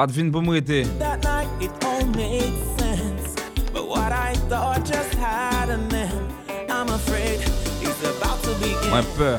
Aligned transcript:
Bat 0.00 0.14
pou 0.32 0.40
mwete. 0.40 0.86
That 0.98 1.20
night 1.24 1.50
it 1.60 1.70
all 1.84 2.06
made 2.16 2.56
sense. 2.78 3.34
But 3.70 3.86
what 3.86 4.12
I 4.12 4.32
thought 4.48 4.80
just 4.86 5.12
had 5.20 5.68
an 5.68 5.92
end. 5.92 6.70
I'm 6.70 6.88
afraid 6.88 7.40
it's 7.82 8.00
about 8.08 8.40
to 8.44 8.54
begin. 8.62 8.88
Mwen 8.88 9.04
peur. 9.18 9.38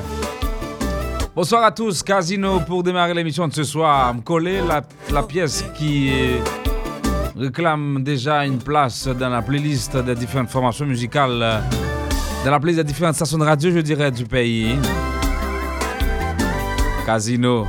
Bonsoir 1.34 1.64
à 1.64 1.72
tous, 1.72 2.04
Casino 2.04 2.60
pour 2.60 2.84
démarrer 2.84 3.12
l'émission 3.12 3.48
de 3.48 3.52
ce 3.52 3.64
soir. 3.64 4.14
Me 4.14 4.20
coller 4.20 4.60
la, 4.60 4.82
la 5.10 5.24
pièce 5.24 5.64
qui 5.74 6.12
réclame 7.36 8.04
déjà 8.04 8.46
une 8.46 8.58
place 8.58 9.08
dans 9.08 9.30
la 9.30 9.42
playlist 9.42 9.96
des 9.96 10.14
différentes 10.14 10.50
formations 10.50 10.86
musicales, 10.86 11.64
dans 12.44 12.50
la 12.52 12.60
playlist 12.60 12.84
des 12.84 12.92
différentes 12.92 13.16
stations 13.16 13.38
de 13.38 13.44
radio, 13.44 13.72
je 13.72 13.80
dirais, 13.80 14.12
du 14.12 14.26
pays. 14.26 14.78
Casino. 17.04 17.66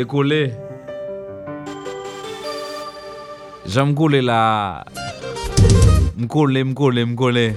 Décoller. 0.00 0.50
J'aime 3.66 3.94
coller 3.94 4.22
là. 4.22 4.82
M'coller, 6.16 6.64
m'coller, 6.64 7.04
m'coller. 7.04 7.54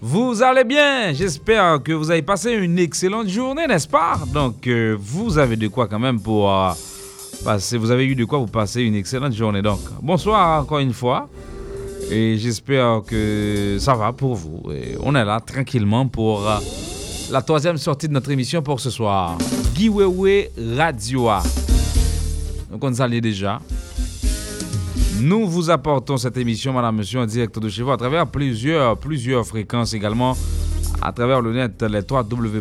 Vous 0.00 0.40
allez 0.40 0.62
bien? 0.62 1.12
J'espère 1.12 1.82
que 1.82 1.90
vous 1.90 2.12
avez 2.12 2.22
passé 2.22 2.52
une 2.52 2.78
excellente 2.78 3.26
journée, 3.26 3.66
n'est-ce 3.66 3.88
pas? 3.88 4.20
Donc, 4.32 4.68
euh, 4.68 4.96
vous 5.00 5.36
avez 5.36 5.56
de 5.56 5.66
quoi 5.66 5.88
quand 5.88 5.98
même 5.98 6.20
pour 6.20 6.48
euh, 6.48 6.70
passer. 7.44 7.76
Vous 7.76 7.90
avez 7.90 8.06
eu 8.06 8.14
de 8.14 8.24
quoi 8.24 8.38
vous 8.38 8.46
passer 8.46 8.82
une 8.82 8.94
excellente 8.94 9.32
journée. 9.32 9.60
Donc, 9.60 9.80
bonsoir 10.00 10.62
encore 10.62 10.78
une 10.78 10.92
fois. 10.92 11.28
Et 12.08 12.36
j'espère 12.38 13.02
que 13.04 13.78
ça 13.80 13.96
va 13.96 14.12
pour 14.12 14.36
vous. 14.36 14.62
Et 14.70 14.96
on 15.02 15.12
est 15.16 15.24
là 15.24 15.40
tranquillement 15.40 16.06
pour 16.06 16.48
euh, 16.48 16.58
la 17.30 17.42
troisième 17.42 17.76
sortie 17.76 18.08
de 18.08 18.12
notre 18.12 18.30
émission 18.30 18.62
pour 18.62 18.80
ce 18.80 18.90
soir. 18.90 19.36
Giveaway 19.74 20.50
Radio. 20.76 21.28
Donc 22.70 22.82
on 22.82 22.94
s'allie 22.94 23.20
déjà. 23.20 23.60
Nous 25.20 25.48
vous 25.48 25.68
apportons 25.70 26.16
cette 26.16 26.36
émission, 26.36 26.72
madame, 26.72 26.96
monsieur, 26.96 27.20
en 27.20 27.26
direct 27.26 27.58
de 27.58 27.68
chez 27.68 27.82
vous 27.82 27.90
à 27.90 27.96
travers 27.96 28.26
plusieurs, 28.26 28.96
plusieurs 28.96 29.44
fréquences 29.44 29.92
également, 29.92 30.36
à 31.02 31.12
travers 31.12 31.40
le 31.40 31.52
net, 31.52 31.82
les 31.82 32.02
www.visa.com. 32.08 32.60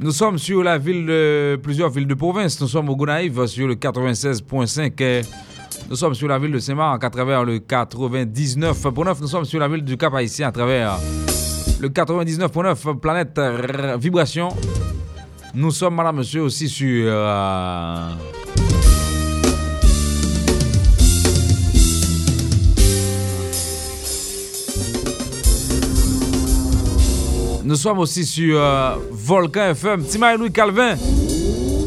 Nous 0.00 0.12
sommes 0.12 0.38
sur 0.38 0.62
la 0.62 0.78
ville 0.78 1.06
de 1.06 1.58
plusieurs 1.62 1.90
villes 1.90 2.06
de 2.06 2.14
province. 2.14 2.60
Nous 2.60 2.68
sommes 2.68 2.88
au 2.88 2.96
Gonaïve 2.96 3.46
sur 3.46 3.66
le 3.66 3.74
96.5. 3.74 5.45
Nous 5.88 5.96
sommes 5.96 6.14
sur 6.14 6.26
la 6.28 6.38
ville 6.38 6.50
de 6.52 6.58
Saint-Marc 6.58 7.04
à 7.04 7.10
travers 7.10 7.44
le 7.44 7.58
99.9. 7.58 9.20
Nous 9.20 9.26
sommes 9.28 9.44
sur 9.44 9.60
la 9.60 9.68
ville 9.68 9.84
du 9.84 9.96
Cap-Haïtien 9.96 10.48
à 10.48 10.52
travers 10.52 10.98
le 11.80 11.88
99.9 11.88 12.98
Planète 12.98 13.40
Vibration. 13.98 14.48
Nous 15.54 15.70
sommes, 15.70 15.94
madame, 15.94 16.16
monsieur, 16.16 16.42
aussi 16.42 16.68
sur... 16.68 17.04
euh, 17.08 18.10
Nous 27.64 27.74
sommes 27.74 27.98
aussi 27.98 28.24
sur 28.24 28.60
euh, 28.60 28.94
Volcan 29.10 29.70
FM, 29.70 30.04
Timaï 30.04 30.38
Louis 30.38 30.52
Calvin, 30.52 30.94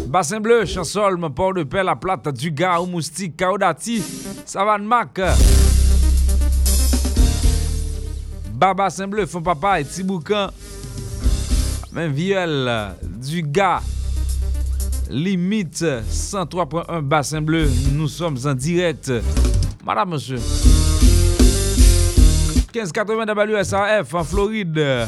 Bassin 0.09 0.39
Bleu, 0.39 0.65
Chansolme, 0.65 1.29
Port-de-Paix, 1.29 1.83
La 1.83 1.95
Plate, 1.95 2.29
Dugas, 2.29 2.83
Moustique, 2.87 3.37
Kaodati, 3.37 4.01
Savane 4.43 4.83
Mac, 4.83 5.21
Baba 8.51 8.89
Saint-Bleu, 8.89 9.27
Fond 9.27 9.43
Papa 9.43 9.79
et 9.79 9.85
Tiboucan, 9.85 10.47
même 11.91 12.11
Vielle, 12.11 12.95
Dugas, 13.03 13.81
Limite 15.11 15.85
103.1 16.09 17.01
Bassin 17.01 17.41
Bleu, 17.41 17.69
nous 17.93 18.07
sommes 18.07 18.37
en 18.45 18.55
direct. 18.55 19.11
Madame, 19.85 20.09
monsieur. 20.09 20.39
1580 22.73 23.35
WSAF 23.35 24.11
en 24.15 24.23
Floride. 24.23 25.07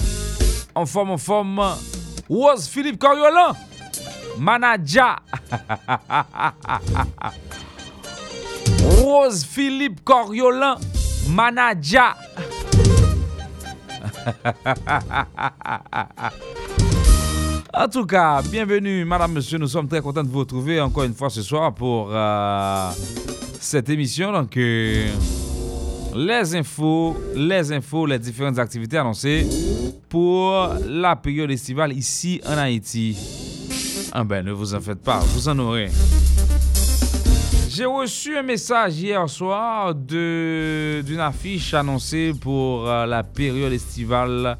En 0.76 0.86
forme, 0.86 1.10
en 1.12 1.18
forme. 1.18 1.60
Rose 2.30 2.68
Philippe 2.68 3.00
Coriolan. 3.00 3.56
Manaja. 4.42 5.18
Rose 9.04 9.46
Philippe 9.46 10.02
Coriolan. 10.04 10.80
Manaja. 11.30 12.16
En 17.72 17.88
tout 17.88 18.08
cas, 18.08 18.42
bienvenue, 18.42 19.06
madame, 19.06 19.34
monsieur. 19.34 19.60
Nous 19.60 19.68
sommes 19.68 19.88
très 19.88 20.02
contents 20.02 20.24
de 20.24 20.30
vous 20.30 20.40
retrouver 20.40 20.82
encore 20.82 21.04
une 21.04 21.14
fois 21.14 21.30
ce 21.30 21.44
soir 21.44 21.72
pour 21.76 22.10
euh, 22.12 22.90
cette 23.60 23.90
émission. 23.90 24.32
Donc, 24.32 24.58
euh, 24.58 25.08
les 26.16 26.56
infos, 26.56 27.16
les 27.36 27.72
infos, 27.72 28.08
les 28.08 28.18
différentes 28.18 28.58
activités 28.58 28.98
annoncées 28.98 29.46
pour 30.10 30.68
la 30.88 31.16
période 31.16 31.52
estivale 31.52 31.94
ici 31.94 32.42
en 32.44 32.58
Haïti. 32.58 33.51
Ah 34.14 34.26
ben, 34.26 34.46
ne 34.46 34.52
vous 34.52 34.76
en 34.76 34.82
faites 34.82 35.02
pas, 35.02 35.20
vous 35.20 35.48
en 35.48 35.58
aurez. 35.60 35.90
J'ai 37.70 37.86
reçu 37.86 38.38
un 38.38 38.44
message 38.44 39.00
hier 39.00 39.30
soir 39.30 39.96
d'une 39.96 41.20
affiche 41.22 41.74
annoncée 41.74 42.34
pour 42.40 42.90
euh, 42.90 43.06
la 43.06 43.24
période 43.24 43.72
estivale 43.72 44.58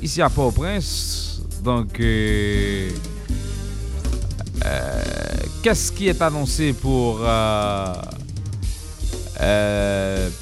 ici 0.00 0.22
à 0.22 0.30
Port-au-Prince. 0.30 1.42
Donc, 1.64 1.98
euh, 1.98 2.90
euh, 4.64 5.02
qu'est-ce 5.64 5.90
qui 5.90 6.06
est 6.06 6.22
annoncé 6.22 6.72
pour 6.72 7.18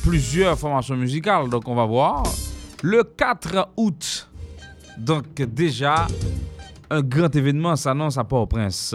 plusieurs 0.03 0.59
formations 0.59 0.97
musicales? 0.97 1.49
Donc, 1.49 1.67
on 1.67 1.75
va 1.75 1.87
voir. 1.87 2.25
Le 2.83 3.03
4 3.03 3.71
août, 3.79 4.29
donc 4.99 5.25
déjà, 5.37 6.07
un 6.91 7.03
grand 7.03 7.35
événement 7.35 7.77
s'annonce 7.77 8.19
à 8.19 8.25
Port-au-Prince. 8.25 8.95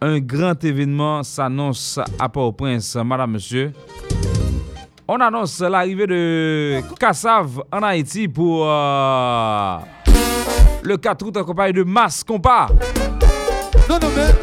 Un 0.00 0.20
grand 0.20 0.62
événement 0.64 1.22
s'annonce 1.22 1.98
à 2.18 2.28
Port-au-Prince, 2.28 2.96
madame, 3.04 3.32
monsieur. 3.32 3.72
On 5.06 5.20
annonce 5.20 5.60
l'arrivée 5.60 6.06
de 6.06 6.80
Kassav 6.98 7.62
en 7.72 7.82
Haïti 7.82 8.28
pour 8.28 8.64
euh, 8.66 9.78
le 10.82 10.96
4 10.96 11.26
août 11.26 11.36
en 11.36 11.44
compagnie 11.44 11.72
de 11.72 11.82
Mas 11.82 12.22
Compas. 12.22 12.68
Non, 13.88 13.98
non, 14.00 14.08
mais. 14.14 14.34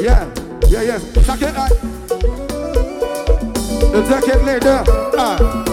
Yeah, 0.00 0.26
yeah, 0.70 0.84
yeah. 0.84 0.98
Jacket 4.08 4.44
leader. 4.44 4.84
Ah. 5.18 5.67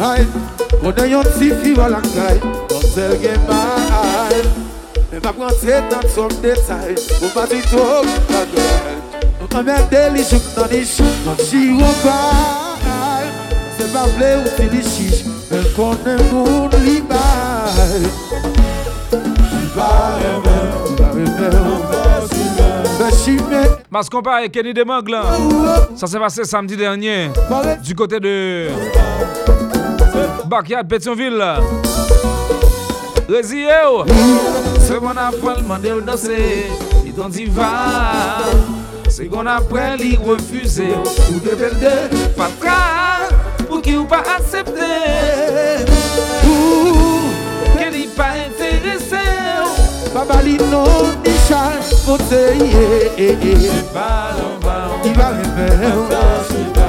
ay 0.00 0.24
Kone 0.80 1.04
yon 1.10 1.26
ti 1.36 1.50
fi 1.62 1.74
walakay 1.76 2.40
Don 2.68 2.84
sel 2.92 3.16
gen 3.22 3.40
bay 3.48 4.40
Ne 5.12 5.20
pa 5.20 5.32
pran 5.36 5.52
se 5.60 5.80
tan 5.92 6.06
som 6.14 6.32
detay 6.42 6.96
Ou 7.20 7.30
pa 7.34 7.46
ti 7.50 7.60
tok 7.70 8.08
kagay 8.30 8.96
Nou 9.40 9.48
tan 9.52 9.68
men 9.68 9.84
deli 9.92 10.24
chouk 10.24 10.50
nan 10.56 10.76
ish 10.80 10.98
Nan 11.26 11.36
chi 11.44 11.68
wopay 11.76 13.28
Se 13.76 13.90
pa 13.92 14.06
vle 14.16 14.32
ou 14.40 14.56
ti 14.56 14.70
li 14.72 14.82
chish 14.84 15.24
Men 15.50 15.64
kone 15.74 16.14
moun 16.30 16.76
li 16.84 17.00
bay. 17.10 18.04
Li 19.10 19.64
bay 19.74 20.28
men 20.46 20.68
Li 20.86 20.94
bay 21.00 21.24
men 21.26 21.80
Mas 23.90 24.08
compare 24.08 24.48
Kenny 24.50 24.72
Demanglan. 24.72 25.22
Ça 25.96 26.06
s'est 26.06 26.18
passé 26.18 26.44
samedi 26.44 26.76
dernier 26.76 27.30
du 27.82 27.94
côté 27.94 28.20
de 28.20 28.68
Bakyat, 30.50 30.88
Petionville. 30.88 31.54
Rezi 33.28 33.60
yo. 33.62 34.04
Se 34.82 34.96
kon 34.98 35.16
apal 35.16 35.62
mande 35.62 35.92
ou 35.94 36.02
danse, 36.02 36.38
li 37.04 37.12
ton 37.14 37.30
diva. 37.30 37.68
Se 39.06 39.28
kon 39.30 39.46
apal 39.46 40.00
li 40.00 40.16
refuse, 40.18 40.88
ou 41.30 41.38
de 41.44 41.54
belde, 41.54 41.92
fatra, 42.34 42.80
pou 43.68 43.78
ki 43.78 43.94
ou 44.00 44.08
pa 44.10 44.24
aksepte. 44.34 44.88
Ou, 46.50 47.20
ke 47.76 47.86
li 47.94 48.08
pa 48.16 48.32
interese, 48.42 49.22
baba 50.10 50.40
li 50.42 50.56
non 50.72 51.14
ni 51.20 51.36
chal 51.46 51.78
fote, 52.02 52.42
ye, 52.58 53.06
ye, 53.14 53.54
ye. 53.68 53.78
Balon, 53.94 54.58
balon, 54.66 54.98
i 55.06 55.14
va 55.14 55.30
rever, 55.38 55.78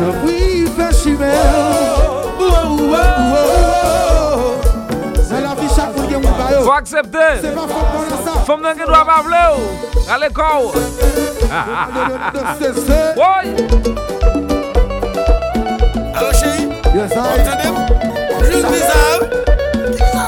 le 0.01 0.11
oui, 0.25 0.65
va 0.79 0.89
chimer. 1.03 2.20
Faut 6.63 6.71
accepter. 6.71 7.17
C'est 7.41 7.55
pas 7.55 7.61
fort 7.61 7.85
pour 7.85 8.33
ça 8.33 8.39
Femme 8.45 8.67
qui 8.77 8.85
doit 8.85 9.05
pas 9.05 9.21
vouloir. 9.23 9.57
À 10.09 10.17
l'école. 10.17 10.71
C'est 12.59 12.73
c'est 12.73 13.15
Oui. 13.17 13.55
Alors 16.13 16.33
chérie, 16.33 16.69
Yes, 16.93 17.11
I 17.11 17.17
entendez-vous 17.17 17.85
Juste 18.45 18.67
bizarre. 18.67 19.21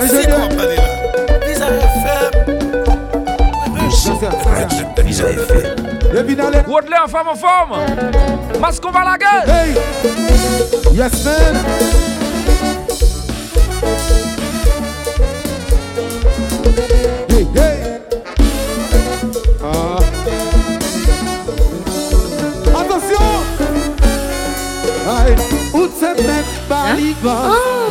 C'est 0.08 0.28
parler 0.28 0.76
là. 0.76 0.84
Bizarre 1.46 1.70
FM. 1.70 2.64
En 7.04 7.08
forme 7.08 7.28
en 7.28 7.36
forme. 7.36 7.74
Masque 8.60 8.86
on 8.86 8.92
va 8.92 9.04
la 9.04 9.18
gueule. 9.18 9.50
Hey. 9.50 9.76
Yes 10.94 11.26
man 11.26 12.13
Oh. 27.26 27.88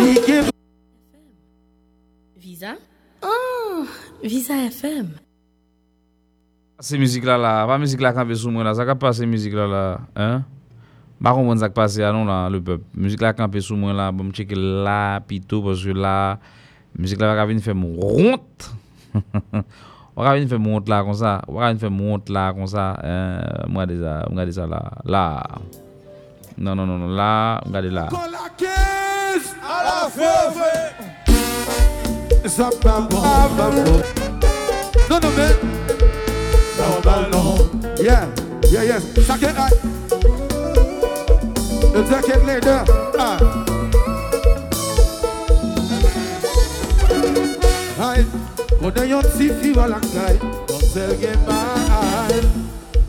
Visa 2.37 2.77
Oh, 3.25 3.89
Visa 4.21 4.53
FM 4.69 5.17
Se 6.77 6.99
müzik 7.01 7.25
la 7.25 7.39
la, 7.41 7.65
pa 7.65 7.79
müzik 7.81 8.03
la 8.05 8.13
kanpe 8.13 8.37
sou 8.37 8.53
mwen 8.53 8.67
la, 8.69 8.75
sa 8.77 8.85
ka 8.85 8.93
pase 8.99 9.25
müzik 9.25 9.55
la 9.57 9.65
la, 9.71 9.83
hein? 10.19 10.43
Bakon 11.23 11.47
mwen 11.47 11.63
sak 11.63 11.73
pase 11.73 12.05
anon 12.05 12.29
la, 12.29 12.51
le 12.53 12.61
pep. 12.61 12.83
Müzik 12.93 13.23
la 13.25 13.31
kanpe 13.39 13.63
sou 13.65 13.79
mwen 13.81 13.97
la, 13.97 14.11
bom 14.13 14.35
cheke 14.37 14.59
la, 14.59 15.23
pito, 15.25 15.63
poske 15.65 15.95
la, 15.97 16.37
müzik 16.99 17.23
la 17.23 17.31
wak 17.31 17.41
avin 17.47 17.63
fè 17.65 17.73
moun 17.73 18.03
ront. 18.03 18.69
wak 20.19 20.29
avin 20.35 20.51
fè 20.51 20.59
moun 20.59 20.83
ront 20.83 20.93
la 20.93 21.01
kon 21.07 21.17
sa, 21.17 21.39
wak 21.47 21.71
avin 21.71 21.81
fè 21.81 21.89
moun 21.89 22.19
ront 22.19 22.35
la 22.37 22.51
kon 22.59 22.69
sa, 22.69 22.91
hein? 23.01 23.71
Mwen 23.71 23.87
gade 23.87 24.03
sa, 24.03 24.19
mwen 24.27 24.43
gade 24.43 24.59
sa 24.59 24.69
la, 24.69 24.83
la. 25.09 25.25
Non 26.59 26.75
non 26.77 26.87
non 26.87 26.99
non 26.99 27.09
là, 27.15 27.61
regardez 27.67 27.91
là. 27.91 28.09
Non 35.11 35.19
non 35.21 35.31
Yeah 38.01 38.27
Yeah 38.71 38.85
leader 42.47 42.85
Ah. 43.19 43.37
La 49.89 50.01
caille 50.01 50.39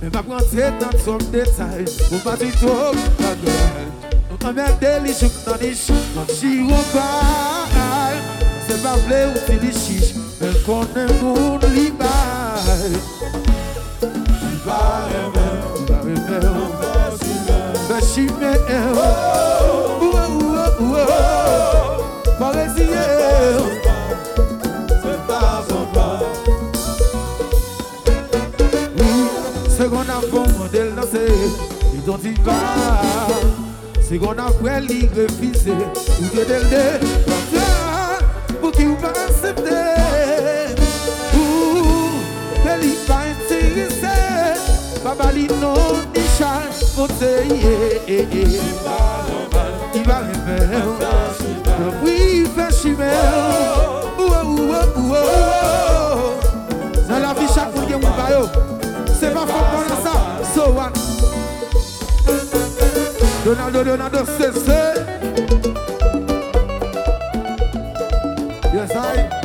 Mè 0.03 0.09
mè 0.11 0.21
pran 0.27 0.47
tè 0.51 0.65
nan 0.81 0.95
tòm 0.99 1.21
detay 1.31 1.85
Mou 2.11 2.19
pa 2.25 2.33
ti 2.35 2.49
tòm 2.59 2.97
nan 3.21 3.37
gèl 3.39 3.85
Nou 4.27 4.39
tan 4.41 4.57
mè 4.57 4.65
deli 4.81 5.13
chouk 5.15 5.37
nan 5.45 5.61
di 5.61 5.69
chik 5.79 6.09
Nan 6.17 6.27
chirou 6.27 6.81
bay 6.91 8.17
Se 8.65 8.75
pa 8.83 8.97
vle 9.05 9.21
ou 9.29 9.43
ti 9.47 9.55
di 9.61 9.71
chik 9.71 10.19
Mè 10.41 10.49
konen 10.65 11.13
moun 11.21 11.63
li 11.77 11.85
bay 12.01 12.91
Li 14.03 14.51
bay 14.65 15.15
mè 15.37 15.47
Li 15.77 15.85
bay 15.87 16.19
mè 16.27 16.41
Mè 17.87 18.01
chimè 18.09 18.51
mè 18.67 18.81
Ouè 18.91 20.27
ouè 20.35 20.67
ouè 20.89 21.07
Parè 22.43 22.67
siye 22.75 23.07
ouè 23.23 23.82
C'est 30.21 30.29
qu'on 30.29 30.37
a 30.37 30.45
bon 30.45 30.59
modèle 30.59 30.93
il 32.23 32.41
va 32.41 32.53
C'est 34.01 34.17
qu'on 34.17 34.31
a 34.31 34.79
l'y 34.81 35.07
refuser 35.07 35.71
Ou 35.71 36.37
de 36.37 36.43
del 36.43 36.69
de 36.69 38.55
Pour 38.61 38.71
qu'il 38.71 38.95
va 38.97 39.09
accepter? 39.09 39.95
Ou 41.35 41.37
De 42.63 42.81
l'y 42.81 42.93
pas 43.07 43.23
intéressé 43.31 44.15
Babali 45.03 45.47
non 45.59 45.73
ni 46.15 46.21
Fote 46.95 47.11
ye 47.49 48.19
Il 49.95 50.03
va 50.03 50.19
rêver 50.19 50.77
Oui, 52.03 52.15
il 52.41 52.47
fait 52.47 52.75
chimer 52.75 53.05
Ouah, 54.19 54.43
ouah, 54.45 54.85
ouah 54.97 56.33
Dans 57.09 57.19
la 57.19 57.33
vie 57.33 57.47
chaque 57.53 57.71
fois 57.73 57.83
qu'il 57.83 57.91
y 57.91 57.93
a 57.93 57.97
un 57.97 58.72
go 60.63 60.71
one. 60.71 60.93
Ronaldo, 63.45 63.83
Ronaldo, 63.83 64.25
Sese. 64.25 64.81
Yes, 68.73 68.95
I. 68.95 69.43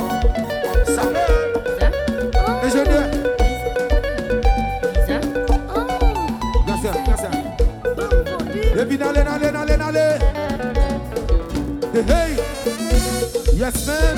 Vin 8.89 9.03
ale, 9.03 9.23
ale, 9.27 9.49
ale, 9.51 9.75
ale 9.75 10.19
Hey, 11.93 12.03
hey 12.03 12.37
Yes, 13.55 13.87
man 13.87 14.18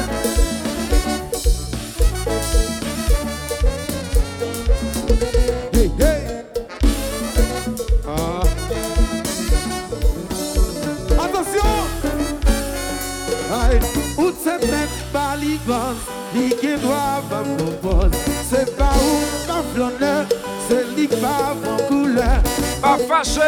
pas 15.71 15.95
l'ivance 15.95 16.35
Lui 16.35 16.51
qui 16.57 16.77
doit 16.81 17.23
pas 17.31 17.43
propose 17.43 18.11
C'est 18.51 18.77
pas 18.77 18.93
où 18.95 19.49
ma 19.49 19.63
flonneur 19.75 20.27
C'est 20.69 20.85
lui 20.97 21.09
qui 21.09 21.17
va 21.17 21.55
mon 21.65 21.77
couleur. 21.87 22.43
Pas 22.83 22.99
fâché. 22.99 23.41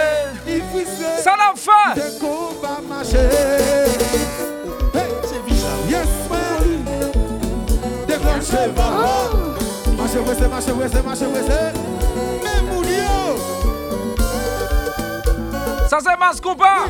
Il 0.46 0.62
fuissait 0.72 1.22
Ça. 1.22 1.32
L'a 1.36 1.52
Visa. 5.46 5.68
Yes 5.88 6.08
man. 6.30 6.84
Déclenchez 8.06 8.72
va 8.76 8.88
ouais, 10.18 10.34
c'est 10.38 10.48
marchez, 10.48 10.72
ouais, 10.72 10.88
c'est 10.92 11.02
Même 12.44 12.74
Moulio 12.74 13.38
Ça 15.88 15.98
c'est 16.04 16.18
masque 16.18 16.46
ou 16.46 16.54
pas? 16.54 16.86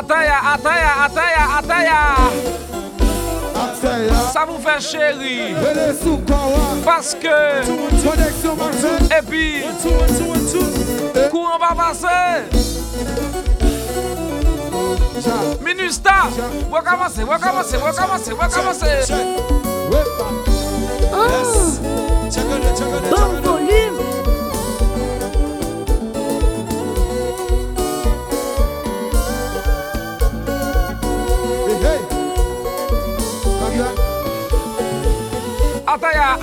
Ataya, 0.00 0.38
ataya, 0.54 1.04
ataya, 1.04 1.44
ataya. 1.58 2.00
Ça 4.32 4.46
vous 4.46 4.58
fait 4.58 4.80
chéri. 4.80 5.54
Marche 6.86 7.16
et 9.10 9.22
puis, 9.28 9.64
courant 11.30 11.58
va 11.58 11.74
passer. 11.74 12.48
Minusta, 15.62 16.30
commencez, 16.82 17.22
vous 17.22 17.38
commencez, 17.38 17.76
vous 17.76 17.92
commencez, 17.92 18.30
vous 18.30 18.48
commencez. 18.48 19.12
Oh, 21.12 21.26
bon 23.10 23.28
volume. 23.42 23.98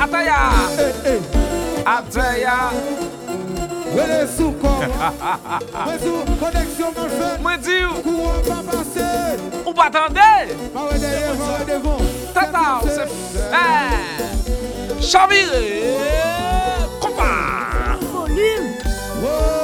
Ataya 0.07 0.39
Ataya 1.85 2.71
Wele 3.95 4.27
sou 4.27 4.53
kon 4.61 4.87
Mwen 5.83 5.99
sou 5.99 6.37
koneksyon 6.39 6.95
mwen 6.95 7.11
fè 7.11 7.31
Mwen 7.43 7.65
di 7.65 7.75
ou 7.83 7.99
Kou 8.05 8.29
an 8.31 8.39
pa 8.47 8.61
pase 8.69 9.09
Ou 9.65 9.75
pa 9.75 9.89
tende 9.91 10.29
Mwen 10.71 10.87
wè 10.93 11.01
deye, 11.03 11.35
mwen 11.35 11.53
wè 11.57 11.67
devon 11.73 11.99
Tata 12.31 12.65
ou 12.79 12.95
se 12.95 13.03
fè 13.35 13.67
Chavire 15.03 15.63
Kompa 17.03 17.31
Volume 18.07 18.75
Wow 19.19 19.56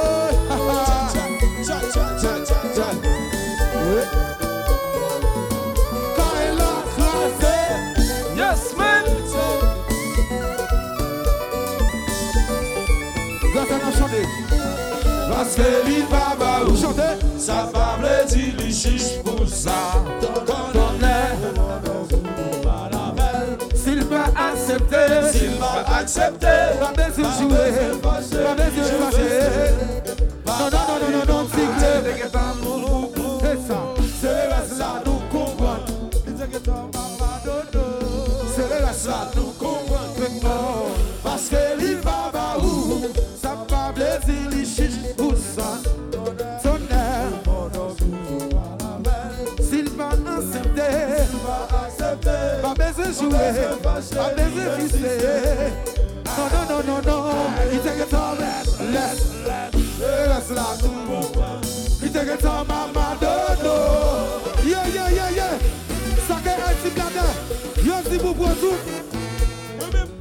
Parce 15.30 15.54
que 15.54 15.86
l'île 15.86 16.04
va 16.10 16.36
ba 16.38 16.64
ou 16.68 16.76
chanter 16.76 17.16
Ça 17.38 17.70
va 17.72 17.96
me 18.00 18.28
dire 18.28 18.54
les 18.58 18.72
chiches 18.72 19.22
pour 19.24 19.48
ça. 19.48 19.72
S'il 23.74 24.04
va 24.04 24.24
accepter. 24.50 25.32
S'il 25.32 25.58
va 25.58 25.96
accepter, 25.98 26.78
Pas 26.80 26.92
besoin 26.92 27.30
de 27.30 27.34
jouer. 27.36 28.00
Pas 28.02 28.20
besoin 28.20 28.54
de 28.54 28.62
fâcher. 29.00 29.44
Non, 30.46 30.52
non, 30.58 30.70
non, 30.70 31.08
non, 31.10 31.24
non, 31.26 31.42
non, 31.42 31.48
C'est 33.40 33.58
ça. 33.68 33.78
C'est 34.20 34.28
le 34.28 34.78
là, 34.78 35.02
nous 35.04 35.20
comprendre 35.30 35.84
C'est 38.54 38.68
le 38.68 38.78
là, 38.80 39.30
nous 39.36 39.52
comprendre 39.58 40.14
Parce 41.22 41.48
que 41.48 41.78
l'île 41.78 41.98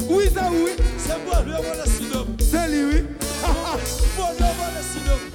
Oui, 0.09 0.29
ça 0.33 0.49
oui. 0.51 0.71
C'est 0.97 1.25
moi, 1.25 1.41
lui, 1.45 1.53
synophe. 1.85 2.27
C'est 2.39 2.67
lui, 2.67 2.83
oui 2.85 3.22
On 3.45 3.49
va 3.49 4.67
la 4.73 4.81
synophe. 4.81 5.27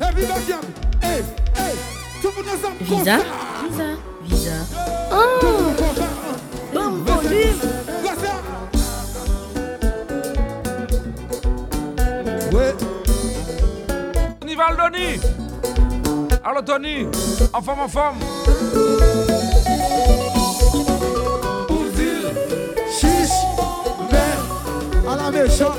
Everybody 0.00 0.46
jump 0.48 0.64
Hey, 1.02 1.22
hey 1.56 1.74
Tout 2.20 2.28
le 2.28 2.42
monde 2.42 2.48
ensemble 2.54 2.76
comme 2.78 2.98
Visa. 2.98 3.16
Visa. 3.68 3.88
Visa. 4.24 4.56
Le 5.10 5.12
Oh, 5.12 5.14
ça. 5.96 6.08
bon 6.74 6.90
volume. 7.04 7.60
Comme 8.02 8.18
ça. 8.24 8.34
Ouais 12.56 12.72
Tony 14.40 14.54
Valdoni. 14.54 15.08
Allô, 16.44 16.60
Tony. 16.62 17.06
En 17.52 17.60
forme, 17.62 17.80
en 17.80 17.88
forme. 17.88 18.18
Ouzil, 21.70 22.24
chiche, 22.90 23.40
ben, 24.10 24.38
à 25.10 25.16
la 25.16 25.30
méchante, 25.30 25.78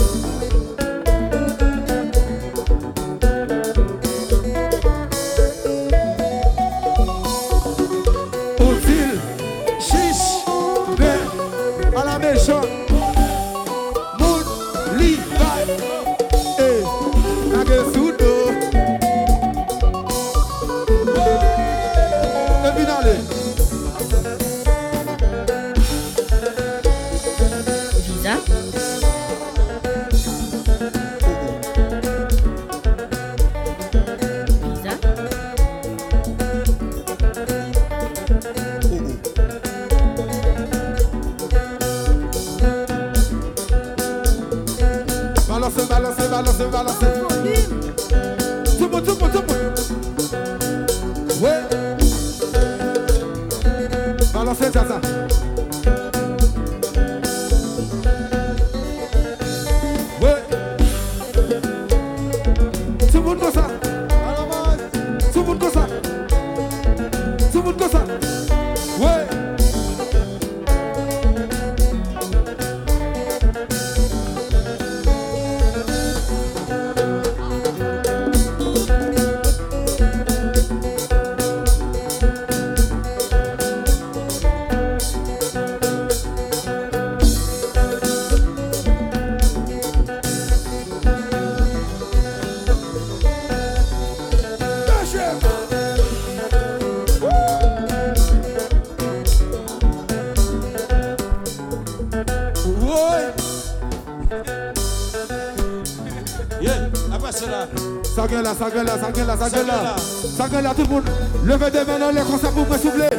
Ça 108.61 108.69
gueule 108.69 108.85
là, 108.85 108.93
ça 109.01 109.11
gueule 109.11 109.25
là, 109.25 109.35
ça 109.35 109.49
gueule 109.49 109.65
là, 109.65 109.95
ça 110.37 110.47
gueule 110.47 110.63
là. 110.63 110.69
Ça 110.69 110.75
tout 110.75 110.83
le 110.83 110.87
monde. 110.87 111.03
Levez 111.43 111.71
des 111.71 111.83
mains 111.83 111.97
dans 111.97 112.11
les 112.11 112.21
concerts 112.21 112.51
pour 112.51 112.69
me 112.69 112.77
souffler. 112.77 113.09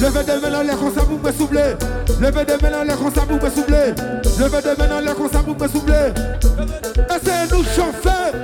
Levez 0.00 0.22
des 0.22 0.40
mains 0.40 0.50
dans 0.52 0.62
les 0.62 0.76
concerts 0.76 1.06
pour 1.06 1.18
me 1.18 1.32
souffler. 1.32 1.74
Levez 2.20 2.44
des 2.44 2.62
mains 2.62 2.70
dans 2.70 2.84
les 2.84 2.94
concerts 2.94 3.26
pour 3.26 3.42
me 3.42 3.50
souffler. 3.50 3.94
Levez 4.38 4.62
des 4.62 4.80
mains 4.80 4.88
dans 4.88 5.00
les 5.00 5.14
concerts 5.14 5.42
pour 5.42 5.58
me 5.60 5.66
souffler. 5.66 6.12
Essayez-nous 7.10 7.64
chauffer. 7.64 8.38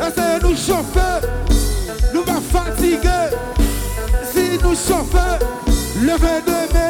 Essayez-nous 0.00 0.56
chauffons, 0.56 1.20
nous 2.14 2.24
va 2.24 2.40
fatiguer. 2.40 3.36
Si 4.32 4.58
nous 4.64 4.70
chauffons, 4.70 5.38
levez 6.02 6.40
de 6.46 6.74
main 6.74 6.89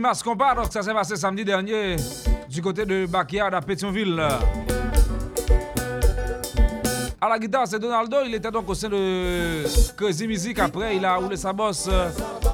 Ici, 0.00 0.06
Mas 0.06 0.22
Combat, 0.22 0.54
donc 0.54 0.72
ça 0.72 0.80
s'est 0.82 0.94
passé 0.94 1.14
samedi 1.14 1.44
dernier 1.44 1.96
du 2.48 2.62
côté 2.62 2.86
de 2.86 3.04
Backyard 3.04 3.52
à 3.52 3.60
Pétionville. 3.60 4.18
À 7.20 7.28
la 7.28 7.38
guitare, 7.38 7.66
c'est 7.66 7.78
Donaldo. 7.78 8.16
Il 8.24 8.34
était 8.34 8.50
donc 8.50 8.66
au 8.66 8.74
sein 8.74 8.88
de 8.88 9.62
Crazy 9.94 10.26
Music. 10.26 10.58
Après, 10.58 10.96
il 10.96 11.04
a 11.04 11.16
roulé 11.16 11.36
sa 11.36 11.52
bosse 11.52 11.86
euh, 11.92 12.08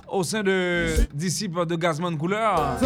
au 0.09 0.25
sein 0.25 0.43
de 0.43 0.97
Disciple 1.15 1.65
de 1.67 1.77
Gazman 1.77 2.19
Couleur. 2.19 2.79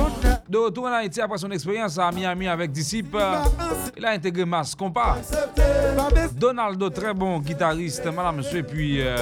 De 0.47 0.59
retour 0.59 0.85
en 0.85 0.93
Haïti 0.93 1.23
après 1.23 1.39
son 1.39 1.51
expérience 1.51 1.97
à 1.99 2.13
Miami 2.13 2.47
avec 2.47 2.71
Disciple, 2.71 3.17
il 3.97 4.05
a 4.05 4.11
intégré 4.11 4.45
Mas 4.45 4.75
Combat. 4.75 5.17
Donaldo, 6.35 6.91
très 6.91 7.15
bon 7.15 7.39
guitariste, 7.39 8.05
madame, 8.07 8.37
monsieur, 8.37 8.59
et 8.59 8.63
puis 8.63 9.01
euh, 9.01 9.17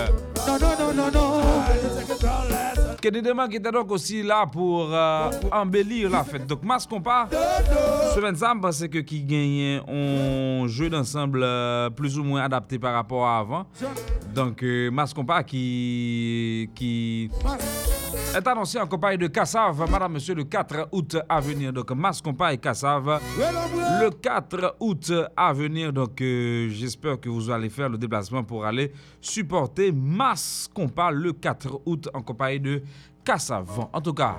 Kedidema 3.00 3.48
qui 3.48 3.56
était 3.56 3.70
donc 3.70 3.90
aussi 3.90 4.22
là 4.22 4.46
pour 4.46 4.88
euh, 4.92 5.30
embellir 5.52 6.10
la 6.10 6.24
fête. 6.24 6.46
Donc, 6.46 6.60
Mas 6.62 6.86
Compas, 6.86 7.28
ce 8.14 8.20
25, 8.20 8.60
parce 8.60 8.86
que 8.88 8.98
qui 8.98 9.22
gagne 9.22 9.80
un 9.88 10.66
jeu 10.66 10.90
d'ensemble 10.90 11.40
euh, 11.42 11.90
plus 11.90 12.18
ou 12.18 12.24
moins 12.24 12.42
adapté 12.42 12.78
par 12.78 12.94
rapport 12.94 13.26
à 13.26 13.38
avant. 13.38 13.66
Donc, 14.34 14.62
euh, 14.62 14.90
Mas 14.90 15.14
Compas 15.14 15.42
qui, 15.42 16.70
qui 16.74 17.30
est 18.36 18.46
annoncé 18.46 18.78
en 18.78 18.86
compagnie 18.86 19.18
de 19.18 19.26
Cassave, 19.26 19.90
madame, 19.90 20.12
monsieur, 20.12 20.34
le 20.34 20.44
4 20.44 20.88
août 20.92 21.16
à 21.28 21.40
venir. 21.40 21.72
Donc, 21.72 21.90
Mas 21.92 22.22
et 22.52 22.58
Cassave, 22.58 23.20
le 24.00 24.10
4 24.10 24.76
août 24.80 25.12
à 25.36 25.52
venir. 25.52 25.92
Donc, 25.92 26.20
euh, 26.20 26.68
j'espère 26.70 27.20
que 27.20 27.28
vous 27.28 27.50
allez 27.50 27.68
faire 27.68 27.88
le 27.88 27.98
déplacement 27.98 28.42
pour 28.44 28.64
aller 28.64 28.92
supporter 29.20 29.92
Mas 29.92 30.68
Compas 30.72 31.10
le 31.10 31.32
4 31.32 31.82
août 31.86 32.08
en 32.14 32.22
compagnie 32.22 32.60
de 32.60 32.82
Cassave. 33.24 33.86
En 33.92 34.00
tout 34.00 34.14
cas, 34.14 34.36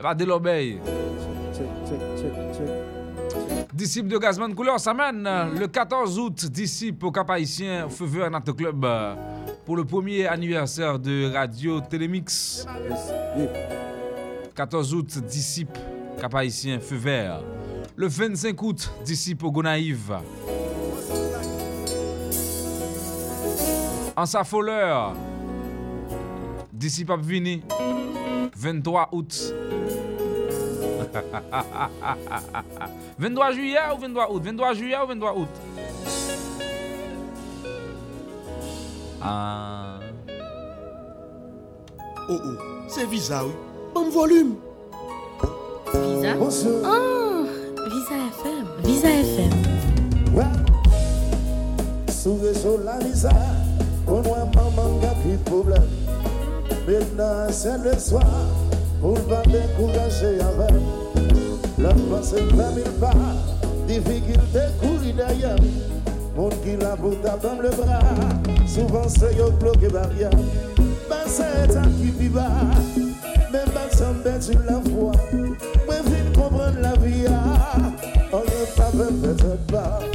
va 0.00 0.14
de 0.14 0.24
l'obéir. 0.24 0.78
Check, 1.52 1.66
check, 1.86 2.00
check, 2.16 2.56
check. 2.56 3.00
Disciple 3.72 4.08
de 4.08 4.18
Gazman 4.18 4.54
Couleur 4.54 4.80
s'amène 4.80 5.22
le 5.58 5.66
14 5.66 6.18
août. 6.18 6.46
Disciple 6.46 7.06
au 7.06 7.12
Cap 7.12 7.30
Haïtien 7.30 7.88
Feu 7.88 8.04
Vert 8.04 8.30
Nato 8.30 8.52
Club 8.52 8.84
pour 9.70 9.76
le 9.76 9.84
premier 9.84 10.26
anniversaire 10.26 10.98
de 10.98 11.32
Radio 11.32 11.80
Télémix. 11.80 12.66
14 14.56 14.94
août, 14.94 15.18
Disciple 15.28 15.78
Cap 16.20 16.34
Haïtien 16.34 16.80
Feu 16.80 16.96
Vert. 16.96 17.40
Le 17.94 18.08
25 18.08 18.60
août, 18.64 18.90
Disciple 19.04 19.46
au 19.46 19.52
Gonaïve. 19.52 20.18
En 24.16 24.26
sa 24.26 24.42
foleur, 24.42 25.14
Disciple 26.72 27.20
Vini. 27.20 27.62
23 28.56 29.08
août. 29.12 29.54
23 33.20 33.52
juillet 33.52 33.78
ou 33.94 34.00
23 34.00 34.32
août? 34.32 34.42
23 34.42 34.74
juillet 34.74 34.96
ou 35.00 35.06
23 35.06 35.36
août? 35.36 35.48
An... 39.22 40.00
Oh 42.28 42.40
oh, 42.42 42.88
se 42.88 43.04
viza 43.06 43.44
ou, 43.44 43.52
bon 43.94 44.08
volume. 44.10 44.56
Viza? 45.92 46.36
Oh, 46.40 46.48
ah, 46.84 47.44
Viza 47.90 48.16
FM, 48.32 48.66
Viza 48.84 49.08
FM. 49.08 49.70
Sou 52.08 52.38
reso 52.42 52.78
la 52.84 52.98
viza, 52.98 53.32
kon 54.06 54.24
wè 54.24 54.42
maman 54.54 54.98
ga 55.00 55.12
pi 55.20 55.36
problem. 55.48 55.86
Men 56.86 57.04
nan 57.16 57.52
se 57.52 57.76
le 57.84 57.94
swa, 58.00 58.24
pou 59.00 59.16
l'va 59.20 59.40
dekouraje 59.48 60.34
avèm. 60.48 60.80
Lòm 61.80 62.04
pa 62.10 62.20
se 62.24 62.44
fèm 62.52 62.82
il 62.84 62.92
pa, 63.00 63.14
difikil 63.88 64.44
dekouri 64.52 65.16
deyèm. 65.16 65.99
Qui 66.48 66.74
la 66.80 66.96
beauté 66.96 67.28
abdomme 67.28 67.60
le 67.60 67.68
bras, 67.68 68.00
souvent 68.66 69.06
c'est 69.08 69.36
le 69.36 69.50
bloc 69.50 69.76
de 69.76 69.88
la 69.88 70.06
vie. 70.06 70.24
Ben 71.08 71.26
c'est 71.26 71.76
un 71.76 71.82
qui 71.82 72.10
vivra, 72.18 72.48
même 73.52 73.68
pas 73.74 73.94
sans 73.94 74.14
bête 74.24 74.42
sur 74.42 74.58
la 74.60 74.80
foi. 74.90 75.12
Mais 75.86 76.00
vite 76.06 76.34
comprendre 76.34 76.80
la 76.80 76.92
vie, 76.94 77.26
ah. 77.28 77.92
on 78.32 78.38
ne 78.38 78.42
peut 78.42 78.50
pas 78.74 78.90
faire 78.90 79.12
de 79.12 79.72
la 79.72 79.98
vie. 79.98 80.10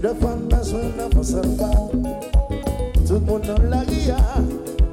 La 0.00 0.14
femme 0.14 0.48
a 0.52 0.56
besoin 0.56 0.80
d'un 0.96 1.08
bon 1.08 1.22
soldat. 1.24 2.29
Tout 3.10 3.18
moun 3.26 3.42
nan 3.42 3.64
la 3.70 3.80
ria 3.88 4.16
ah. 4.22 4.42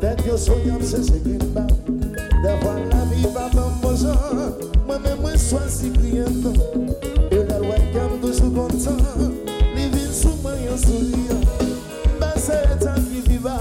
Tèt 0.01 0.23
yo 0.25 0.36
soyan 0.41 0.82
se 0.82 1.03
se 1.06 1.19
gen 1.21 1.43
ba 1.53 1.62
Davwa 2.41 2.71
la 2.89 3.03
vi 3.12 3.27
pa 3.36 3.43
bambozan 3.53 4.56
Mwen 4.88 5.03
men 5.03 5.19
mwen 5.21 5.38
swan 5.38 5.67
si 5.69 5.91
kriyen 5.93 6.39
tan 6.41 6.58
E 7.30 7.43
la 7.43 7.60
lwa 7.62 7.77
kam 7.93 8.15
toujou 8.23 8.49
kontan 8.56 8.97
Li 9.75 9.86
vin 9.93 10.10
sou 10.10 10.34
mwen 10.41 10.58
yon 10.65 10.82
souriyan 10.82 11.45
Basè 12.17 12.58
etan 12.73 12.97
ki 13.06 13.21
viva. 13.27 13.53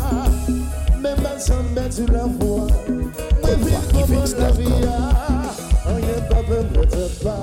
Men 1.04 1.20
basan 1.20 1.68
bet 1.76 2.00
yu 2.00 2.08
la 2.14 2.24
vwa 2.38 2.64
Mwen 3.42 3.60
vin 3.66 3.84
konpon 3.92 4.38
la 4.40 4.50
ria 4.56 4.96
Anyen 5.84 6.24
pa 6.32 6.40
pen 6.48 6.72
mwen 6.72 6.88
te 6.96 7.04
pa 7.20 7.36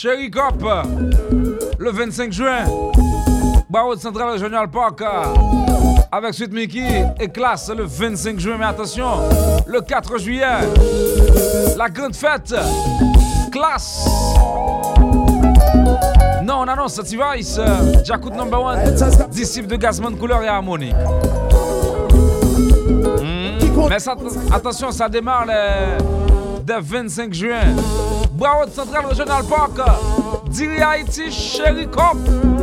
Chéri 0.00 0.30
Cop, 0.30 0.64
le 1.76 1.90
25 1.90 2.32
juin, 2.32 2.66
Barreau 3.68 3.96
de 3.96 4.00
Central 4.00 4.30
Regional 4.30 4.70
Park, 4.70 5.02
avec 6.12 6.34
Suite 6.34 6.52
Mickey 6.52 7.04
et 7.18 7.26
Classe 7.26 7.68
le 7.76 7.82
25 7.82 8.38
juin. 8.38 8.58
Mais 8.60 8.66
attention, 8.66 9.08
le 9.66 9.80
4 9.80 10.18
juillet, 10.18 10.44
la 11.76 11.88
grande 11.88 12.14
fête, 12.14 12.54
Classe. 13.50 14.06
Non, 16.44 16.60
on 16.60 16.68
annonce 16.68 16.94
cette 16.94 17.10
device, 17.10 17.58
Jacout 18.04 18.30
Number 18.30 18.62
One, 18.62 18.78
disciple 19.32 19.66
de 19.66 19.74
Gazman 19.74 20.16
Couleur 20.16 20.44
et 20.44 20.48
Harmonie. 20.48 20.92
Hmm, 23.20 23.88
mais 23.88 24.08
attention, 24.52 24.92
ça 24.92 25.08
démarre 25.08 25.46
le 25.46 26.80
25 26.80 27.34
juin. 27.34 27.74
Broward 28.38 28.70
Central 28.70 29.08
Regional 29.08 29.42
Park, 29.48 29.74
Diri 30.48 30.80
Haiti, 30.80 31.28
Chéri 31.28 31.88
Comte. 31.88 32.57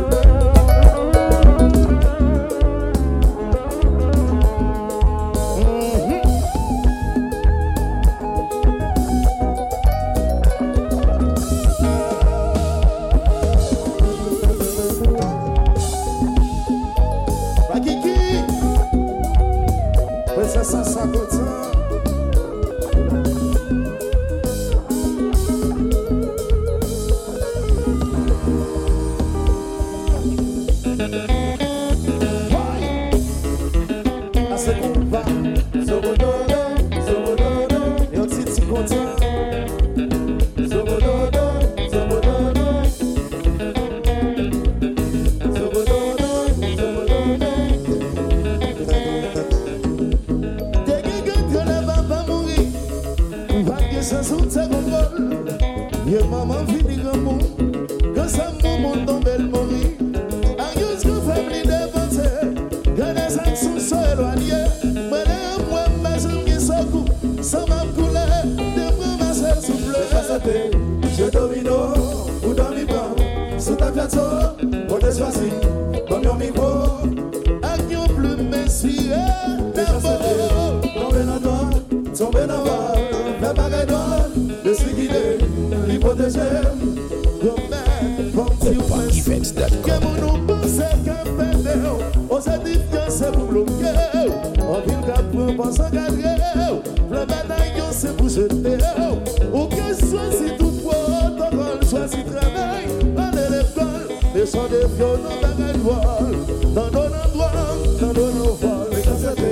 Desan 104.46 104.70
de 104.70 104.80
fyo 104.94 105.08
nan 105.18 105.40
bagay 105.42 105.72
lwal 105.82 106.30
Nan 106.74 106.92
do 106.94 107.02
nan 107.10 107.26
dwam, 107.34 107.78
nan 108.00 108.12
do 108.14 108.26
nan 108.30 108.52
val 108.60 108.86
Mwen 108.92 109.02
kan 109.02 109.18
sete, 109.18 109.50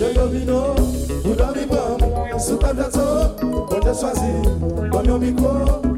yo 0.00 0.08
yo 0.10 0.26
vino 0.26 0.74
Mwen 1.22 1.36
dan 1.38 1.54
mi 1.54 1.64
bam, 1.70 2.02
sou 2.40 2.58
tablato 2.58 3.06
Mwen 3.70 3.80
de 3.86 3.94
swazi, 3.94 4.32
bam 4.90 5.06
yo 5.06 5.18
mikro 5.22 5.93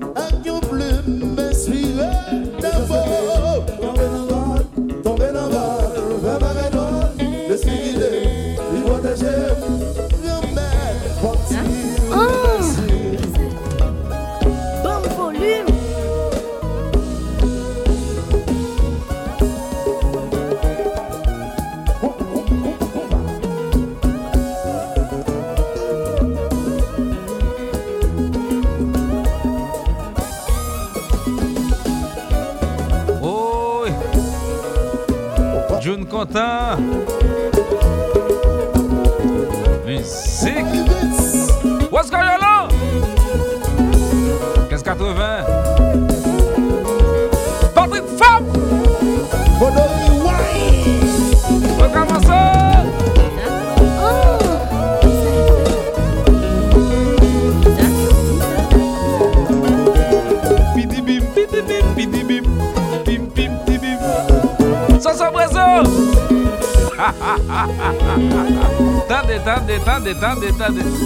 des 70.07 70.15
temps, 70.15 70.37
des. 70.71 71.06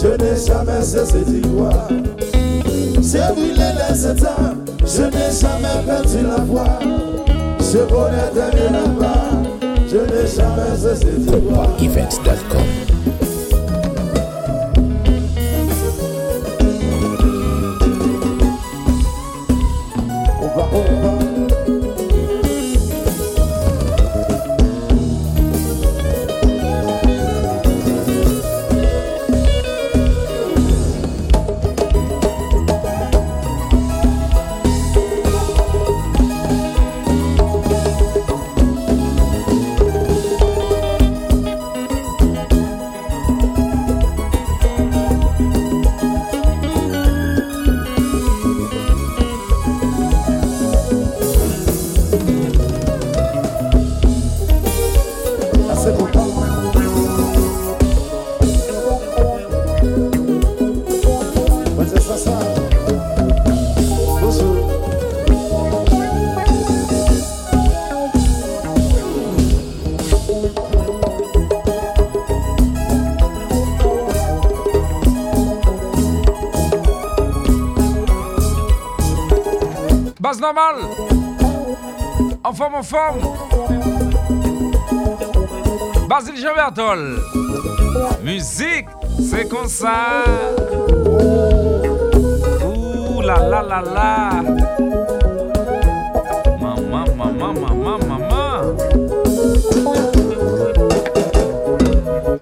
je 0.00 0.08
n'ai 0.08 0.36
jamais 0.46 0.82
cessé 0.82 1.24
d'y 1.24 1.40
croire. 1.40 1.88
J'ai 3.00 3.32
brûlé 3.34 3.70
les 3.88 4.06
états, 4.06 4.54
je 4.84 5.02
n'ai 5.02 5.30
jamais 5.40 5.84
perdu 5.86 6.22
la 6.22 6.44
foi. 6.44 6.66
Je 7.60 7.78
connais 7.78 8.30
très 8.34 8.50
bien 8.56 8.70
la 8.72 8.88
part, 9.00 9.42
je 9.88 9.96
n'ai 9.96 10.26
jamais 10.26 10.76
cessé 10.76 11.12
d'y 11.18 11.46
croire. 11.46 11.68
Events.com 11.80 12.95
En 80.58 82.52
forme, 82.54 82.76
en 82.76 82.82
forme. 82.82 83.20
Basile 86.08 86.36
Jean-Bertol. 86.38 87.18
Musique, 88.24 88.86
c'est 89.30 89.46
comme 89.50 89.68
ça. 89.68 90.24
Ouh 92.64 93.20
là 93.20 93.36
là 93.50 93.62
là 93.62 93.82
là. 93.82 94.30
Maman, 96.58 97.04
maman, 97.14 97.52
maman, 97.52 97.98
maman. 98.08 98.76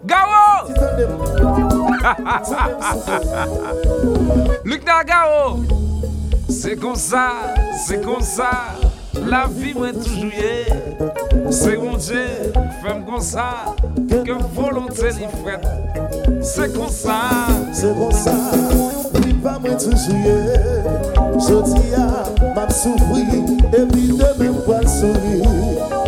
Gao! 0.07 0.69
Luc 4.65 4.85
Nagao! 4.87 5.84
Se 6.65 6.77
kon 6.77 6.97
sa, 6.97 7.53
se 7.77 7.99
kon 8.01 8.23
sa 8.25 8.51
La 9.29 9.43
vi 9.53 9.75
mwen 9.77 9.99
toujou 9.99 10.31
ye. 10.33 10.63
Se 11.53 11.75
kon 11.77 11.99
dje, 12.01 12.23
fèm 12.81 13.03
kon 13.05 13.21
sa 13.21 13.75
Ke 14.25 14.39
volonté 14.57 15.11
li 15.19 15.29
fred 15.43 15.67
Se 16.41 16.71
kon 16.73 16.89
sa, 16.89 17.19
se 17.77 17.93
kon 17.99 18.17
sa 18.17 18.39
Li 19.27 19.37
pa 19.45 19.59
mwen 19.59 19.77
toujou 19.77 20.17
ye. 20.25 20.49
Jodi 21.51 21.85
ya, 21.93 22.09
map 22.57 22.73
soufri 22.73 23.45
Epi 23.69 24.09
de 24.17 24.33
mè 24.41 24.49
mwen 24.57 24.89
soufri. 24.97 26.04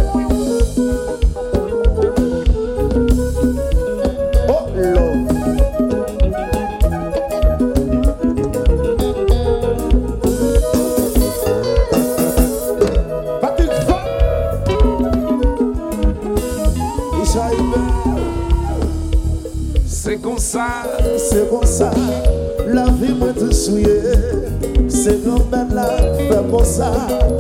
Fait 26.77 27.36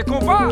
C'est 0.00 0.08
comme 0.08 0.28
ça! 0.28 0.48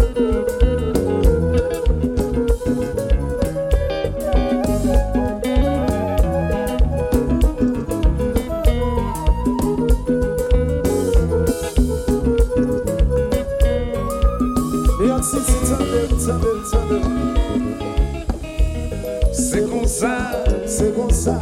C'est 20.66 20.94
comme 20.94 21.10
ça, 21.10 21.40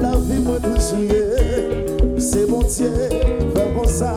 la 0.00 0.12
vie 0.16 0.40
m'a 0.42 0.80
souillé. 0.80 1.22
C'est 2.18 2.48
mon 2.48 2.62
Dieu, 2.62 2.90
comme 3.54 3.86
ça, 3.86 4.16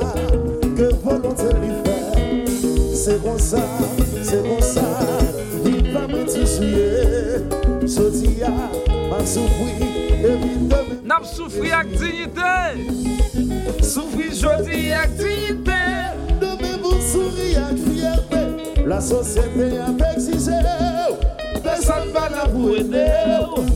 Nap 11.06 11.22
soufri 11.30 11.70
ak 11.70 11.86
dignite 11.94 12.74
Soufri 13.86 14.34
jodi 14.34 14.90
ak 14.90 15.14
dignite 15.14 15.78
Deme 16.42 16.72
moun 16.82 16.98
soufri 16.98 17.54
ak 17.54 17.78
fiyate 17.86 18.42
La 18.90 18.98
sosyete 18.98 19.78
ap 19.78 20.02
eksije 20.10 20.58
Pesan 21.62 22.10
pa 22.16 22.34
la 22.34 22.48
pou 22.50 22.74
ene 22.82 23.06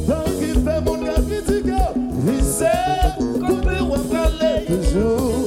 Nan 0.10 0.26
ki 0.34 0.50
fe 0.66 0.80
moun 0.82 1.06
ka 1.06 1.22
kritike 1.30 1.94
Vise, 2.26 2.74
kote 3.38 3.78
wap 3.86 4.10
prale 4.10 4.54
Toujou, 4.66 5.46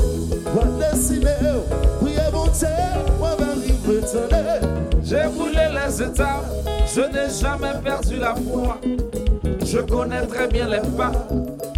wap 0.54 0.78
desine 0.78 1.34
Priye 1.98 2.30
moun 2.30 2.54
te, 2.54 2.70
wap 3.18 3.42
arrive 3.50 3.98
tene 4.14 4.62
Je 5.02 5.26
voulais 5.34 5.74
les 5.74 6.02
étapes 6.06 6.46
Je 6.94 7.00
n'ai 7.02 7.28
jamais 7.28 7.78
perdu 7.84 8.16
la 8.16 8.34
foi. 8.34 8.80
Je 9.70 9.81
connais 9.81 10.26
très 10.26 10.48
bien 10.48 10.66
les 10.66 10.81
pas, 10.96 11.12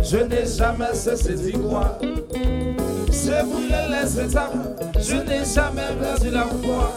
je 0.01 0.19
n'ai 0.19 0.47
jamais 0.47 0.95
cessé 0.95 1.35
d'y 1.35 1.53
croire. 1.53 1.99
J'ai 3.11 3.43
brûlé 3.43 3.83
les 3.91 4.21
étapes, 4.21 4.53
je 4.97 5.17
n'ai 5.17 5.45
jamais 5.45 5.89
perdu 6.01 6.31
la 6.31 6.45
foi. 6.45 6.95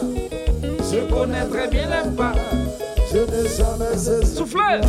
Je 0.62 1.12
connais 1.12 1.46
très 1.46 1.66
bien 1.66 1.86
les 1.88 2.10
pas. 2.16 2.32
Je 3.12 3.18
n'ai 3.18 3.48
jamais 3.48 3.96
cessé 3.96 4.36
Soufflez! 4.36 4.80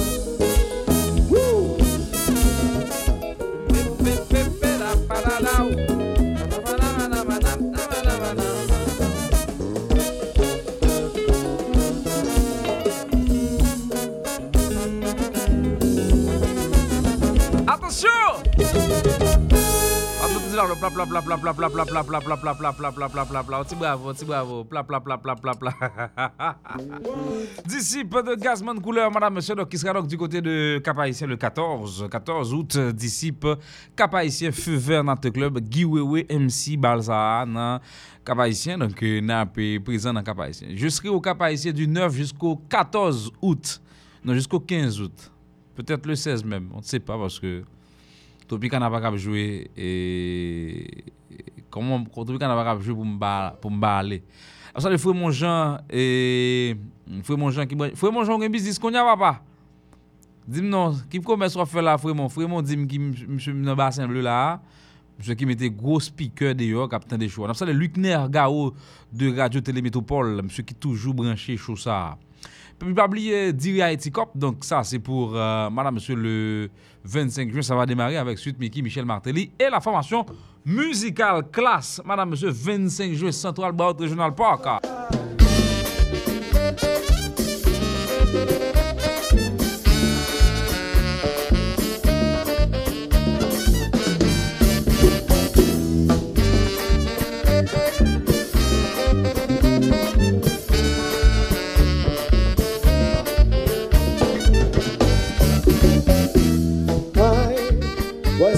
Pla 20.90 21.06
pla 21.06 21.22
pla 21.22 21.38
Disciple 27.66 28.24
de 28.24 28.36
Gazman 28.36 28.80
couleur, 28.80 29.12
madame, 29.12 29.36
monsieur, 29.36 29.56
donc 29.56 29.70
qui 29.70 29.78
sera 29.78 29.94
donc 29.94 30.08
du 30.08 30.18
côté 30.18 30.42
de 30.42 30.80
Cap-Haïtien 30.84 31.28
le 31.28 31.38
14, 31.38 32.08
14 32.10 32.54
août, 32.54 32.78
disciple 32.94 33.58
Cap-Haïtien 33.96 34.52
Feu 34.52 34.76
Vert 34.76 35.04
Nante 35.04 35.32
Club, 35.32 35.60
Guy 35.60 35.86
Wewe 35.86 36.26
MC 36.30 36.78
Balza 36.78 37.46
dans 37.46 37.80
Cap-Haïtien, 38.24 38.78
donc 38.78 39.02
euh, 39.04 39.22
n'a 39.22 39.46
pas 39.46 39.62
présent 39.84 40.14
dans 40.14 40.24
Cap-Haïtien. 40.24 40.70
Je 40.76 40.88
serai 40.88 41.10
au 41.10 41.22
Cap-Haïtien 41.22 41.72
du 41.72 41.88
9 41.88 42.14
jusqu'au 42.14 42.58
14 42.70 43.32
août, 43.42 43.82
non 44.24 44.34
jusqu'au 44.34 44.60
15 44.60 45.02
août, 45.02 45.32
peut-être 45.76 46.06
le 46.06 46.16
16 46.16 46.44
même, 46.44 46.70
on 46.74 46.78
ne 46.78 46.84
sait 46.84 47.00
pas 47.00 47.18
parce 47.18 47.40
que 47.40 47.64
Topi 48.50 48.70
Kanapa 48.70 49.02
kap 49.02 49.18
jwe 49.18 49.66
e, 49.74 49.90
Topi 51.74 52.40
Kanapa 52.40 52.66
kap 52.68 52.84
jwe 52.84 52.94
pou 52.96 53.72
mba 53.72 53.98
ale? 53.98 54.22
Asa 54.76 54.92
de 54.92 55.00
Fouye 55.00 55.16
Monjan 55.16 55.80
e, 55.90 56.76
Fouye 57.24 57.40
Monjan 57.40 57.68
Fouye 57.96 58.12
Monjan 58.12 58.42
gen 58.44 58.52
bizis 58.52 58.80
konya 58.82 59.06
papa? 59.08 59.40
Dim 60.46 60.68
non, 60.70 60.98
ki 61.10 61.22
pou 61.22 61.34
komes 61.34 61.56
wap 61.58 61.72
fe 61.72 61.82
la 61.82 61.96
Fouye 61.98 62.14
Monjan 62.14 62.34
Fouye 62.34 62.50
Monjan 62.52 62.68
dim 62.74 62.88
ki 62.92 63.00
msye 63.02 63.56
mnen 63.56 63.78
basen 63.80 64.12
ble 64.12 64.26
la 64.26 64.60
Msye 65.16 65.38
ki 65.40 65.48
mette 65.48 65.70
gros 65.72 66.10
speaker 66.12 66.52
de 66.60 66.68
yo 66.74 66.90
Kapten 66.92 67.22
de 67.22 67.30
chou 67.32 67.48
Asa 67.48 67.66
de 67.66 67.74
Gao 68.30 68.74
de 69.12 69.32
Radio 69.38 69.62
Telemetropole 69.62 70.44
Msye 70.44 70.66
ki 70.68 70.76
toujou 70.76 71.14
branche 71.14 71.56
chou 71.58 71.80
sa 71.80 72.18
puis 72.80 72.94
pas 72.94 73.06
oublier 73.06 73.54
Diri 73.54 73.82
Haïti 73.82 74.12
Cop. 74.12 74.32
Donc 74.36 74.64
ça 74.64 74.84
c'est 74.84 75.00
pour 75.00 75.36
euh, 75.36 75.70
madame 75.70 75.96
monsieur 75.96 76.16
le 76.16 76.70
25 77.04 77.52
juin 77.52 77.62
ça 77.62 77.76
va 77.76 77.86
démarrer 77.86 78.18
avec 78.18 78.38
suite 78.38 78.60
Mickey 78.60 78.82
Michel 78.82 79.06
Martelly 79.06 79.52
et 79.60 79.70
la 79.70 79.80
formation 79.80 80.26
musicale 80.66 81.50
classe 81.52 82.02
madame 82.06 82.32
monsieur 82.32 82.50
25 82.50 83.14
juin 83.14 83.32
Central 83.32 83.72
Baut 83.72 83.96
Regional 83.98 84.34
Park. 84.36 84.66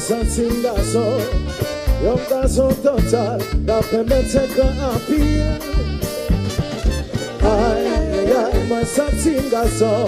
sasindaso 0.07 1.19
Yung 1.99 2.23
daso 2.31 2.71
total 2.79 3.41
da 3.67 3.83
pemete 3.83 4.47
ka 4.55 4.67
apia. 4.95 5.59
Ay, 7.43 7.83
ay, 7.83 8.31
ay, 8.31 8.55
masasindaso 8.71 10.07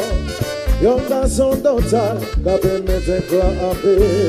Yung 0.79 1.03
daso 1.11 1.51
total 1.59 2.15
Na 2.39 2.55
pemete 2.55 3.19
ka 3.27 3.47
apia 3.75 4.23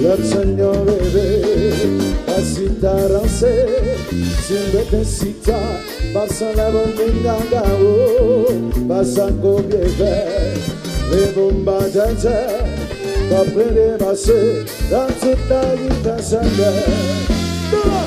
Lord 0.00 0.24
Seigneur 0.24 0.80
bébé 0.88 1.28
Asita 2.32 2.96
ranse 3.12 3.52
Simbete 4.48 5.04
sita 5.04 5.60
Basa 6.16 6.48
la 6.56 6.72
boninga 6.72 7.36
gao 7.52 8.48
Basa 8.88 9.28
ko 9.44 9.60
bieve 9.60 10.56
Rebumba 11.12 11.84
jete 11.92 12.99
da 13.30 13.44
preremase 13.44 14.64
da 14.90 15.06
zutari 15.06 15.88
da 16.02 16.18
sanga 16.20 16.72
Toma! 17.70 18.02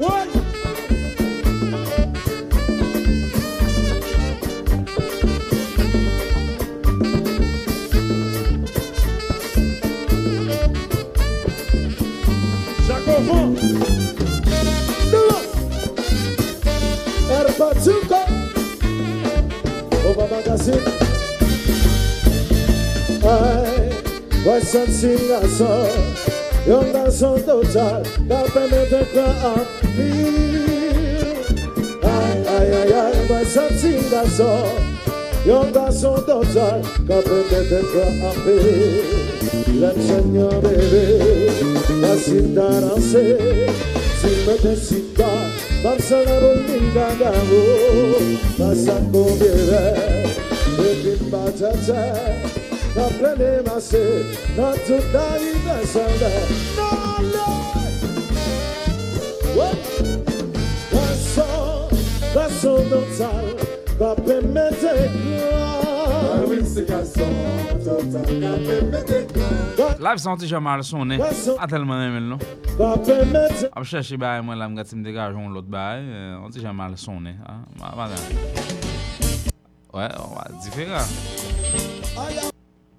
One! 0.00 0.30
Jacovão! 12.86 13.54
Era 17.30 17.52
pra 17.52 17.74
Zuka! 17.78 18.24
Oba 20.10 21.07
fai 23.28 23.90
Vai 24.44 24.60
sad 24.62 24.88
si 24.88 25.12
gasa 25.28 25.72
I 26.66 26.72
onda 26.72 27.10
sam 27.10 27.36
dočar 27.46 28.02
Da 28.28 28.42
te 28.52 28.64
I 28.64 28.84
tekla 28.90 29.28
apir 29.54 30.28
Aj, 32.02 32.36
aj, 32.56 32.68
aj, 32.80 32.92
aj 33.04 33.14
Vai 33.28 33.44
sad 33.44 33.72
si 33.80 33.92
gasa 34.10 34.52
I 35.46 35.50
onda 35.50 35.92
sam 35.92 36.16
dočar 36.26 36.80
Da 37.08 37.18
te 37.22 37.38
me 37.50 37.60
tekla 37.70 38.08
apir 38.30 39.04
L'ensegna 39.80 40.48
bebe 40.62 41.06
Da 42.02 42.16
si 42.24 42.40
daranse 42.56 43.24
Si 44.20 44.30
me 44.46 44.54
te 44.62 44.76
si 44.76 45.02
da 45.16 45.32
Barcelona 45.82 46.40
bolinda 46.40 47.08
gavo 47.18 47.62
Da 48.58 48.70
a 48.94 48.98
ko 49.12 49.24
bebe 49.40 49.84
Bebim 50.78 51.30
bacacak 51.30 52.57
Nan 52.98 53.10
ple 53.14 53.32
demase 53.38 54.02
Nan 54.58 54.74
tout 54.86 55.12
la 55.14 55.26
li 55.38 55.52
desande 55.66 56.30
Nan 56.76 57.28
le 57.32 57.46
Danson 60.90 61.94
Danson 62.34 62.90
total 62.90 63.46
Ka 63.98 64.10
pe 64.18 64.40
mete 64.54 64.94
kwa 65.14 66.58
Danson 66.90 67.34
total 67.86 68.26
Ka 68.42 68.54
pe 68.66 68.80
mete 68.90 69.18
kwa 69.76 69.94
Live 70.10 70.18
santi 70.18 70.50
jamal 70.50 70.82
sonen 70.82 71.22
Atelman 71.58 72.02
emen 72.08 72.32
nou 72.34 72.58
Ap 72.78 73.86
chache 73.86 74.18
baye 74.18 74.42
mwen 74.42 74.58
la 74.58 74.68
mga 74.70 74.84
tim 74.90 75.02
degajon 75.02 75.50
lot 75.54 75.66
baye, 75.66 76.02
an 76.38 76.52
ti 76.54 76.62
jaman 76.62 76.94
sonen. 76.96 77.40
Madan. 77.80 78.22
Ouè, 79.90 80.06
ouwa, 80.20 80.46
difera. 80.62 81.02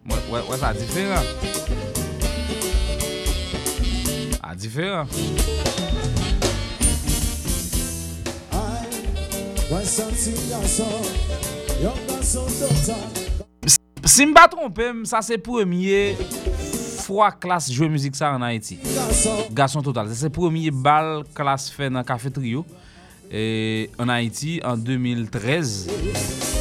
Wè 0.07 0.57
sa 0.57 0.71
diferan. 0.73 1.25
A 4.41 4.55
diferan. 4.55 5.07
Si 14.05 14.25
m 14.25 14.33
ba 14.33 14.47
trompem, 14.49 15.03
sa 15.05 15.21
se 15.25 15.37
premye 15.37 16.15
fwa 17.05 17.29
klas 17.31 17.69
jwe 17.73 17.89
müzik 17.91 18.17
sa 18.17 18.33
an 18.35 18.45
Haiti. 18.47 18.79
Gason 19.53 19.85
total. 19.85 20.09
Se 20.09 20.17
se 20.23 20.29
premye 20.33 20.71
bal 20.73 21.23
klas 21.37 21.69
fe 21.73 21.89
nan 21.91 22.05
kafe 22.07 22.31
trio. 22.33 22.65
Et 23.31 23.91
en 23.99 24.09
Haïti 24.09 24.59
en 24.65 24.75
2013 24.75 25.87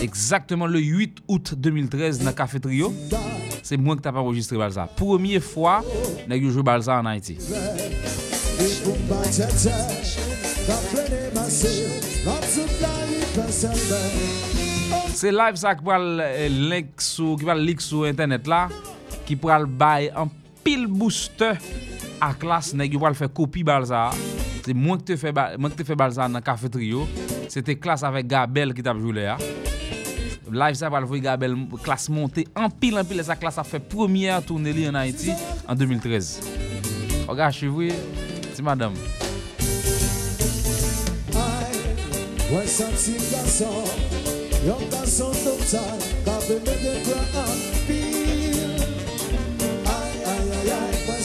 Exactement 0.02 0.66
le 0.66 0.80
8 0.80 1.18
out 1.28 1.54
2013 1.54 2.22
Nan 2.22 2.34
Café 2.36 2.60
Trio 2.60 2.92
Se 3.64 3.76
mwen 3.80 3.96
ki 3.96 4.04
ta 4.04 4.12
pa 4.12 4.20
enregistre 4.20 4.60
Balza 4.60 4.84
Premier 4.98 5.40
fwa 5.44 5.78
nan 6.28 6.36
yo 6.36 6.52
jwe 6.52 6.64
Balza 6.64 6.98
en 7.00 7.08
Haïti. 7.08 7.38
Se 15.16 15.32
live 15.32 15.60
sa 15.60 15.74
ki 15.76 15.84
pral 15.88 16.08
link 16.68 17.04
sou 17.04 17.36
Ki 17.40 17.48
pral 17.48 17.64
link 17.64 17.84
sou 17.84 18.08
internet 18.08 18.48
la 18.48 18.66
Ki 19.28 19.36
pral 19.40 19.64
bay 19.68 20.12
an 20.12 20.32
pil 20.64 20.84
booster 20.88 21.56
A 22.24 22.34
klas 22.36 22.74
nan 22.76 22.88
yo 22.92 23.00
pral 23.00 23.16
fe 23.16 23.28
kopi 23.32 23.64
Balza 23.64 24.10
C'est 24.68 24.74
moi 24.74 24.98
qui 24.98 25.04
te 25.04 25.16
fait 25.16 25.32
ba- 25.32 25.52
moi 25.58 25.70
qui 25.70 25.76
te 25.76 25.82
fait 25.82 25.94
Balza 25.96 26.28
dans 26.28 26.42
Café 26.42 26.68
Trio. 26.68 27.08
C'était 27.48 27.76
classe 27.76 28.02
avec 28.02 28.26
Gabel 28.26 28.74
qui 28.74 28.82
t'a 28.82 28.92
joué 28.92 29.14
là. 29.22 29.38
Live 30.52 30.74
ça 30.74 30.90
va 30.90 31.00
le 31.00 31.06
Gabel 31.20 31.56
classe 31.82 32.10
montée 32.10 32.46
en 32.54 32.68
pile 32.68 32.98
en 32.98 33.02
pile 33.04 33.24
sa 33.24 33.34
classe 33.34 33.56
a 33.56 33.64
fait 33.64 33.78
première 33.78 34.42
tournée 34.44 34.86
en 34.86 34.94
Haïti 34.94 35.32
en 35.66 35.74
2013. 35.74 36.40
Regarde 37.26 37.54
chez 37.54 37.66
vous, 37.68 37.88
c'est 38.52 38.60
madame. 38.60 38.92
Ouais 42.52 42.66
senti 42.66 43.12
garçon 43.32 43.84
Yon 44.66 44.76
garçon 44.90 45.32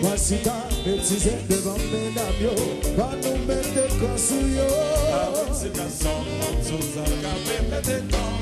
Voici 0.00 0.36
ta 0.42 0.52
bêtise 0.84 1.30
devant 1.48 1.76
mesdames 1.90 2.40
yo 2.40 2.50
Va 2.96 3.10
nous 3.22 3.46
mettre 3.46 3.98
quoi 3.98 4.16
sous 4.16 4.46
yo 4.54 4.66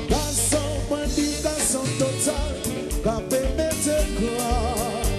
Garçon, 0.09 0.61
bandit, 0.89 1.35
garçon 1.43 1.79
total 1.97 2.55
Capé 3.03 3.39
mettre 3.57 4.05
quoi 4.17 4.47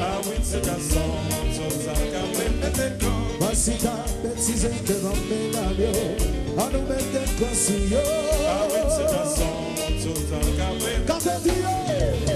Ah 0.01 0.21
oui, 0.25 0.35
c'est 0.43 0.65
garçon, 0.65 1.01
total, 1.55 1.97
capé 2.13 2.49
mettre 2.61 2.99
quoi 2.99 3.22
Fasi 3.53 3.73
ka 3.85 3.93
betize 4.25 4.73
devan 4.89 5.19
menan 5.29 5.77
yo 5.77 5.93
Anou 6.57 6.81
men 6.89 7.05
den 7.13 7.29
konsi 7.37 7.77
yo 7.93 8.01
Awen 8.49 8.89
se 8.89 9.05
jason, 9.13 9.77
sou 10.01 10.17
zan 10.31 10.49
kapen 10.57 11.05
Kapen 11.07 11.39
di 11.45 11.61
yo 11.61 12.32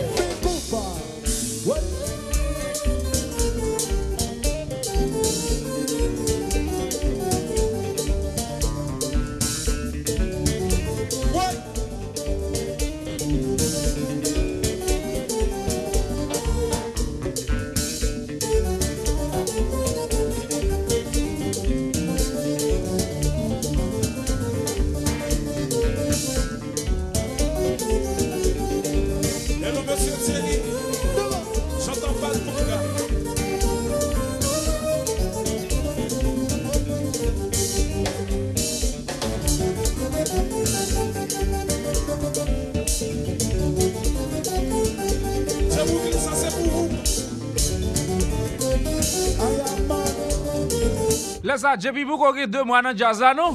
sa, 51.61 51.77
jepi 51.81 52.05
pou 52.07 52.19
kon 52.21 52.37
gen 52.37 52.51
2 52.51 52.65
mwa 52.69 52.83
nan 52.85 52.97
jazz 52.97 53.21
la 53.23 53.33
nou? 53.37 53.55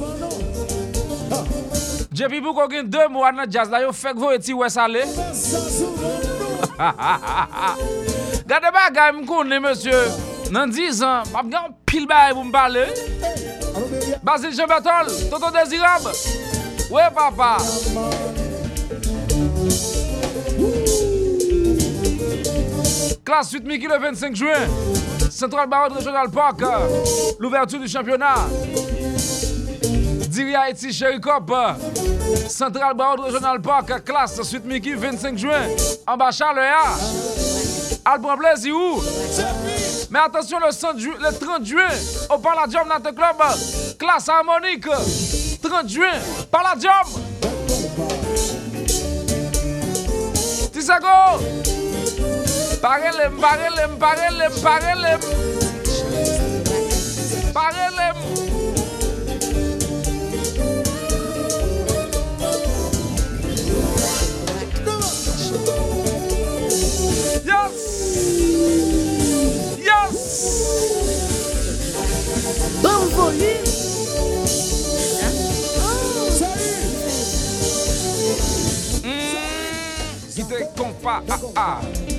Jepi 2.12 2.42
pou 2.44 2.54
kon 2.58 2.70
gen 2.72 2.90
2 2.92 3.08
mwa 3.14 3.32
nan 3.36 3.50
jazz 3.52 3.72
la 3.72 3.82
yo 3.86 3.92
fek 3.96 4.18
vo 4.20 4.32
eti 4.36 4.54
wè 4.58 4.70
sa 4.70 4.88
salè? 4.88 5.06
Gade 8.50 8.72
ba 8.74 8.90
gay 8.92 9.12
konen, 9.28 9.62
monsye, 9.64 9.96
nan 10.52 10.72
10 10.74 11.04
an, 11.08 11.30
pap 11.32 11.48
gen 11.52 11.72
pil 11.88 12.08
bay 12.10 12.34
pou 12.36 12.44
m 12.44 12.50
mbale. 12.52 12.88
Basil 14.24 14.52
Chebatol, 14.56 15.08
Toto 15.32 15.52
Desirab, 15.56 16.10
wè 16.92 17.08
papa. 17.16 17.58
Klas 23.24 23.54
8 23.54 23.64
miki 23.64 23.88
le 23.88 23.98
25 24.02 24.36
juen. 24.36 25.11
Central 25.42 25.66
Barod 25.68 25.94
Regional 25.94 26.30
Park. 26.30 26.62
L'ouverture 27.40 27.80
du 27.80 27.88
championnat. 27.88 28.36
Diri 30.30 30.54
Haïti 30.56 30.94
Chéri 30.94 31.20
Cop. 31.20 31.52
Central 32.48 32.94
Barod 32.94 33.22
Regional 33.22 33.60
Park. 33.60 34.04
Classe 34.06 34.40
8 34.52 34.64
Mickey 34.66 34.94
25 34.94 35.36
juin. 35.40 35.64
En 36.06 36.16
bas 36.16 36.30
Charles 36.32 36.60
Albron 38.06 38.38
Blaise, 38.38 38.68
où? 38.68 39.02
Mais 40.12 40.20
attention, 40.20 40.60
le, 40.60 40.72
100 40.72 40.98
ju- 41.00 41.18
le 41.20 41.34
30 41.36 41.66
juin, 41.66 41.90
au 42.30 42.38
Palladium 42.38 42.88
Nat 42.88 43.00
Club, 43.12 43.98
classe 43.98 44.30
harmonique. 44.30 44.86
30 45.64 45.90
juin, 45.90 46.20
Palladium. 46.52 46.92
Tisago. 50.72 51.81
Parlem, 52.82 53.38
parlem, 53.40 53.98
parlem, 54.00 54.52
parlem. 54.64 55.20
Parlem. 57.54 58.16
Yes. 67.46 67.76
Yes. 69.78 70.18
Dans 72.82 73.00
le 73.00 73.10
volume. 73.12 73.66
Salut. 75.20 75.54
Salut. 75.78 76.32
Salut. 76.32 76.64
Salut. 76.64 76.80
Salut. 81.14 81.54
Salut. 81.54 82.11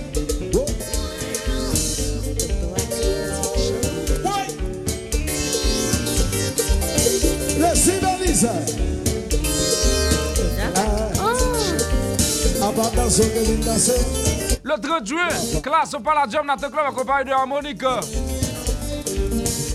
Le 14.65 14.81
30 14.81 15.07
juin, 15.07 15.29
classe 15.61 15.93
au 15.95 16.01
Palladium 16.01 16.47
Nat 16.47 16.59
Club 16.59 16.87
accompagné 16.89 17.31
de 17.31 17.35
harmonique. 17.35 17.83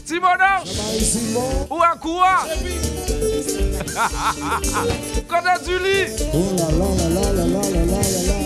Timonoche 0.05 0.69
ou 1.69 1.83
Akoua. 1.83 2.45
Connais 5.27 5.59
du 5.65 5.77
lit. 5.83 6.07
Oh 6.33 6.37
là 6.57 6.67
là 6.71 6.87
là 6.97 7.09
là 7.09 7.21
là 7.33 7.45
là 7.45 7.61
là 7.69 7.83
là 7.83 8.01
là 8.01 8.21
là. 8.27 8.37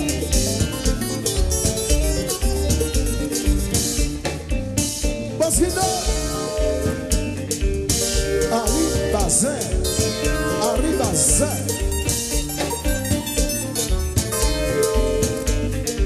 Parce 5.40 5.58
que 5.58 5.66
là, 5.66 6.01
Zé, 9.42 9.48
arriba 10.62 11.06
Zé. 11.16 11.46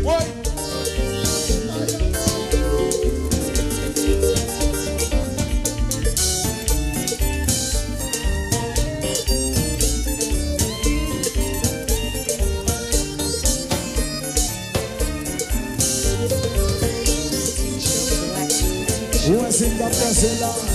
Oi. 0.05 0.25
Jurassic 19.25 19.77
da 19.77 19.89
Brasileira 19.89 20.74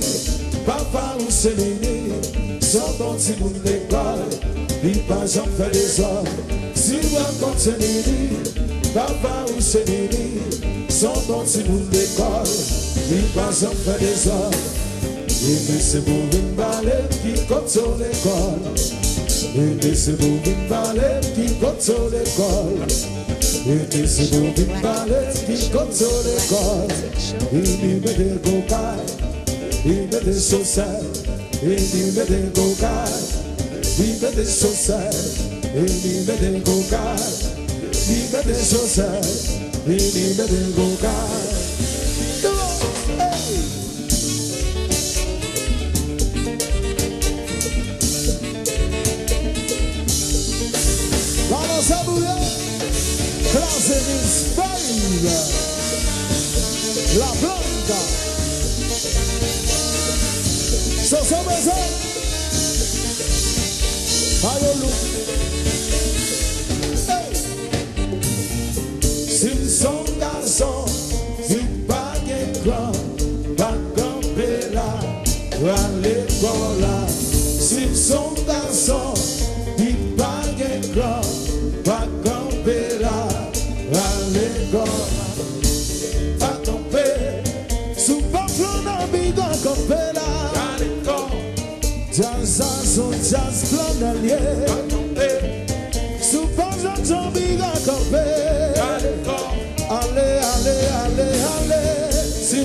nini, 1.49 1.49
papa 1.49 1.49
ou 1.49 1.49
se 1.49 1.49
nini, 1.57 2.59
san 2.61 2.89
bon 2.97 3.17
ti 3.17 3.33
moun 3.39 3.55
l'ekol, 3.65 4.21
li 4.83 4.93
pa 5.07 5.17
jan 5.25 5.47
fè 5.57 5.69
de 5.73 5.85
zon. 5.89 6.27
Si 6.77 6.99
konte 7.39 7.73
nini, 7.79 8.37
papa 8.93 9.45
ou 9.49 9.61
se 9.61 9.81
nini, 9.87 10.27
san 10.89 11.17
bon 11.27 11.45
ti 11.45 11.63
moun 11.67 11.87
l'ekol, 11.91 12.51
li 13.09 13.21
pa 13.33 13.47
jan 13.49 13.73
fè 13.85 13.97
de 14.03 14.13
zon. 14.21 14.53
Eme 15.41 15.79
se 15.81 16.01
pou 16.05 16.27
vin 16.29 16.51
pale, 16.57 16.99
ki 17.23 17.33
konto 17.49 17.95
l'ekol. 17.97 18.61
Eme 19.57 19.95
se 19.97 20.13
pou 20.19 20.37
vin 20.45 20.61
pale, 20.69 21.09
ki 21.33 21.47
konto 21.63 21.97
l'ekol. 22.13 22.85
Eme 23.65 24.05
se 24.05 24.29
pou 24.29 24.53
vin 24.59 24.77
pale, 24.85 25.23
ki 25.41 25.57
konto 25.73 26.11
l'ekol. 26.27 26.93
Ini 27.49 27.97
me 28.05 28.13
de 28.19 28.29
gokay, 28.45 29.01
ini 29.81 30.05
me 30.05 30.23
de 30.29 30.37
sosay. 30.37 31.10
Ini 31.61 32.11
me 32.17 32.25
de 32.25 32.49
gokay, 32.57 33.13
ini 33.99 34.17
me 34.19 34.29
de 34.33 34.43
sosay. 34.43 35.13
Ini 35.77 36.25
me 36.25 36.33
de 36.41 36.59
gokay, 36.65 37.21
ini 37.85 38.17
me 38.33 38.41
de 38.41 38.55
sosay. 38.55 39.21
Ini 39.85 40.25
me 40.37 40.45
de 40.49 40.59
gokay. 40.73 41.40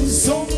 som 0.09 0.55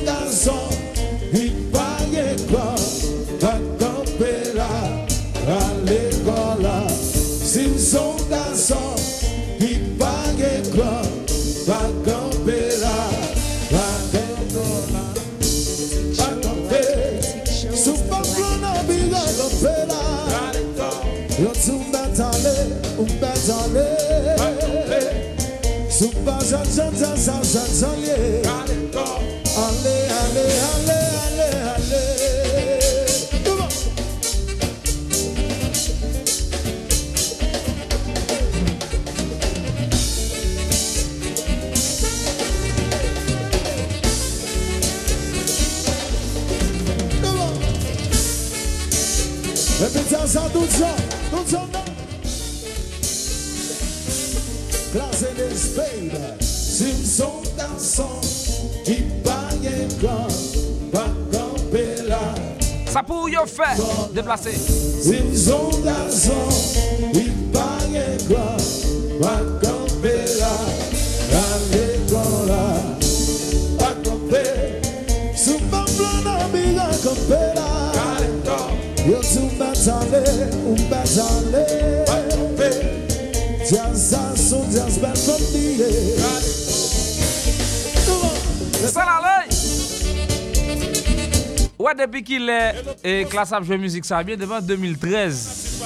Est 92.23 92.75
et 93.05 93.25
classe 93.25 93.53
à 93.53 93.63
jouer 93.63 93.79
musique 93.79 94.05
ça 94.05 94.23
bien 94.25 94.37
devant 94.37 94.61
2013. 94.61 95.83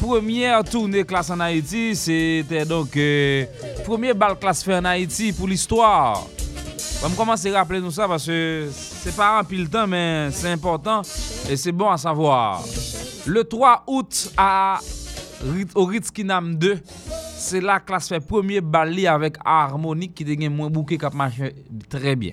Première 0.00 0.64
tournée 0.64 1.04
classe 1.04 1.30
en 1.30 1.40
Haïti, 1.40 1.94
c'était 1.94 2.64
donc 2.64 2.96
euh, 2.96 3.44
premier 3.84 4.14
bal 4.14 4.38
classe 4.38 4.62
fait 4.64 4.74
en 4.76 4.84
Haïti 4.86 5.32
pour 5.32 5.46
l'histoire. 5.48 6.26
On 7.02 7.08
va 7.08 7.16
commencer 7.16 7.52
à 7.54 7.58
rappeler 7.58 7.80
nous 7.80 7.90
ça 7.90 8.08
parce 8.08 8.24
c'est 8.24 9.14
pas 9.14 9.38
un 9.38 9.44
pile 9.44 9.68
temps 9.68 9.86
mais 9.86 10.28
c'est 10.32 10.50
important 10.50 11.02
et 11.48 11.56
c'est 11.56 11.72
bon 11.72 11.90
à 11.90 11.98
savoir. 11.98 12.62
Le 13.26 13.44
3 13.44 13.84
août 13.86 14.32
à 14.36 14.78
Rit- 15.44 15.66
au 15.74 15.84
Ritz-Kinam 15.84 16.54
2, 16.56 16.78
c'est 17.36 17.60
la 17.60 17.80
classe 17.80 18.08
fait 18.08 18.20
premier 18.20 18.60
bal 18.62 18.90
li 18.90 19.06
avec 19.06 19.36
harmonique 19.44 20.14
qui 20.14 20.24
te 20.24 20.30
gen 20.40 20.68
bouquet 20.70 20.96
qui 20.98 21.04
a 21.04 21.10
marché 21.10 21.54
très 21.88 22.16
bien. 22.16 22.32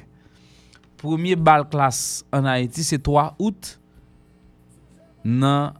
Premier 0.97 1.35
bal 1.35 1.67
classe 1.69 2.25
en 2.33 2.45
Haïti, 2.45 2.83
c'est 2.83 3.01
3 3.01 3.35
août 3.39 3.79
dans 5.23 5.73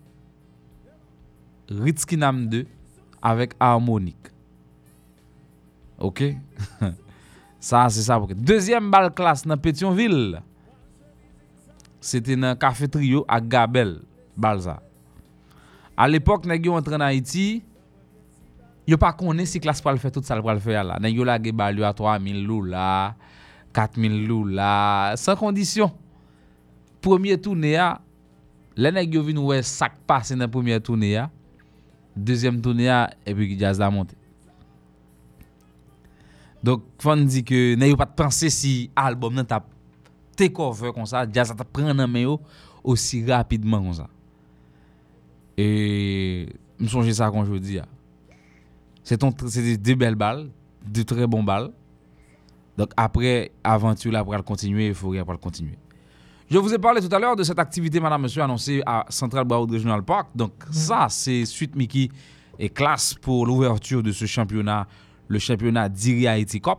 Ritz-Kinam 1.70 2.47
2 2.47 2.65
avec 3.22 3.53
harmonique. 3.59 4.28
OK? 5.99 6.24
Ça 7.59 7.89
c'est 7.89 8.03
ça. 8.03 8.22
Deuxième 8.36 8.91
bal 8.91 9.11
classe 9.13 9.45
dans 9.45 9.57
Pétionville. 9.57 10.39
C'était 11.99 12.36
dans 12.36 12.55
Café 12.55 12.88
Trio 12.88 13.26
à 13.28 13.41
Gabel, 13.41 13.99
Balza. 14.38 14.80
À 15.97 16.07
l'époque, 16.07 16.45
nèg 16.45 16.65
yo 16.65 16.74
en 16.74 16.99
Haïti, 17.01 17.63
yo 18.88 18.97
pas 18.97 19.13
connaît 19.13 19.47
si 19.47 19.59
classe 19.59 19.82
pral 19.82 19.97
faire 19.97 20.11
tout 20.11 20.22
ça 20.24 20.36
le 20.36 20.43
pral 20.43 20.59
faire 20.59 20.84
là. 20.84 20.99
Yo 21.09 21.24
la 21.24 21.41
ge 21.41 21.51
à 21.84 21.93
3000 21.93 22.45
loula, 22.45 23.15
4000 23.78 24.25
loula, 24.25 25.13
sans 25.17 25.36
condition. 25.36 25.91
Premier 26.99 27.38
tournée 27.39 27.75
a, 27.78 28.01
les 28.75 28.91
nèg 28.91 29.13
yo 29.13 29.21
vinn 29.21 29.38
ouais 29.38 29.61
sac 29.61 29.99
passé 30.07 30.36
dans 30.36 30.49
première 30.49 30.82
tournée 30.82 31.15
a. 31.15 31.30
Deuxième 32.15 32.59
tournée 32.59 32.89
a 32.89 33.11
et 33.23 33.36
puis 33.36 33.57
jazz 33.59 33.78
la 33.78 33.91
monté. 33.91 34.15
Donc, 36.63 36.86
Fon 36.97 37.17
dit 37.17 37.43
que 37.43 37.75
n'ayez 37.75 37.95
pas 37.95 38.05
de 38.05 38.15
penser 38.17 38.49
si 38.49 38.89
album 38.95 39.36
nan 39.36 39.45
tap 39.45 39.69
take 40.36 40.57
over 40.57 40.91
comme 40.91 41.05
ça, 41.05 41.28
jazz 41.32 41.53
tap 41.55 41.69
prend 41.71 41.93
nan 41.93 42.17
yo 42.17 42.41
aussi 42.84 43.23
rapidement 43.30 43.84
comme 43.84 43.93
ça. 43.93 44.07
Et 45.55 46.49
me 46.80 46.88
songe 46.88 47.11
ça 47.11 47.30
quand 47.30 47.45
je 47.45 47.53
dis. 47.57 47.78
C'est 49.03 49.21
des, 49.23 49.78
des 49.78 49.95
belles 49.95 50.15
balles, 50.15 50.49
de 50.84 51.03
très 51.03 51.28
bons 51.28 51.43
balles. 51.43 51.71
Donc 52.78 52.91
après 52.95 53.51
aventure 53.63 54.11
là 54.11 54.23
pour 54.23 54.36
le 54.36 54.43
continuer, 54.43 54.88
il 54.88 54.93
faut 54.93 55.11
pour 55.11 55.34
le 55.34 55.38
continuer. 55.38 55.78
Je 56.49 56.57
vous 56.57 56.73
ai 56.73 56.78
parlé 56.78 57.01
tout 57.01 57.13
à 57.13 57.19
l'heure 57.19 57.36
de 57.36 57.43
cette 57.43 57.59
activité, 57.59 57.99
madame, 57.99 58.21
monsieur, 58.21 58.41
annoncée 58.41 58.82
à 58.86 59.05
Central 59.09 59.43
Broward 59.43 59.69
Regional 59.69 60.01
Park. 60.01 60.30
Donc, 60.34 60.53
ça, 60.71 61.07
c'est 61.09 61.43
suite 61.43 61.75
Mickey 61.75 62.07
et 62.57 62.69
classe 62.69 63.13
pour 63.15 63.45
l'ouverture 63.45 64.01
de 64.01 64.13
ce 64.13 64.23
championnat, 64.23 64.88
le 65.28 65.39
championnat 65.39 65.89
Diri 65.89 66.25
Haiti 66.25 66.61
Cup. 66.61 66.78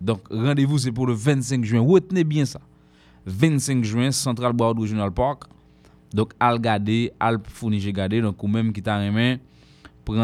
Donc, 0.00 0.22
rendez-vous, 0.30 0.78
c'est 0.78 0.90
pour 0.90 1.06
le 1.06 1.12
25 1.12 1.64
juin. 1.64 1.82
Retenez 1.82 2.24
bien 2.24 2.46
ça. 2.46 2.60
25 3.26 3.84
juin, 3.84 4.10
Central 4.10 4.54
Broward 4.54 4.78
Regional 4.78 5.12
Park. 5.12 5.42
Donc, 6.14 6.32
al 6.40 6.58
gade, 6.58 7.10
al 7.20 7.40
fournige 7.46 7.92
gade. 7.92 8.22
Donc, 8.22 8.42
ou 8.42 8.48
même 8.48 8.72
qui 8.72 8.82
t'a 8.82 8.96
un 8.96 9.38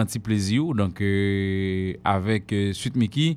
petit 0.07 0.19
plaisir. 0.21 0.73
Donc, 0.75 1.03
euh, 1.03 1.93
avec 2.03 2.51
euh, 2.55 2.73
suite 2.73 2.97
Mickey 2.97 3.37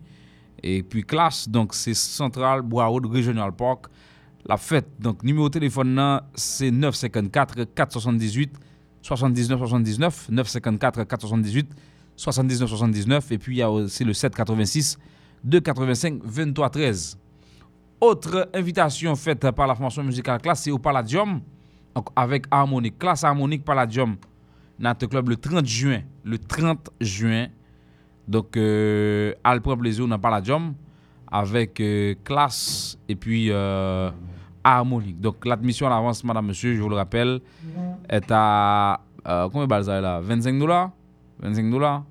et 0.63 0.83
puis 0.83 1.03
classe. 1.03 1.47
Donc, 1.47 1.73
c'est 1.73 1.93
Central 1.93 2.61
Broward 2.61 3.05
Regional 3.05 3.51
Park. 3.53 3.85
La 4.45 4.57
fête, 4.57 4.89
donc 4.99 5.23
numéro 5.23 5.47
de 5.47 5.53
téléphone 5.53 6.19
c'est 6.35 6.69
954 6.69 7.63
478 7.73 8.53
79 9.01 9.57
79 9.57 10.29
954 10.29 11.03
478 11.05 11.71
79 12.17 12.69
79 12.69 13.31
et 13.31 13.37
puis 13.37 13.55
il 13.55 13.59
y 13.59 13.61
a 13.61 13.71
aussi 13.71 14.03
le 14.03 14.11
786 14.11 14.97
285 15.45 16.19
23 16.25 16.69
13. 16.71 17.17
Autre 18.01 18.49
invitation 18.53 19.15
faite 19.15 19.49
par 19.51 19.65
la 19.65 19.75
formation 19.75 20.03
musicale 20.03 20.41
classe, 20.41 20.63
c'est 20.63 20.71
au 20.71 20.77
Palladium 20.77 21.39
avec 22.13 22.45
harmonique, 22.51 22.99
classe 22.99 23.23
harmonique 23.23 23.63
Palladium 23.63 24.17
notre 24.79 25.07
club 25.07 25.29
le 25.29 25.37
30 25.37 25.65
juin, 25.65 26.01
le 26.23 26.37
30 26.37 26.89
juin. 26.99 27.47
Donc 28.27 28.55
euh, 28.57 29.33
al 29.43 29.61
prend 29.61 29.75
plaisir 29.77 30.07
dans 30.07 30.17
Palladium 30.19 30.73
avec 31.31 31.79
euh, 31.81 32.15
classe 32.23 32.97
et 33.09 33.15
puis 33.15 33.47
euh. 33.51 34.09
Donc 35.19 35.45
l'admission 35.45 35.87
à 35.87 35.89
l'avance, 35.89 36.23
madame, 36.23 36.45
monsieur, 36.47 36.73
je 36.73 36.81
vous 36.81 36.87
le 36.87 36.95
rappelle, 36.95 37.41
est 38.09 38.25
à. 38.31 39.01
euh, 39.27 39.49
combien 39.49 39.63
de 39.65 39.69
balles 39.69 39.89
est 39.89 40.01
là? 40.01 40.21
25 40.21 40.57
dollars? 40.57 40.91
25 41.41 41.69
dollars? 41.69 42.03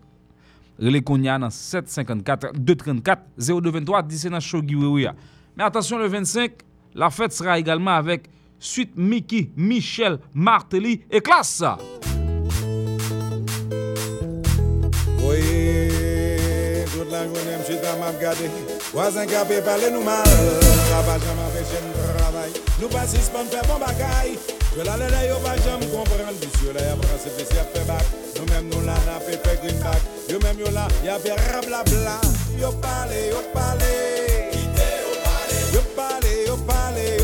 Relais 0.78 1.02
Konya 1.02 1.36
dans 1.38 1.48
754-234-0223. 1.48 4.06
D'ici 4.06 4.30
dans 4.30 4.40
Shogi 4.40 4.74
Weweya. 4.74 5.14
Mais 5.56 5.64
attention, 5.64 5.98
le 5.98 6.06
25, 6.06 6.52
la 6.94 7.10
fête 7.10 7.32
sera 7.32 7.58
également 7.58 7.90
avec 7.90 8.30
Suite 8.58 8.96
Mickey, 8.96 9.50
Michel, 9.56 10.18
Martelly 10.32 11.02
et 11.10 11.20
Classe. 11.20 11.62
blan 17.10 17.34
jounen 17.34 17.60
msye 17.60 17.76
tam 17.82 18.02
ap 18.02 18.20
gade 18.20 18.46
Wazen 18.94 19.26
ka 19.28 19.44
pe 19.44 19.60
pale 19.66 19.90
nou 19.90 20.02
mal. 20.02 20.30
A 20.98 21.00
pa 21.06 21.18
jam 21.22 21.38
ap 21.46 21.56
eche 21.58 21.78
m 21.82 21.88
travay 21.98 22.50
Nou 22.80 22.88
pa 22.94 23.02
sispan 23.06 23.46
fe 23.50 23.60
bon 23.68 23.82
bagay 23.82 24.38
Jwe 24.74 24.86
la 24.86 24.96
le 25.00 25.08
la 25.10 25.22
yo 25.26 25.38
pa 25.44 25.56
jam 25.64 25.82
kompren 25.90 26.38
Bisyo 26.42 26.74
la 26.76 26.86
ya 26.86 26.94
prase 27.02 27.34
pe 27.36 27.44
se 27.50 27.66
fe 27.74 27.82
bak 27.90 28.06
Nou 28.36 28.46
menm 28.52 28.70
nou 28.70 28.86
la 28.86 28.98
na 29.08 29.18
pe 29.26 29.38
pe 29.44 29.56
green 29.62 29.78
back. 29.82 30.02
Yo 30.30 30.38
menm 30.44 30.62
yo 30.62 30.70
la 30.76 30.86
ya 31.04 31.18
pe 31.18 31.34
rabla 31.50 31.82
bla 31.90 32.16
Yo 32.62 32.70
pale, 32.84 33.26
yo 33.34 33.42
pale 33.54 33.94
Yo 35.74 35.82
pale, 35.96 36.32
yo 36.46 36.56
pale 36.66 37.19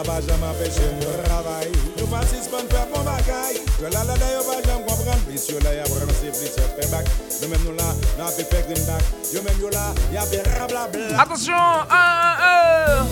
la 0.00 0.04
pa 0.04 0.20
jam 0.26 0.42
apèche 0.44 0.86
mou 0.96 1.12
ravay 1.28 1.68
Nou 1.98 2.06
pasis 2.08 2.48
pan 2.48 2.64
fè 2.72 2.82
bon 2.92 3.04
bagay 3.04 3.58
Jwe 3.76 3.90
la 3.92 4.04
la 4.08 4.14
la 4.16 4.28
yo 4.32 4.42
pa 4.46 4.56
jam 4.64 4.80
kompran 4.88 5.20
Plis 5.26 5.44
yo 5.50 5.58
la 5.64 5.74
ya 5.76 5.84
pran 5.90 6.12
se 6.20 6.32
plis 6.36 6.56
yo 6.56 6.68
fè 6.76 6.88
bak 6.92 7.10
Nou 7.40 7.48
mèm 7.52 7.62
nou 7.66 7.74
la 7.76 7.88
nan 8.18 8.32
fè 8.36 8.46
fè 8.48 8.62
green 8.68 8.84
back. 8.88 9.04
Yo 9.34 9.42
mèm 9.44 9.60
yo 9.60 9.72
la 9.74 9.90
ya 10.14 10.24
fè 10.30 10.40
rabla 10.56 10.86
bla 10.94 11.20
Atensyon, 11.24 11.84
an, 11.90 12.40
an, 12.48 13.06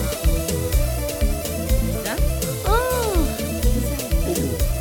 an 2.09 2.25
Oh, 2.69 3.13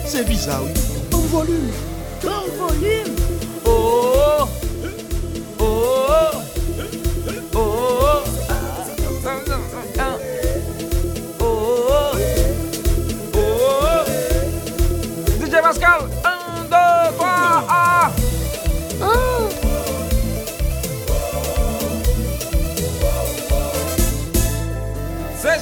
c'est 0.07 0.25
bizarre 0.25 0.63
oui. 0.65 0.73
En 1.13 1.21
volume. 1.33 1.71
Grand 2.23 2.49
volume. 2.57 3.15
Oh. 3.65 4.49
Pascal, 15.69 16.09
1, 16.25 16.65
2, 16.65 17.17
3, 17.19 17.67
ah. 17.69 18.11
Oh, 19.03 19.51
C'est 25.37 25.61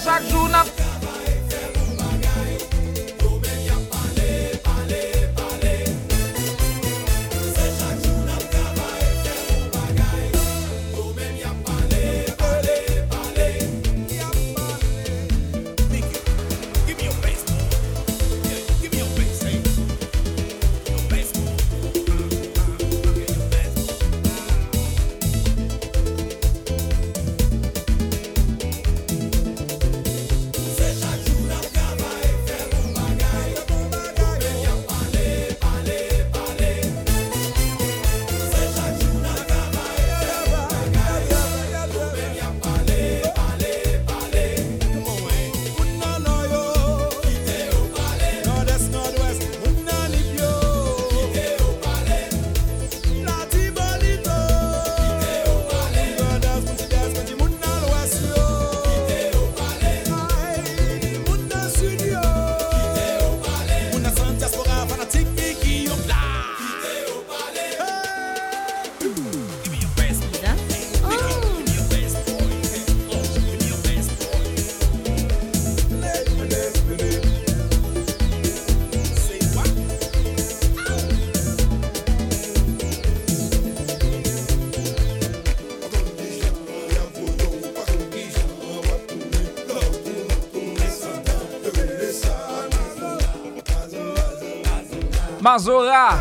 Mazora, 95.56 96.12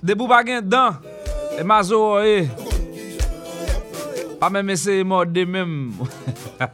debou 0.00 0.28
bagen 0.30 0.62
dan, 0.62 1.02
e 1.58 1.64
Mazora 1.66 2.22
e. 2.22 2.46
Pa 4.38 4.46
men 4.46 4.62
mese 4.62 5.00
e 5.00 5.02
morde 5.02 5.42
men 5.42 5.90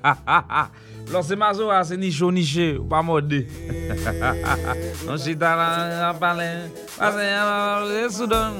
Lò 1.08 1.22
se 1.24 1.32
Mazora 1.32 1.80
se 1.80 1.96
nicho 1.96 2.28
niche, 2.28 2.76
ou 2.76 2.84
pa 2.84 3.00
morde. 3.00 3.48
Non 5.08 5.16
chita 5.16 5.54
la 5.56 6.12
pale, 6.20 6.68
pase 6.92 7.24
la 7.24 8.10
soudan. 8.12 8.52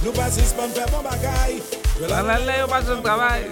Nou 0.00 0.16
pasis 0.16 0.56
pan 0.56 0.72
pe 0.72 0.88
bon 0.88 1.04
bagay. 1.04 1.60
La 2.08 2.24
la 2.24 2.40
le 2.40 2.62
ou 2.64 2.72
pa 2.72 2.80
jen 2.80 3.04
trabay. 3.04 3.44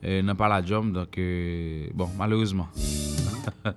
euh, 0.04 0.22
dans 0.22 0.36
Palladium. 0.36 0.92
Donc, 0.92 1.18
euh, 1.18 1.88
bon, 1.92 2.08
malheureusement. 2.16 2.68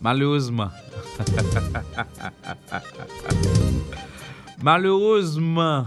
malheureusement. 0.00 0.70
malheureusement. 4.62 5.86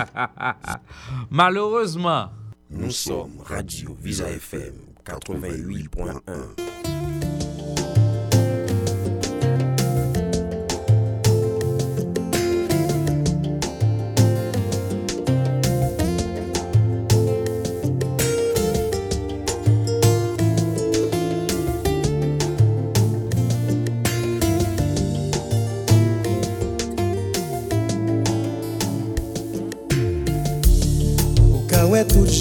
malheureusement. 1.30 2.30
Nous 2.70 2.90
sommes 2.90 3.38
Radio 3.44 3.94
Visa 4.00 4.30
FM 4.30 4.76
88.1. 5.04 7.37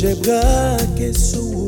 wè 0.01 0.13
tout 0.13 0.13
jè 0.13 0.15
brake 0.21 1.13
sou 1.13 1.67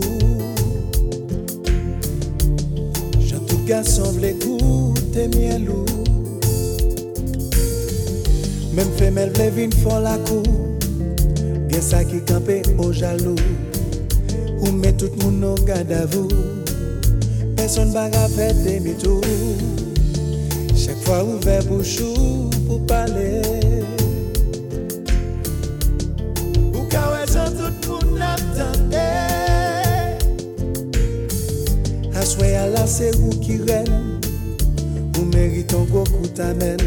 Jan 3.26 3.42
tout 3.48 3.66
gason 3.66 4.12
vle 4.18 4.34
goute 4.44 5.28
mielou 5.36 5.86
Mem 8.74 8.92
femel 8.98 9.32
vle 9.34 9.50
vin 9.56 9.70
la 10.04 10.18
kou 10.28 10.44
Gen 11.70 11.82
sa 11.82 12.04
ki 12.04 12.22
kampe 12.26 12.62
o 12.78 12.92
jalou 12.94 13.38
Ou 14.62 14.72
met 14.72 14.94
tout 14.98 15.12
moun 15.24 15.40
nou 15.40 15.56
gade 15.66 15.94
avou 15.94 16.28
Person 17.56 17.92
baga 17.94 18.28
fè 18.36 18.54
demi-tou 18.64 19.22
Chak 20.76 20.98
fwa 21.04 21.24
ouver 21.24 21.64
bouchou 21.66 22.50
pou 22.68 22.80
pale 22.86 23.68
se 33.00 33.12
ou 33.24 33.32
ki 33.39 33.56
ren 33.68 33.88
Ou 35.18 35.26
meriton 35.32 35.86
gokou 35.91 36.28
tamen 36.36 36.84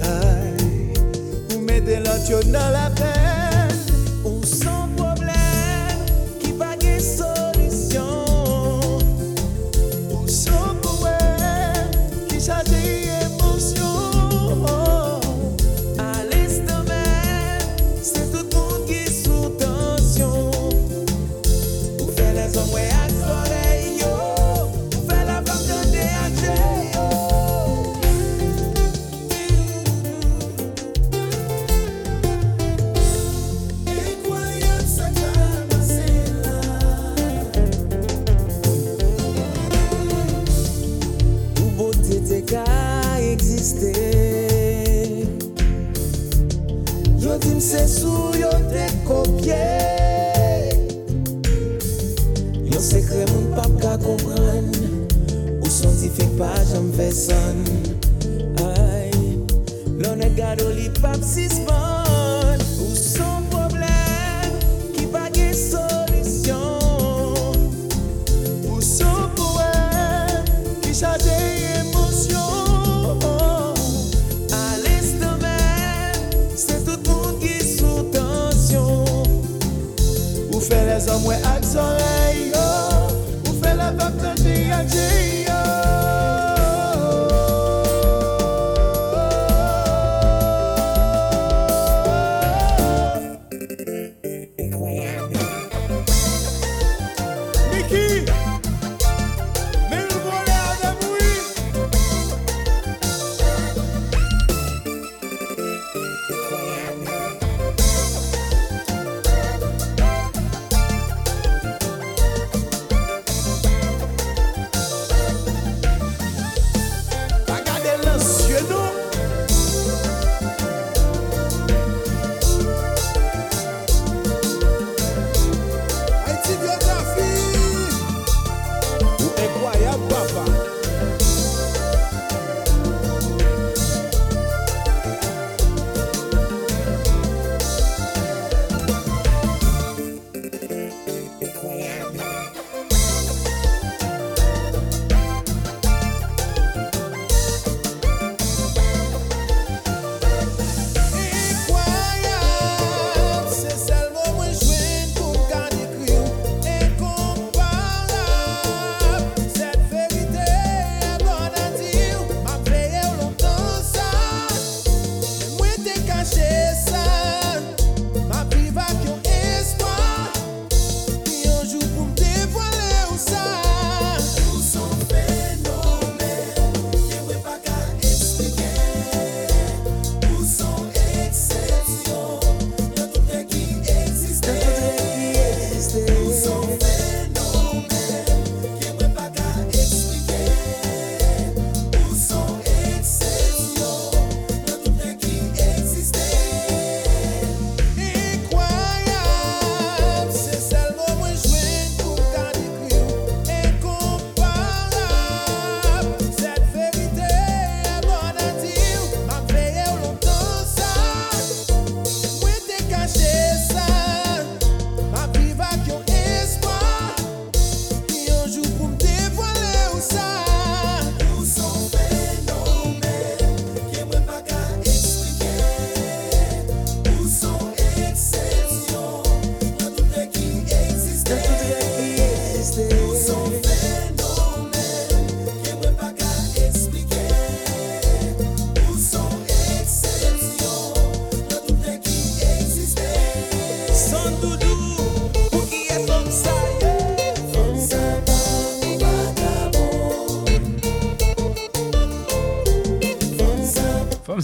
Ay, 0.00 0.56
ou 1.52 1.60
mede 1.60 2.00
lot 2.06 2.24
yo 2.30 2.40
nan 2.48 2.72
la 2.72 2.88
pen 2.96 3.55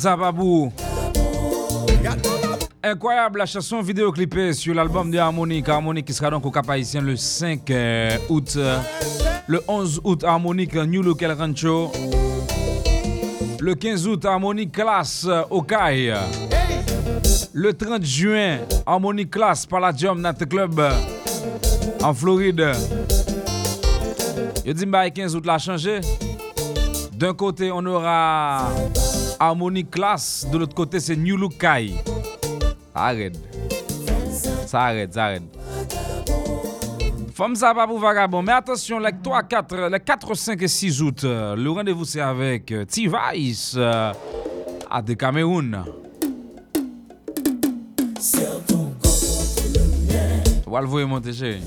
ça, 0.03 0.17
Babou. 0.17 0.73
Incroyable 2.83 3.39
la 3.39 3.47
chanson 3.47 3.81
vidéoclipée 3.81 4.53
sur 4.53 4.75
l'album 4.75 5.13
de 5.13 5.19
Harmonique. 5.19 5.69
Harmonique 5.69 6.07
qui 6.07 6.13
sera 6.13 6.29
donc 6.29 6.45
au 6.45 6.51
Cap 6.51 6.69
Haïtien 6.69 7.01
le 7.01 7.15
5 7.15 7.71
euh, 7.71 8.17
août. 8.29 8.59
Le 9.47 9.63
11 9.69 10.01
août, 10.03 10.25
Harmonique 10.25 10.75
New 10.75 11.03
Look 11.03 11.23
El 11.23 11.31
Rancho. 11.31 11.93
Le 13.61 13.75
15 13.77 14.09
août, 14.09 14.25
Harmonique 14.25 14.73
Classe 14.73 15.29
au 15.51 15.63
CAI. 15.63 16.15
Le 17.53 17.73
30 17.73 18.03
juin, 18.05 18.59
Harmonique 18.85 19.31
Classe 19.31 19.67
Palladium 19.67 20.21
Nat 20.21 20.35
Club 20.35 20.83
en 22.03 22.13
Floride. 22.13 22.73
Je 24.67 24.73
dis, 24.73 24.87
bah, 24.87 25.09
15 25.09 25.37
août 25.37 25.47
l'a 25.47 25.59
changé. 25.59 26.01
D'un 27.13 27.35
côté, 27.35 27.71
on 27.71 27.87
aura 27.87 28.67
Harmonic 29.43 29.91
Class, 29.91 30.47
de 30.53 30.57
l'autre 30.57 30.75
côté, 30.75 31.01
c'est 31.01 31.17
New 31.17 31.37
Look 31.37 31.59
Kai. 31.59 31.95
Arrête. 32.95 33.37
Ça 34.69 34.83
arrête, 34.83 35.13
ça 35.13 35.25
arrête. 35.25 35.43
Femme 37.35 37.57
ça 37.57 37.75
pour 37.75 37.99
vagabond. 37.99 38.41
Mais 38.41 38.53
attention, 38.53 39.01
les 39.01 39.11
3, 39.21 39.43
4, 39.43 39.89
les 39.91 39.99
4, 39.99 40.35
5 40.35 40.63
et 40.63 40.69
6 40.69 41.03
août, 41.03 41.25
euh, 41.25 41.57
le 41.57 41.71
rendez-vous 41.73 42.05
c'est 42.05 42.21
avec 42.21 42.71
euh, 42.71 42.85
T-Vice 42.85 43.75
euh, 43.77 44.13
à 44.89 45.03
de 45.03 45.15
Cameroun. 45.15 45.83
Voilà, 50.67 50.87
vous 50.87 51.05
monter 51.09 51.33
chez. 51.33 51.59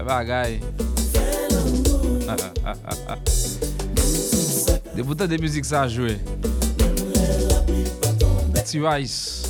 Eh, 0.00 0.02
Bagaille. 0.02 0.60
Des 4.96 5.02
boutons 5.02 5.26
de 5.26 5.36
musique 5.36 5.66
ça 5.66 5.82
a 5.82 5.88
joué. 5.88 6.16
T-Vice. 8.64 9.42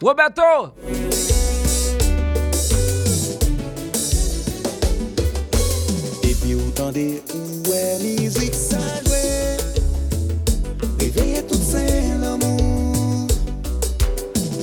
Roberto! 0.00 0.72
Epi 6.22 6.54
ou 6.54 6.70
tande 6.70 7.20
ou 7.34 7.74
e 7.74 7.98
mizik 8.00 8.54
sa 8.54 8.80
jwe 9.04 9.20
Reveye 10.98 11.42
tout 11.46 11.60
sen 11.60 12.22
l'amou 12.22 13.28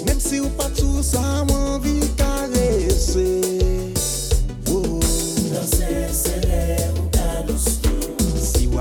Mem 0.07 0.19
si 0.19 0.41
ou 0.41 0.49
pa 0.57 0.65
tou 0.73 1.03
sa 1.05 1.45
mwen 1.45 1.78
vi 1.86 1.99
karese 2.17 3.47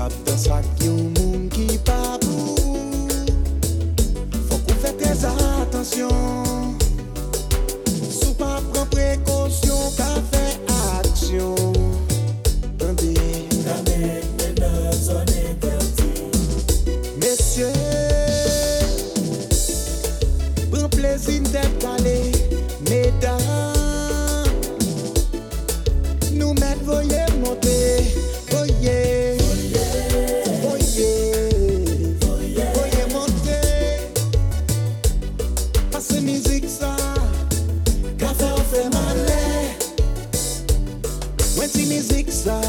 Si 0.07 0.13
wap 0.13 0.25
dans 0.25 0.51
ak 0.55 1.16
Mwen 41.57 41.69
ti 41.73 41.89
mizik 41.89 42.29
sa 42.29 42.61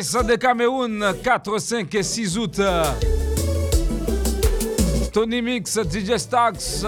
De 0.00 0.36
Cameroun, 0.36 1.14
4, 1.22 1.58
5 1.58 1.94
et 1.94 2.02
6 2.02 2.38
août. 2.38 2.58
Tony 5.12 5.42
Mix, 5.42 5.78
DJ 5.78 6.16
Stax, 6.16 6.86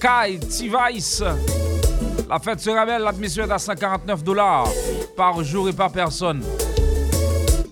Kai, 0.00 0.38
T-Vice. 0.38 1.24
La 2.30 2.38
fête 2.38 2.60
sera 2.60 2.86
belle, 2.86 3.02
l'admission 3.02 3.42
est 3.46 3.50
à 3.50 3.58
149 3.58 4.22
dollars 4.22 4.68
par 5.16 5.42
jour 5.42 5.68
et 5.68 5.72
par 5.72 5.90
personne. 5.90 6.40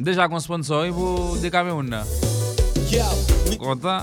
Déjà 0.01 0.27
qu'on 0.27 0.41
sponsor 0.41 0.87
pour 0.89 1.37
de 1.37 1.49
Cameroun. 1.49 1.97
Content? 3.57 4.01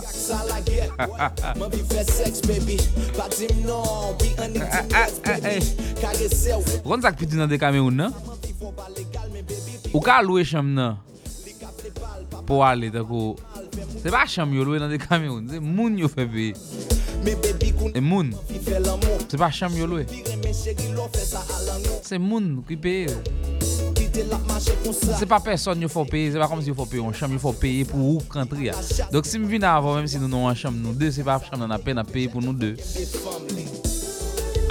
Ron 6.86 7.02
piti 7.18 7.36
nan 7.36 7.50
de 7.50 7.58
nan? 7.92 8.14
Ou 9.92 10.00
ka 10.04 10.22
loue 10.24 10.44
chanm 10.48 10.72
nan? 10.76 11.00
Pou 12.48 12.64
ale 12.64 12.92
tako. 12.94 13.36
Se 14.02 14.12
pa 14.12 14.24
chanm 14.30 14.56
yo 14.56 14.64
loue 14.68 14.80
nan 14.80 14.92
de 14.92 15.00
Kameroun, 15.02 15.50
se 15.52 15.60
moun 15.60 15.98
yo 16.00 16.10
fe 16.12 16.26
peye 16.26 16.56
E 17.94 18.02
moun, 18.02 18.32
se 19.28 19.38
pa 19.38 19.52
chanm 19.52 19.76
yo 19.78 19.88
loue. 19.88 20.06
Se 22.02 22.18
moun 22.18 22.62
ki 22.68 22.80
peye 22.82 23.12
Se 25.18 25.26
pa 25.30 25.40
person 25.40 25.80
yo 25.82 25.88
fò 25.92 26.04
peye, 26.08 26.32
se 26.34 26.40
pa 26.40 26.48
kom 26.52 26.64
si 26.64 26.72
yo 26.72 26.76
fò 26.76 26.88
peye. 26.90 27.00
Yon 27.00 27.16
chanm, 27.16 27.36
yo 27.36 27.42
fò 27.44 27.54
peye 27.56 27.86
pou 27.88 28.16
ou 28.16 28.24
kantri 28.32 28.68
ya. 28.68 28.76
Dok 29.12 29.28
si 29.28 29.40
m 29.40 29.48
vin 29.52 29.64
avon, 29.68 30.00
mèm 30.00 30.10
si 30.12 30.20
nou 30.20 30.32
nou 30.32 30.50
an 30.50 30.58
chanm 30.58 30.80
nou 30.84 30.96
de, 30.98 31.12
se 31.16 31.24
pa 31.28 31.38
chanm 31.46 31.64
nan 31.64 31.76
apen 31.76 32.02
ap 32.02 32.12
peye 32.12 32.32
pou 32.32 32.44
nou 32.44 32.56
de. 32.56 32.74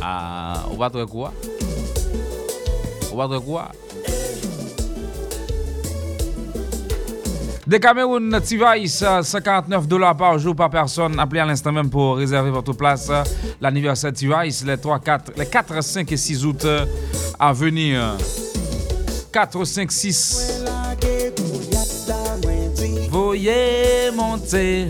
A, 0.01 0.11
ah, 0.11 0.59
ou 0.71 0.81
batwe 0.81 1.05
kwa? 1.09 1.33
Ou 3.11 3.21
batwe 3.21 3.41
kwa? 3.45 3.69
De 7.71 7.79
Cameroun, 7.79 8.41
T-Vice, 8.41 9.05
59 9.23 9.87
dollars 9.87 10.17
par 10.17 10.37
jour 10.41 10.57
par 10.57 10.69
personne. 10.69 11.17
Appelez 11.21 11.39
à 11.39 11.47
l'instant 11.47 11.71
même 11.71 11.89
pour 11.89 12.17
réserver 12.17 12.51
votre 12.51 12.73
place. 12.73 13.09
L'anniversaire 13.61 14.13
T-Vice, 14.13 14.65
les 14.67 14.77
3, 14.77 14.99
4, 14.99 15.33
les 15.37 15.47
4, 15.47 15.81
5 15.81 16.11
et 16.11 16.17
6 16.17 16.45
août 16.47 16.67
à 17.39 17.53
venir. 17.53 18.17
4, 19.33 19.65
5, 19.65 19.93
6. 19.93 20.65
Lage 20.65 21.31
goulyat 21.39 21.93
la 22.09 22.37
mwen 22.43 22.75
di 22.75 23.09
Voyez 23.09 24.11
monter. 24.17 24.89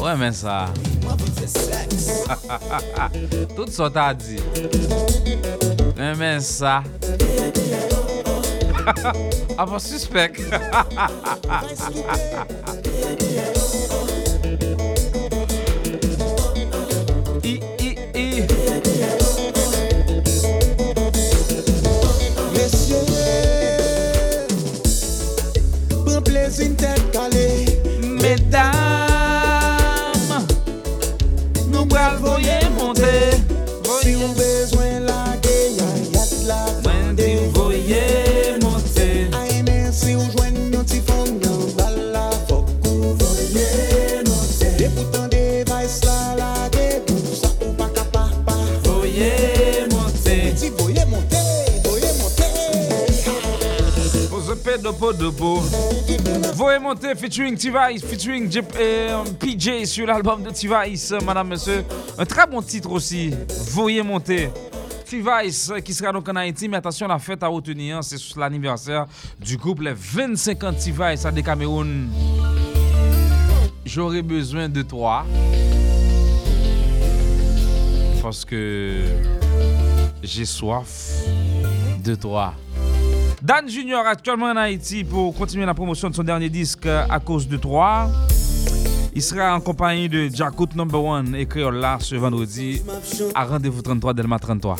Ouè 0.00 0.16
men 0.20 0.34
sa 0.36 0.68
Tout 3.56 3.72
sot 3.72 3.96
a 4.04 4.12
di 4.12 4.36
Ouè 5.96 6.12
men 6.20 6.44
sa 6.44 6.82
Apo 9.56 9.78
suspect. 9.78 10.40
presented 26.50 27.12
Pedo 55.00 55.32
podopo. 55.32 55.60
Voyez 56.54 56.78
monter 56.78 57.14
featuring 57.16 57.56
T-Vice, 57.56 58.04
featuring 58.04 58.50
J- 58.50 58.60
euh, 58.78 59.24
PJ 59.38 59.86
sur 59.86 60.06
l'album 60.06 60.42
de 60.42 60.50
T-Vice, 60.50 61.14
madame, 61.24 61.48
monsieur. 61.48 61.84
Un 62.18 62.26
très 62.26 62.46
bon 62.46 62.60
titre 62.60 62.90
aussi. 62.92 63.32
Voyez 63.72 64.02
monter. 64.02 64.50
T-Vice 65.08 65.70
euh, 65.70 65.80
qui 65.80 65.94
sera 65.94 66.12
donc 66.12 66.28
en 66.28 66.36
Haïti, 66.36 66.68
mais 66.68 66.76
attention, 66.76 67.08
la 67.08 67.18
fête 67.18 67.42
à 67.42 67.48
retenir, 67.48 68.04
c'est 68.04 68.18
sur 68.18 68.38
l'anniversaire 68.38 69.06
du 69.40 69.56
couple 69.56 69.84
les 69.84 69.94
25 69.96 70.64
ans 70.64 70.72
de 70.72 70.76
T-Vice 70.78 71.24
à 71.24 71.30
des 71.32 71.42
Cameroun. 71.42 72.08
J'aurais 73.86 74.22
besoin 74.22 74.68
de 74.68 74.82
toi. 74.82 75.24
Parce 78.22 78.44
que 78.44 79.02
j'ai 80.22 80.44
soif 80.44 81.24
de 82.04 82.14
toi. 82.14 82.52
Dan 83.42 83.68
Junior 83.68 84.06
actuellement 84.06 84.46
en 84.46 84.56
Haïti 84.56 85.02
pour 85.02 85.34
continuer 85.34 85.64
la 85.64 85.72
promotion 85.72 86.10
de 86.10 86.14
son 86.14 86.22
dernier 86.22 86.50
disque 86.50 86.86
à 86.86 87.18
cause 87.20 87.48
de 87.48 87.56
toi. 87.56 88.10
Il 89.14 89.22
sera 89.22 89.54
en 89.56 89.60
compagnie 89.60 90.08
de 90.10 90.28
Jakut 90.28 90.68
Number 90.76 91.02
One 91.02 91.34
et 91.34 91.46
Créola 91.46 91.96
ce 92.00 92.16
vendredi 92.16 92.82
à 93.34 93.44
Rendez-vous 93.44 93.80
33 93.80 94.12
Delma 94.12 94.38
33. 94.38 94.76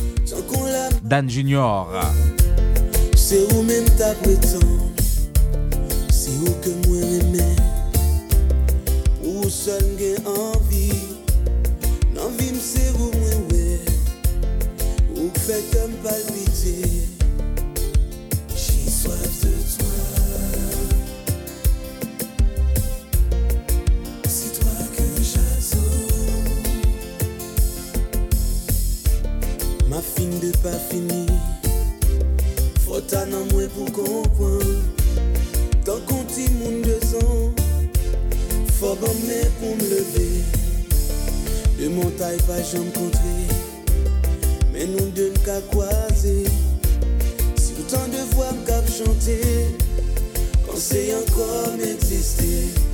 Dan 1.02 1.28
Junior. 1.28 1.88
C'est 3.16 3.50
où 3.54 3.62
même 3.62 3.86
ta 3.96 4.12
C'est 6.10 6.30
où 6.40 6.52
que 6.62 6.88
moi 6.88 6.98
aimé 6.98 7.56
Ou 9.24 9.48
seul 9.48 9.82
j'ai 9.98 10.16
envie? 10.26 10.92
L'envie 12.14 12.52
me 12.52 12.58
c'est 12.58 12.90
où 12.92 13.10
moi 13.18 13.30
ouais 13.52 13.80
Ou 15.16 15.28
que 15.30 15.38
fait 15.40 15.64
comme 15.72 15.92
palpiter 16.02 16.39
pas 30.62 30.78
fini. 30.88 31.26
Faut 32.84 33.00
ta 33.00 33.24
nan 33.28 33.44
mwen 33.52 33.68
pou 33.74 33.86
kompran 33.92 34.80
Tan 35.84 36.00
kon 36.08 36.24
ti 36.32 36.46
moun 36.56 36.80
de 36.82 36.96
san 37.04 37.52
Faut 38.78 38.96
ban 39.02 39.16
men 39.26 39.46
pou 39.60 39.76
me 39.76 39.88
lever. 39.92 40.40
De 41.78 41.88
montagne 41.92 42.40
pa 42.48 42.58
jam 42.64 42.88
kontre 42.96 43.36
Men 44.72 44.94
nou 44.96 45.12
de 45.16 45.30
n'ka 45.36 45.60
kwaze 45.70 46.36
Si 47.60 47.76
autant 47.78 48.08
de 48.10 48.24
voix 48.34 48.52
m'kap 48.58 48.88
chante 48.90 49.38
Pensez 50.66 51.12
encore 51.14 51.76
m'exister 51.76 52.89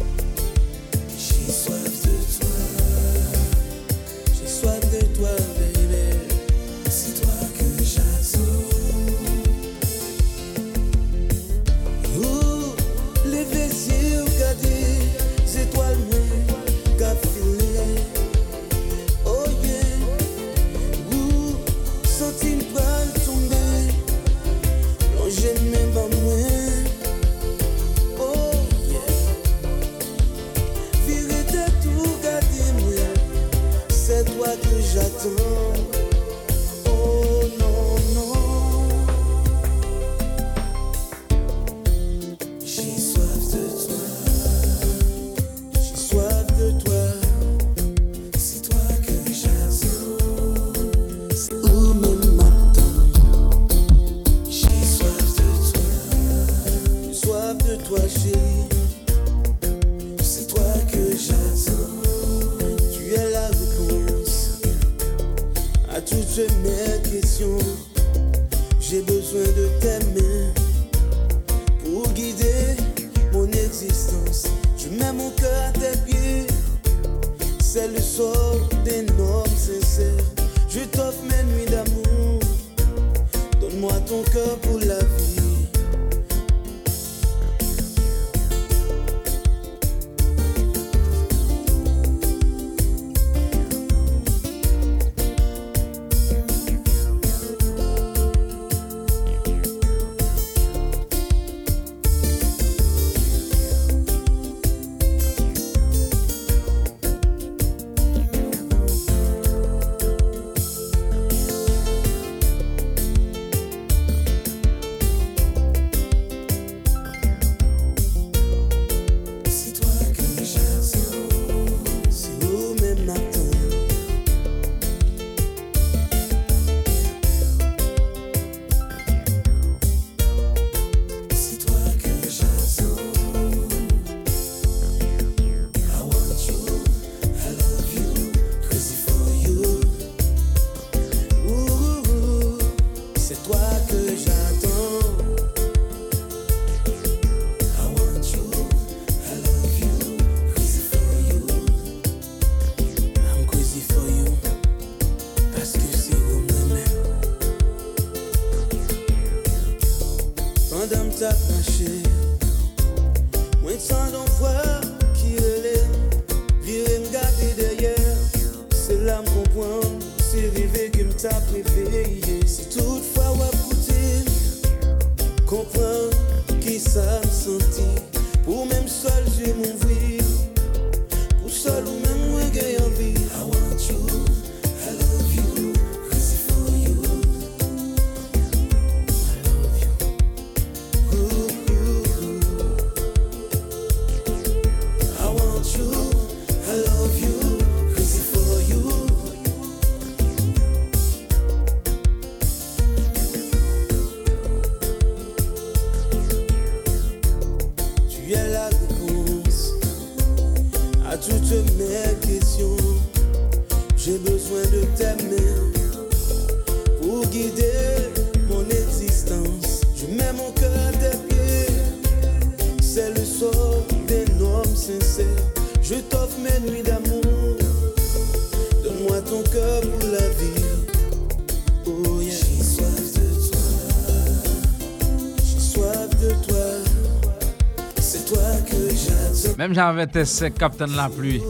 Même 239.67 239.75
j'avais 239.75 240.07
testé 240.07 240.53
Captain 240.53 240.87
la 240.87 241.09
pluie. 241.09 241.43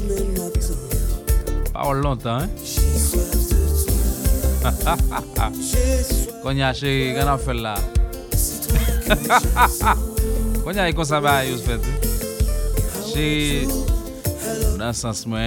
Pas 1.70 1.92
longtemps, 1.92 2.38
hein? 2.38 2.48
Konya 6.42 6.72
chéri, 6.72 7.14
qu'en 7.14 7.34
a 7.34 7.36
fait 7.36 7.52
là? 7.52 7.74
Konya 10.64 10.88
est 10.88 10.94
comme 10.94 11.04
ça, 11.04 11.20
bah, 11.20 11.42
vous 11.44 11.58
faites. 11.58 11.82
Dans 14.78 14.86
le 14.86 14.92
sens, 14.94 15.26
moi. 15.26 15.38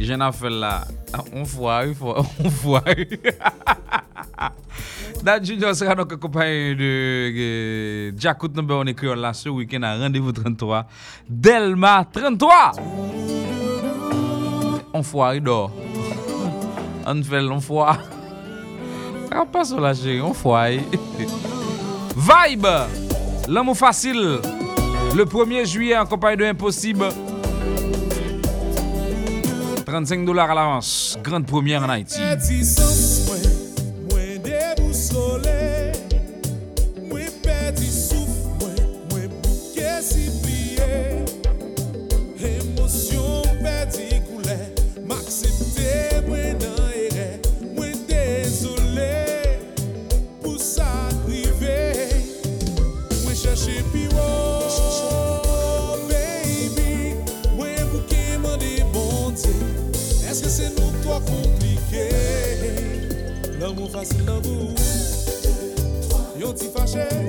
Je 0.00 0.14
n'en 0.14 0.32
fais 0.32 0.48
là. 0.48 0.84
Ah, 1.12 1.22
on 1.34 1.42
voit, 1.42 1.82
on 2.00 2.48
voit. 2.48 2.82
Dan 5.22 5.38
Junior 5.38 5.70
sera 5.74 5.94
donc 5.94 6.12
accompagné 6.12 6.74
de 6.74 6.82
euh, 6.82 7.30
Jacout 8.22 8.54
number 8.54 8.76
on 8.76 8.86
écrit 8.86 9.08
là 9.16 9.32
ce 9.32 9.48
week-end 9.48 9.82
à 9.82 9.96
rendez-vous 9.96 10.30
33. 10.30 10.86
Delma 11.28 12.04
33! 12.04 12.70
On 14.94 15.02
foire, 15.02 15.34
il 15.34 15.42
dort. 15.42 15.72
On 17.06 17.20
fait 17.20 17.42
l'enfoire. 17.42 17.98
On 19.34 19.44
passe 19.44 19.70
sur 19.70 19.80
la 19.80 19.92
chérie, 19.92 20.20
on 20.20 20.32
foire. 20.32 20.68
Vibe! 22.16 22.66
L'amour 23.48 23.76
facile! 23.76 24.38
Le 25.16 25.24
1er 25.24 25.66
juillet 25.66 25.98
en 25.98 26.06
compagnie 26.06 26.36
de 26.36 26.44
Impossible. 26.44 27.08
35 29.84 30.24
dollars 30.24 30.50
à 30.52 30.54
l'avance. 30.54 31.18
Grande 31.24 31.46
première 31.46 31.82
en 31.82 31.88
Haïti. 31.88 32.20
Yon 66.36 66.54
ti 66.54 66.66
fache 66.74 67.21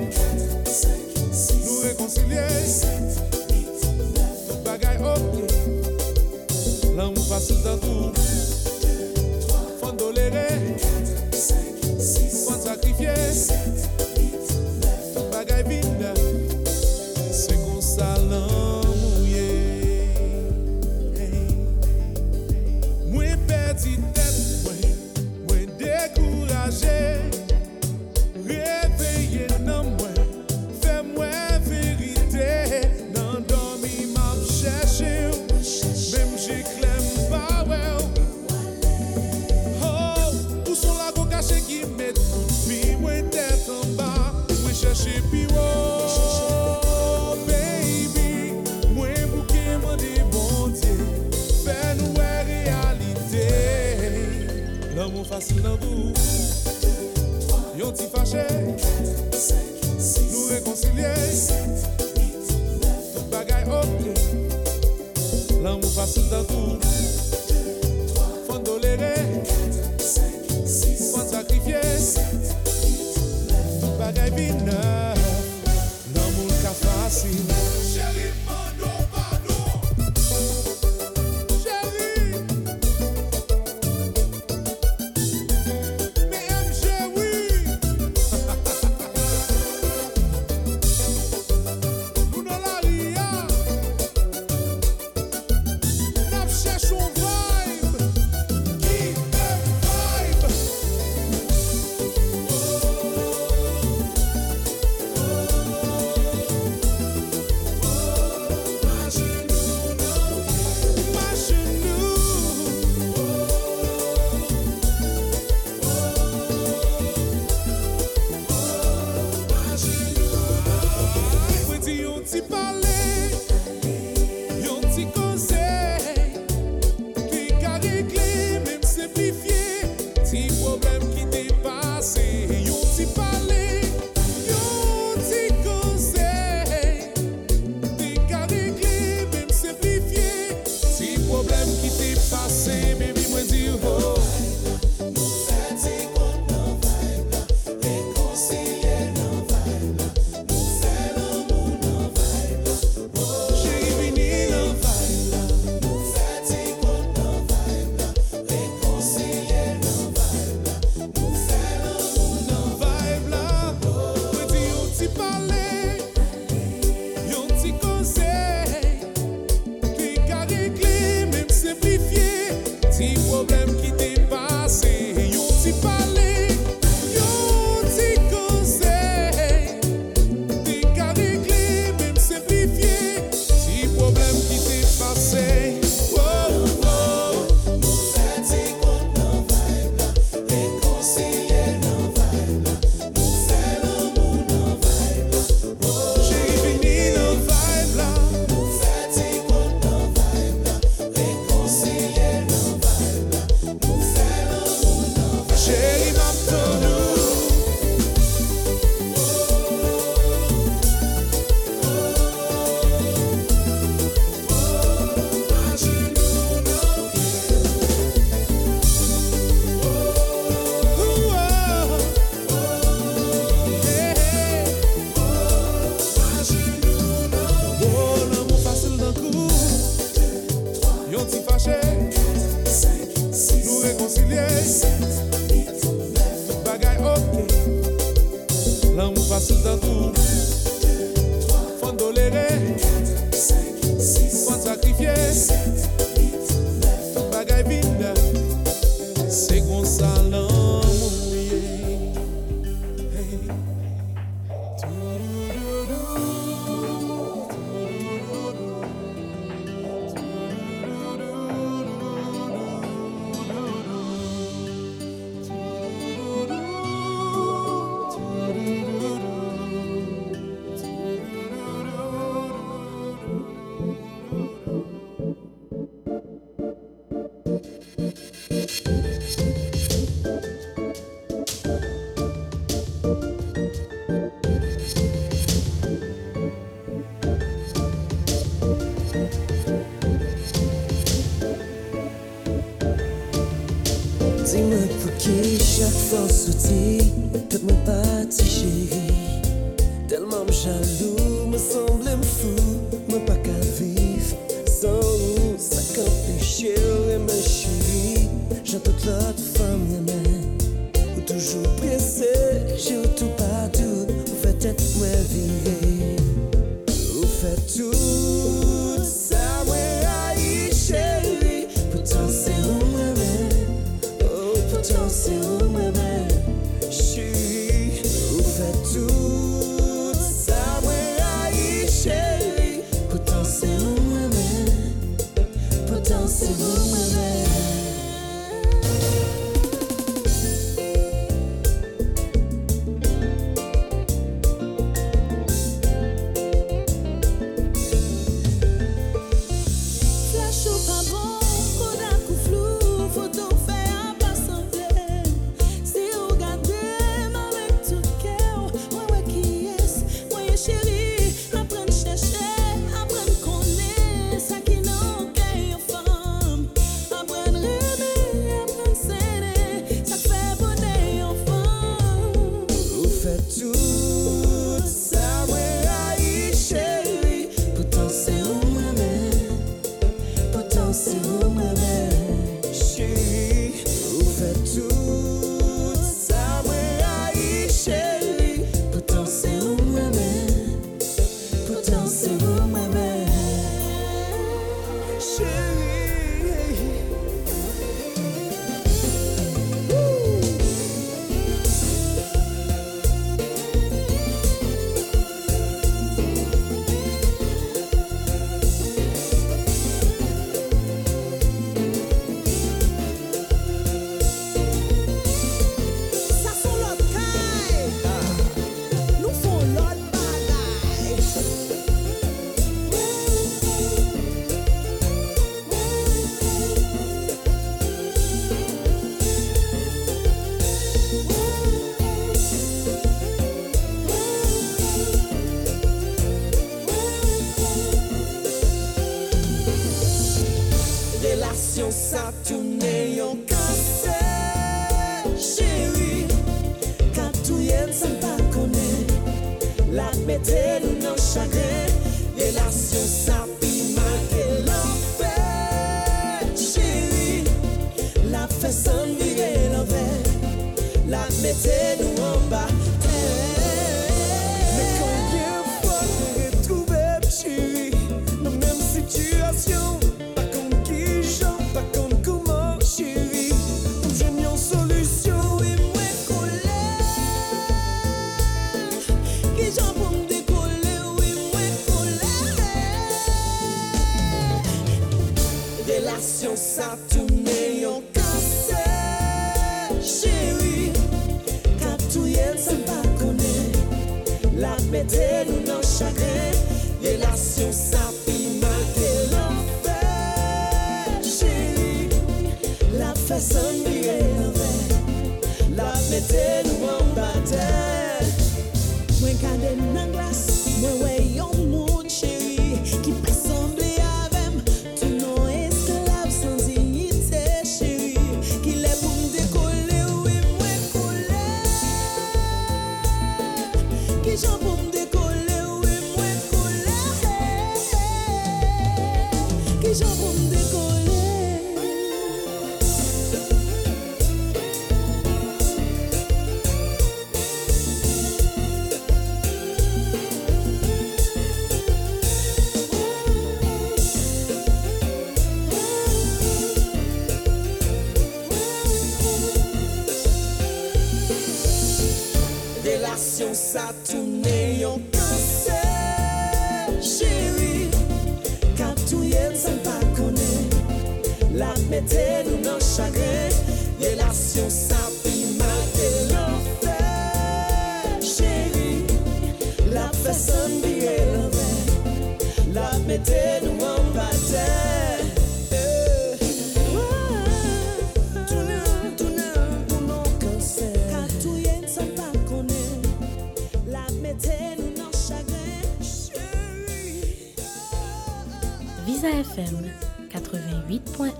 Visa 589.06 589.28
FM 589.28 589.90
88.1 590.30 591.30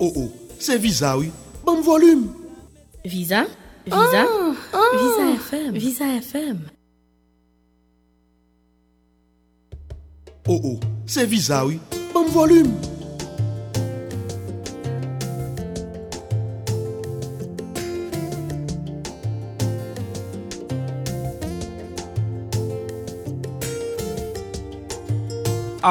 Oh 0.00 0.12
oh, 0.16 0.32
c'est 0.58 0.78
Visa, 0.78 1.18
oui. 1.18 1.30
Bon 1.64 1.80
volume. 1.80 2.32
Visa 3.04 3.44
Visa 3.86 4.26
Visa 5.00 5.30
FM 5.34 5.72
Visa 5.74 6.04
FM 6.20 6.58
Oh 10.46 10.60
oh, 10.64 10.80
c'est 11.06 11.26
Visa, 11.26 11.66
oui. 11.66 11.80
Bon 12.14 12.24
volume. 12.26 12.72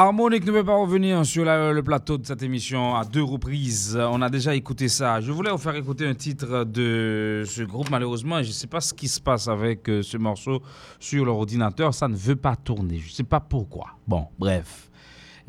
Harmonique 0.00 0.46
ne 0.46 0.52
peut 0.52 0.62
pas 0.64 0.76
revenir 0.76 1.26
sur 1.26 1.44
le 1.44 1.80
plateau 1.80 2.18
de 2.18 2.24
cette 2.24 2.44
émission 2.44 2.94
à 2.94 3.04
deux 3.04 3.24
reprises. 3.24 3.98
On 4.00 4.22
a 4.22 4.30
déjà 4.30 4.54
écouté 4.54 4.86
ça. 4.86 5.20
Je 5.20 5.32
voulais 5.32 5.50
vous 5.50 5.58
faire 5.58 5.74
écouter 5.74 6.06
un 6.06 6.14
titre 6.14 6.62
de 6.62 7.42
ce 7.44 7.62
groupe. 7.64 7.90
Malheureusement, 7.90 8.40
je 8.40 8.46
ne 8.46 8.52
sais 8.52 8.68
pas 8.68 8.80
ce 8.80 8.94
qui 8.94 9.08
se 9.08 9.20
passe 9.20 9.48
avec 9.48 9.88
euh, 9.88 10.04
ce 10.04 10.16
morceau 10.16 10.62
sur 11.00 11.24
leur 11.24 11.38
ordinateur. 11.38 11.92
Ça 11.94 12.06
ne 12.06 12.14
veut 12.14 12.36
pas 12.36 12.54
tourner. 12.54 12.98
Je 12.98 13.08
ne 13.08 13.12
sais 13.12 13.24
pas 13.24 13.40
pourquoi. 13.40 13.86
Bon, 14.06 14.28
bref. 14.38 14.88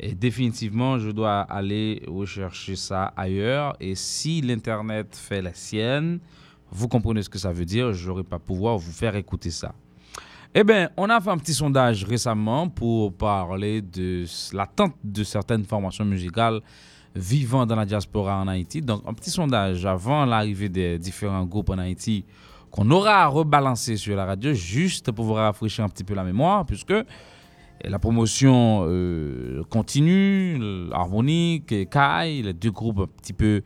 Et 0.00 0.16
définitivement, 0.16 0.98
je 0.98 1.10
dois 1.10 1.42
aller 1.42 2.02
rechercher 2.08 2.74
ça 2.74 3.12
ailleurs. 3.16 3.76
Et 3.78 3.94
si 3.94 4.40
l'Internet 4.40 5.14
fait 5.14 5.42
la 5.42 5.54
sienne, 5.54 6.18
vous 6.72 6.88
comprenez 6.88 7.22
ce 7.22 7.28
que 7.28 7.38
ça 7.38 7.52
veut 7.52 7.66
dire. 7.66 7.92
Je 7.92 8.08
n'aurai 8.08 8.24
pas 8.24 8.40
pouvoir 8.40 8.78
vous 8.78 8.90
faire 8.90 9.14
écouter 9.14 9.52
ça. 9.52 9.74
Eh 10.52 10.64
bien, 10.64 10.90
on 10.96 11.08
a 11.08 11.20
fait 11.20 11.30
un 11.30 11.38
petit 11.38 11.54
sondage 11.54 12.02
récemment 12.02 12.68
pour 12.68 13.14
parler 13.14 13.82
de 13.82 14.24
l'attente 14.52 14.96
de 15.04 15.22
certaines 15.22 15.64
formations 15.64 16.04
musicales 16.04 16.60
vivant 17.14 17.66
dans 17.66 17.76
la 17.76 17.84
diaspora 17.84 18.40
en 18.40 18.48
Haïti. 18.48 18.82
Donc, 18.82 19.02
un 19.06 19.14
petit 19.14 19.30
sondage 19.30 19.86
avant 19.86 20.24
l'arrivée 20.24 20.68
des 20.68 20.98
différents 20.98 21.44
groupes 21.44 21.70
en 21.70 21.78
Haïti 21.78 22.24
qu'on 22.72 22.90
aura 22.90 23.22
à 23.22 23.26
rebalancer 23.28 23.96
sur 23.96 24.16
la 24.16 24.24
radio 24.24 24.52
juste 24.52 25.12
pour 25.12 25.24
vous 25.24 25.34
rafraîchir 25.34 25.84
un 25.84 25.88
petit 25.88 26.02
peu 26.02 26.14
la 26.14 26.24
mémoire, 26.24 26.66
puisque 26.66 26.94
la 27.84 27.98
promotion 28.00 28.86
euh, 28.88 29.62
continue, 29.70 30.58
Harmonique 30.92 31.70
et 31.70 31.86
Kai, 31.86 32.42
les 32.42 32.54
deux 32.54 32.72
groupes 32.72 32.98
un 32.98 33.20
petit 33.22 33.34
peu 33.34 33.62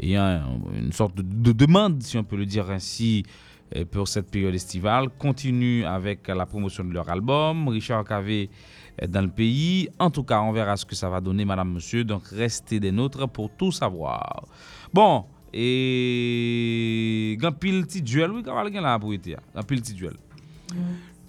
ayant 0.00 0.42
une 0.74 0.92
sorte 0.92 1.16
de, 1.16 1.22
de 1.22 1.52
demande, 1.52 2.02
si 2.02 2.18
on 2.18 2.24
peut 2.24 2.36
le 2.36 2.46
dire 2.46 2.70
ainsi, 2.70 3.24
pour 3.90 4.08
cette 4.08 4.30
période 4.30 4.54
estivale, 4.54 5.08
continuent 5.18 5.84
avec 5.84 6.28
la 6.28 6.46
promotion 6.46 6.84
de 6.84 6.92
leur 6.92 7.08
album. 7.08 7.68
Richard 7.68 8.04
Cavé 8.04 8.48
est 8.98 9.08
dans 9.08 9.22
le 9.22 9.28
pays. 9.30 9.88
En 9.98 10.10
tout 10.10 10.24
cas, 10.24 10.40
on 10.40 10.52
verra 10.52 10.76
ce 10.76 10.86
que 10.86 10.94
ça 10.94 11.08
va 11.08 11.20
donner, 11.20 11.44
madame, 11.44 11.72
monsieur. 11.72 12.04
Donc, 12.04 12.26
restez 12.28 12.80
des 12.80 12.92
nôtres 12.92 13.28
pour 13.28 13.50
tout 13.50 13.72
savoir. 13.72 14.44
Bon, 14.92 15.24
et... 15.52 17.36
Gan 17.40 17.52
pile 17.52 17.86
petit 17.86 18.02
duel, 18.02 18.30
oui, 18.30 18.42
quand 18.44 18.62
même, 18.62 18.72
là 18.82 18.98
pour 18.98 19.12
été. 19.12 19.36
Gan 19.54 19.62
pile 19.62 19.80
petit 19.80 19.94
duel. 19.94 20.14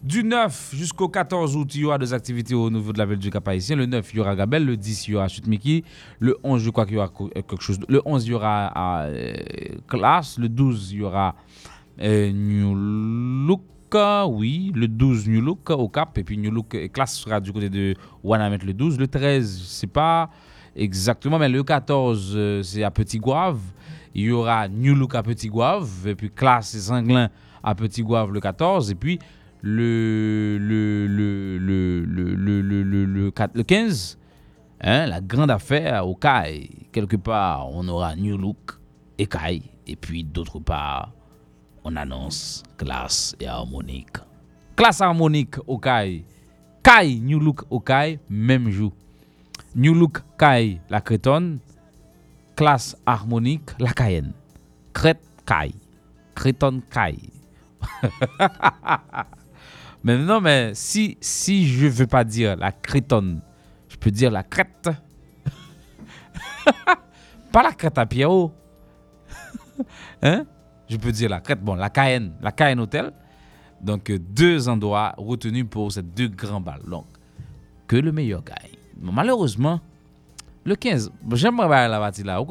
Du 0.03 0.23
9 0.23 0.71
jusqu'au 0.73 1.09
14 1.09 1.55
août, 1.55 1.75
il 1.75 1.81
y 1.81 1.85
aura 1.85 1.97
des 1.97 2.13
activités 2.13 2.53
au 2.53 2.69
niveau 2.69 2.93
de 2.93 2.97
la 2.97 3.05
ville 3.05 3.17
du 3.17 3.29
Cap 3.29 3.47
Haïtien. 3.47 3.75
Le 3.75 3.85
9, 3.85 4.13
il 4.13 4.17
y 4.17 4.19
aura 4.19 4.35
Gabel. 4.35 4.65
Le 4.65 4.77
10, 4.77 5.07
il 5.07 5.11
y 5.11 5.15
aura 5.15 5.27
Chute 5.27 5.47
Mickey. 5.47 5.83
Le 6.19 6.37
11, 6.43 6.61
je 6.61 6.69
crois 6.69 6.85
qu'il 6.85 6.95
y 6.95 6.97
aura 6.97 7.11
euh, 7.19 7.27
quelque 7.33 7.61
chose. 7.61 7.79
Le 7.87 8.01
11, 8.05 8.25
il 8.25 8.31
y 8.31 8.33
aura 8.33 9.03
euh, 9.07 9.35
Classe. 9.87 10.37
Le 10.37 10.49
12, 10.49 10.91
il 10.91 10.99
y 10.99 11.03
aura 11.03 11.35
euh, 12.01 12.31
New 12.31 12.75
Look, 13.47 13.61
oui, 14.27 14.71
le 14.75 14.87
12 14.87 15.27
New 15.27 15.41
Look 15.41 15.69
au 15.69 15.87
Cap, 15.87 16.17
et 16.17 16.23
puis 16.23 16.37
New 16.37 16.51
Look 16.51 16.75
Classe 16.91 17.17
sera 17.17 17.39
du 17.39 17.51
côté 17.51 17.69
de 17.69 17.95
Wanamet 18.23 18.59
le 18.59 18.73
12. 18.73 18.99
Le 18.99 19.07
13, 19.07 19.63
c'est 19.65 19.87
pas 19.87 20.29
exactement, 20.75 21.39
mais 21.39 21.49
le 21.49 21.63
14, 21.63 22.33
euh, 22.35 22.63
c'est 22.63 22.83
à 22.83 22.91
Petit 22.91 23.17
Guave. 23.17 23.59
Il 24.13 24.25
y 24.25 24.31
aura 24.31 24.67
New 24.67 24.93
Look 24.93 25.15
à 25.15 25.23
Petit 25.23 25.47
Guave, 25.47 26.07
et 26.07 26.15
puis 26.15 26.29
Classe 26.29 26.75
et 26.75 26.79
Sanglin 26.79 27.29
à 27.63 27.75
Petit 27.75 28.03
Guave 28.03 28.31
le 28.31 28.39
14, 28.39 28.91
et 28.91 28.95
puis 28.95 29.19
le, 29.61 30.57
le, 30.59 31.07
le, 31.57 33.31
15. 33.63 34.17
Hein, 34.79 35.07
la 35.07 35.21
grande 35.21 35.49
affaire 35.49 36.07
au 36.07 36.13
CAI. 36.13 36.69
Quelque 36.91 37.15
part, 37.15 37.69
on 37.71 37.87
aura 37.87 38.15
New 38.15 38.37
Look 38.37 38.79
et 39.17 39.25
CAI. 39.25 39.63
Et 39.87 39.95
puis 39.95 40.23
d'autre 40.23 40.59
part, 40.59 41.13
on 41.87 41.95
annonce 41.95 42.63
classe 42.77 43.33
et 43.39 43.47
harmonique. 43.47 44.17
Classe 44.75 44.99
harmonique 44.99 45.55
au 45.65 45.77
CAI. 45.77 46.25
CAI, 46.83 47.19
New 47.19 47.39
Look 47.39 47.63
au 47.69 47.79
CAI, 47.79 48.19
même 48.29 48.69
jour. 48.69 48.91
New 49.73 49.93
Look 49.93 50.19
CAI, 50.37 50.81
la 50.89 50.99
crétonne. 50.99 51.59
Classe 52.57 52.97
harmonique, 53.05 53.69
la 53.79 53.93
Cayenne. 53.93 54.33
Crête 54.93 55.21
CAI. 55.45 55.71
Crétonne 56.35 56.81
CAI. 56.91 57.17
Mais 60.03 60.17
non, 60.17 60.41
mais 60.41 60.71
si, 60.73 61.17
si 61.19 61.67
je 61.67 61.87
veux 61.87 62.07
pas 62.07 62.23
dire 62.23 62.55
la 62.55 62.71
crétonne, 62.71 63.41
je 63.89 63.97
peux 63.97 64.11
dire 64.11 64.31
la 64.31 64.43
crête. 64.43 64.89
pas 67.51 67.63
la 67.63 67.73
crête 67.73 67.97
à 67.97 68.05
Pierrot. 68.05 68.53
hein? 70.21 70.45
Je 70.89 70.97
peux 70.97 71.11
dire 71.11 71.29
la 71.29 71.39
crête. 71.39 71.61
Bon, 71.61 71.75
la 71.75 71.89
Cayenne. 71.89 72.33
La 72.41 72.51
Cayenne 72.51 72.79
Hotel. 72.79 73.11
Donc, 73.81 74.09
euh, 74.09 74.19
deux 74.19 74.69
endroits 74.69 75.13
retenus 75.17 75.65
pour 75.69 75.91
ces 75.91 76.01
deux 76.01 76.27
grands 76.27 76.61
balles. 76.61 76.81
Donc, 76.87 77.05
que 77.87 77.95
le 77.95 78.11
meilleur 78.11 78.43
gagne. 78.43 78.71
Malheureusement, 78.99 79.79
le 80.65 80.75
15, 80.75 81.11
bon, 81.21 81.35
j'aimerais 81.35 81.67
bien 81.67 81.87
la 81.87 81.99
bâtie 81.99 82.23
là. 82.23 82.41
Ou 82.41 82.47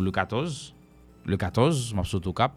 le 0.00 0.10
14. 0.10 0.74
Le 1.26 1.36
14, 1.36 1.94
je 1.94 2.02
saute 2.08 2.26
au 2.26 2.32
cap. 2.32 2.52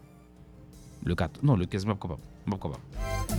Le 1.04 1.14
4. 1.14 1.42
Non, 1.42 1.56
le 1.56 1.66
15, 1.66 1.82
je 1.82 1.88
ne 1.88 1.92
capable. 1.94 2.20
Je 2.46 2.52
suis 2.52 2.60
capable. 2.60 3.37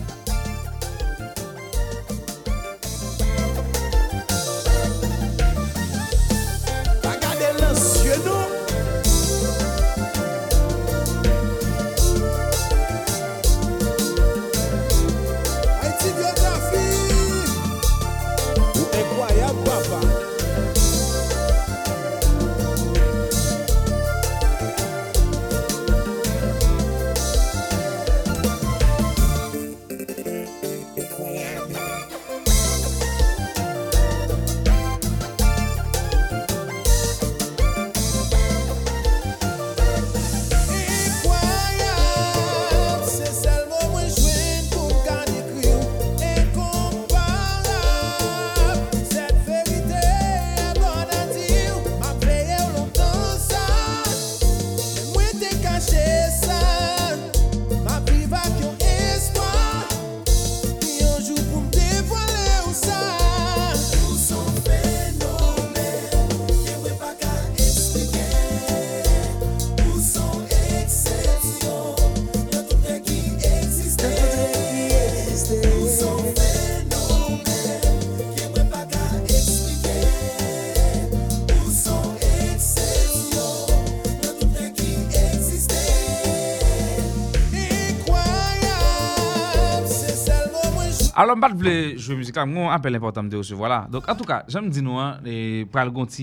Alors, 91.30 91.51
je 91.60 91.64
vais 91.64 91.97
jouer 91.97 92.15
musique, 92.15 92.35
on 92.38 92.69
appelle 92.69 92.95
important 92.95 93.23
de 93.23 93.38
recevoir 93.38 93.69
là. 93.69 93.88
Donc, 93.91 94.10
en 94.10 94.15
tout 94.15 94.23
cas, 94.23 94.43
j'aime 94.47 94.68
dire 94.69 94.81
nous, 94.81 94.97
hein, 94.97 95.19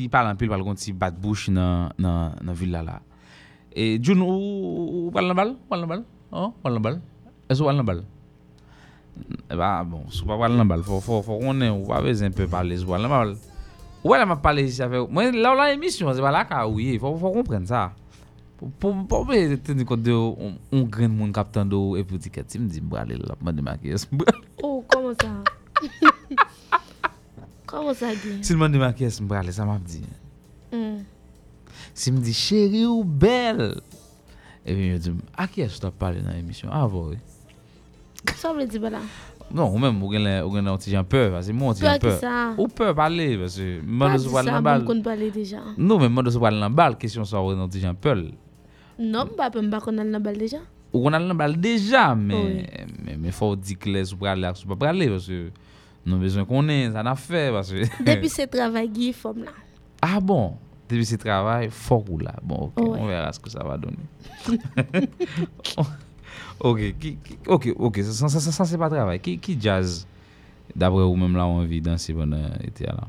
parle 0.08 0.26
un 0.26 0.34
peu, 0.34 0.48
bouche 1.20 1.48
dans 1.48 1.90
dans 1.96 2.52
ville 2.52 2.72
là. 2.72 3.00
Et 3.72 4.00
ou 4.08 5.06
ou 5.06 5.10
parle 5.12 5.28
la 5.28 5.34
parle 5.34 5.56
la 5.80 5.86
parle 5.86 6.02
la. 6.82 6.90
Est-ce 7.48 7.60
que 7.60 7.64
parle 7.84 7.98
la? 7.98 8.02
Eh 9.48 9.56
ben, 9.56 9.84
bon, 9.84 10.10
si 10.10 10.24
pas 10.24 10.36
parler 10.36 10.56
la 10.56 10.82
faut 10.82 11.22
qu'on 11.22 11.60
ait, 11.60 11.70
on 11.70 11.84
va 11.84 12.00
besoin 12.00 12.26
un 12.26 12.32
peu 12.32 12.48
parler, 12.48 12.76
parle 12.84 13.02
la. 13.02 13.34
Ouais, 14.02 14.18
là 14.18 14.26
m'a 14.26 14.36
parlé 14.36 14.64
ici 14.64 14.82
avec 14.82 15.08
moi 15.08 15.30
là 15.30 15.54
la 15.54 15.76
c'est 15.88 16.04
pas 16.20 16.32
là 16.32 16.68
oui, 16.68 16.98
faut 16.98 17.14
comprendre 17.14 17.68
ça. 17.68 17.92
Pour 18.58 18.70
pour 18.72 19.06
pour 19.06 19.26
tenir 19.28 19.84
compte 19.84 20.02
de 20.02 21.32
capitaine 21.32 21.68
d'eau 21.68 21.96
et 21.96 22.00
il 22.00 22.62
me 22.62 22.90
me 22.90 22.96
aller 22.96 23.16
là, 23.16 23.34
me. 24.12 24.24
Oh, 24.62 24.75
comment 25.14 25.14
ça? 25.20 26.40
comment 27.66 27.94
ça, 27.94 28.14
Guy? 28.14 28.42
Si 28.42 28.52
le 28.52 28.58
monde 28.58 28.72
démarquer, 28.72 29.06
me 29.06 29.32
aller, 29.34 29.52
ça 29.52 29.64
m'a 29.64 29.78
dit. 29.78 30.02
Hmm. 30.72 30.98
Si 31.94 32.10
me 32.12 32.18
dit 32.18 32.34
chérie 32.34 32.86
ou 32.86 33.04
belle. 33.04 33.80
Et 34.64 34.74
puis 34.74 34.90
me 34.90 34.98
dit 34.98 35.12
à 35.36 35.46
qui 35.46 35.60
est-ce 35.60 35.76
que 35.76 35.80
tu 35.80 35.86
as 35.86 35.90
parlé 35.90 36.20
dans 36.20 36.32
l'émission? 36.32 36.68
Ah 36.72 36.86
oui. 36.86 37.16
Ça 38.34 38.52
veut 38.52 38.66
dire 38.66 38.90
là. 38.90 38.98
Non, 39.54 39.72
ou 39.72 39.78
même, 39.78 40.02
ou 40.02 40.12
gen 40.12 40.42
ou 40.42 40.54
gen 40.56 40.66
un 40.66 40.76
petit 40.76 40.90
gens 40.90 41.04
peur, 41.04 41.30
parce 41.30 41.46
que 41.46 41.52
moi, 41.52 41.72
qui 41.72 41.82
peur. 42.00 42.18
ça? 42.18 42.52
Ou 42.58 42.66
peur 42.66 42.94
parler, 42.94 43.38
parce 43.38 43.56
que 43.56 43.80
moi, 43.80 44.08
Pas 44.08 44.12
je 44.14 44.18
dit 44.18 44.24
suis 44.24 44.32
pas 44.32 44.42
ça, 44.42 44.50
dans 44.50 44.56
bon, 44.56 44.62
balle. 44.62 44.84
qu'on 44.84 45.02
parler 45.02 45.30
déjà. 45.30 45.58
Non, 45.78 46.00
mais 46.00 46.08
moi, 46.08 46.24
je 46.26 46.30
suis 46.30 46.40
pas 46.40 46.50
dans 46.50 46.70
balle, 46.70 46.98
question 46.98 47.24
ça, 47.24 47.40
ou 47.40 47.50
un 47.50 47.68
petit 47.68 47.80
gens 47.80 47.94
peur. 47.94 48.16
Non, 48.98 49.28
bah, 49.38 49.50
peut 49.50 49.68
pas 49.70 49.80
qu'on 49.80 49.96
a 49.98 50.04
la 50.04 50.18
balle 50.18 50.38
déjà. 50.38 50.58
Ou 50.96 51.04
kon 51.04 51.16
al 51.16 51.26
nan 51.28 51.36
bal 51.36 51.56
deja, 51.60 52.08
men 52.16 53.28
fò 53.36 53.50
ou 53.52 53.60
di 53.60 53.76
kles 53.76 54.14
ou 54.14 54.20
prale 54.22 54.48
ak 54.48 54.56
sou 54.56 54.70
pa 54.70 54.78
prale, 54.86 55.10
nou 56.06 56.22
bezwen 56.22 56.46
konen, 56.48 56.94
sa 56.94 57.04
nan 57.04 57.18
fe. 57.20 57.50
Depi 58.06 58.30
se 58.32 58.46
travay 58.48 58.88
gi 58.94 59.12
fòm 59.16 59.44
la. 59.44 59.52
Ah 60.06 60.20
bon, 60.24 60.54
depi 60.88 61.04
se 61.08 61.18
travay 61.20 61.68
fòk 61.68 62.08
ou 62.14 62.20
la. 62.22 62.32
Bon, 62.40 62.70
ok, 62.70 62.80
on 62.86 63.10
verra 63.10 63.32
skou 63.36 63.52
sa 63.52 63.66
va 63.66 63.76
doni. 63.80 64.00
Ok, 66.56 66.80
ok, 67.76 67.98
sa 68.00 68.40
se 68.64 68.78
pa 68.80 68.88
travay. 68.88 69.20
Ki 69.20 69.56
jazz, 69.60 70.06
dabre 70.72 71.04
ou 71.04 71.18
menm 71.20 71.36
la 71.36 71.44
ou 71.50 71.60
anvi 71.60 71.82
dansi 71.84 72.14
bonan 72.16 72.54
ete 72.64 72.88
ala? 72.88 73.04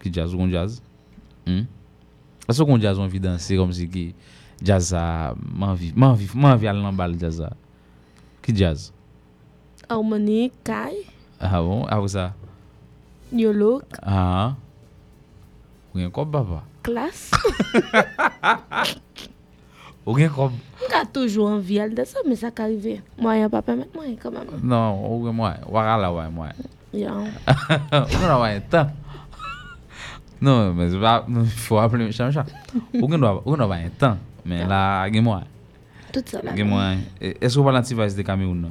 Ki 0.00 0.08
jazz, 0.08 0.32
ou 0.32 0.40
kon 0.40 0.48
jazz? 0.48 0.78
Hmm? 1.44 1.66
Aso 2.48 2.64
kon 2.64 2.80
jazz 2.80 2.96
ou 2.96 3.04
anvi 3.04 3.20
dansi 3.20 3.60
kom 3.60 3.74
si 3.76 3.84
ki... 3.92 4.06
qui 4.60 4.66
jazz 4.66 4.88
ça, 4.88 5.34
m'envie, 5.54 5.92
m'envie, 5.96 6.28
m'envie 6.34 6.68
aller 6.68 6.82
dans 6.82 6.92
balle 6.92 7.16
jazz? 7.18 7.38
Ça? 7.38 7.50
Qui 8.42 8.54
jazz? 8.54 8.92
Harmonie, 9.88 10.52
Kai, 10.62 11.06
Ah 11.40 11.62
bon? 11.62 11.86
Ah, 11.88 12.06
ça? 12.06 12.34
Yolo, 13.32 13.80
Ah? 14.02 14.54
Ou 15.94 15.98
bien 15.98 16.10
quoi, 16.10 16.30
papa? 16.30 16.62
classe. 16.82 17.30
Ou 20.06 20.14
bien 20.14 20.28
quoi? 20.28 20.52
On 20.82 21.00
a 21.00 21.06
toujours 21.06 21.48
envie 21.48 21.80
de 21.90 22.04
ça, 22.04 22.18
mais 22.28 22.36
ça 22.36 22.50
qu'arrive. 22.50 23.00
Moi, 23.18 23.36
il 23.36 23.42
a 23.42 23.48
pas 23.48 23.62
permettre 23.62 23.90
moi 23.94 24.04
quand 24.20 24.30
même. 24.30 24.44
Non, 24.62 25.14
ou 25.14 25.22
bien 25.22 25.32
moi, 25.32 25.54
wara 25.68 25.96
la 25.98 26.12
ouais, 26.12 26.28
moi. 26.30 26.48
Yeah. 26.92 27.14
On 27.92 28.24
a 28.24 28.40
ouais, 28.40 28.60
temps. 28.60 28.90
Non, 30.40 30.72
mais 30.72 30.90
c'est 30.90 30.98
pas, 30.98 31.24
il 31.28 31.46
faut 31.46 31.78
appeler 31.78 32.06
le 32.06 32.12
chat 32.12 32.30
chat. 32.30 32.46
Ou 32.94 33.06
bien 33.08 33.18
doit, 33.18 33.42
ou 33.46 33.56
Mais 34.44 34.64
là, 34.66 35.06
il 35.08 35.22
moi. 35.22 35.42
Tout 36.12 36.22
ça 36.26 36.40
là. 36.42 36.52
Il 36.56 36.64
moi. 36.64 36.92
Est-ce 37.20 37.54
que 37.54 37.60
vous 37.60 37.64
parlez 37.64 37.80
de 37.80 38.22
non? 38.54 38.70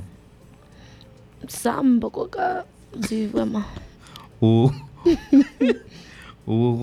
Ça, 1.47 1.79
je 1.81 1.99
beaucoup 1.99 2.25
que 2.27 2.63
dire 2.97 3.29
vraiment. 3.29 3.63
Ou 4.41 4.71
ou 6.47 6.73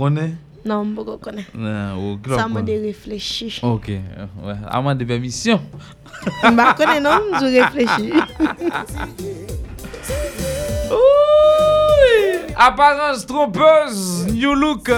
beaucoup 0.94 1.16
connais. 1.18 1.46
Non, 1.54 1.96
ou 1.96 2.18
Ça 2.36 2.48
m'a 2.48 2.60
de 2.62 2.72
réfléchir. 2.72 3.62
OK, 3.62 3.92
moi 4.82 4.94
de 4.94 5.04
permission. 5.04 5.60
Je 6.42 6.48
ne 6.48 6.76
connais 6.76 7.00
non, 7.00 7.20
je 7.40 7.60
réfléchis. 7.60 8.12
Oui! 10.90 12.52
Apparence 12.56 13.26
trompeuse, 13.26 14.26
New 14.32 14.54
Look 14.54 14.90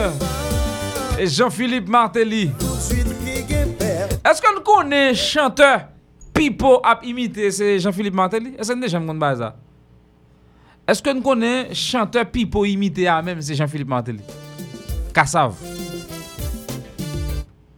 et 1.19 1.27
Jean-Philippe 1.27 1.89
Martelly. 1.89 2.51
Est-ce 4.29 4.43
nous 4.55 4.61
connaissons 4.61 5.41
chanteur 5.41 5.89
Pipo 6.35 6.81
a 6.85 7.01
imité 7.03 7.51
c'est 7.51 7.79
Jean-Philippe 7.79 8.13
Martelly? 8.13 8.53
Est-ce 8.59 8.75
nous 8.75 8.81
déjà 8.83 9.01
connaissons 9.01 9.39
ça? 9.39 9.57
Est-ce 10.87 11.75
chanteur 11.75 12.31
Pipo 12.31 12.67
imité 12.67 13.07
à 13.09 13.23
même 13.23 13.41
c'est 13.41 13.55
Jean-Philippe 13.55 13.89
Martelly? 13.89 14.21
Kassav. 15.15 15.55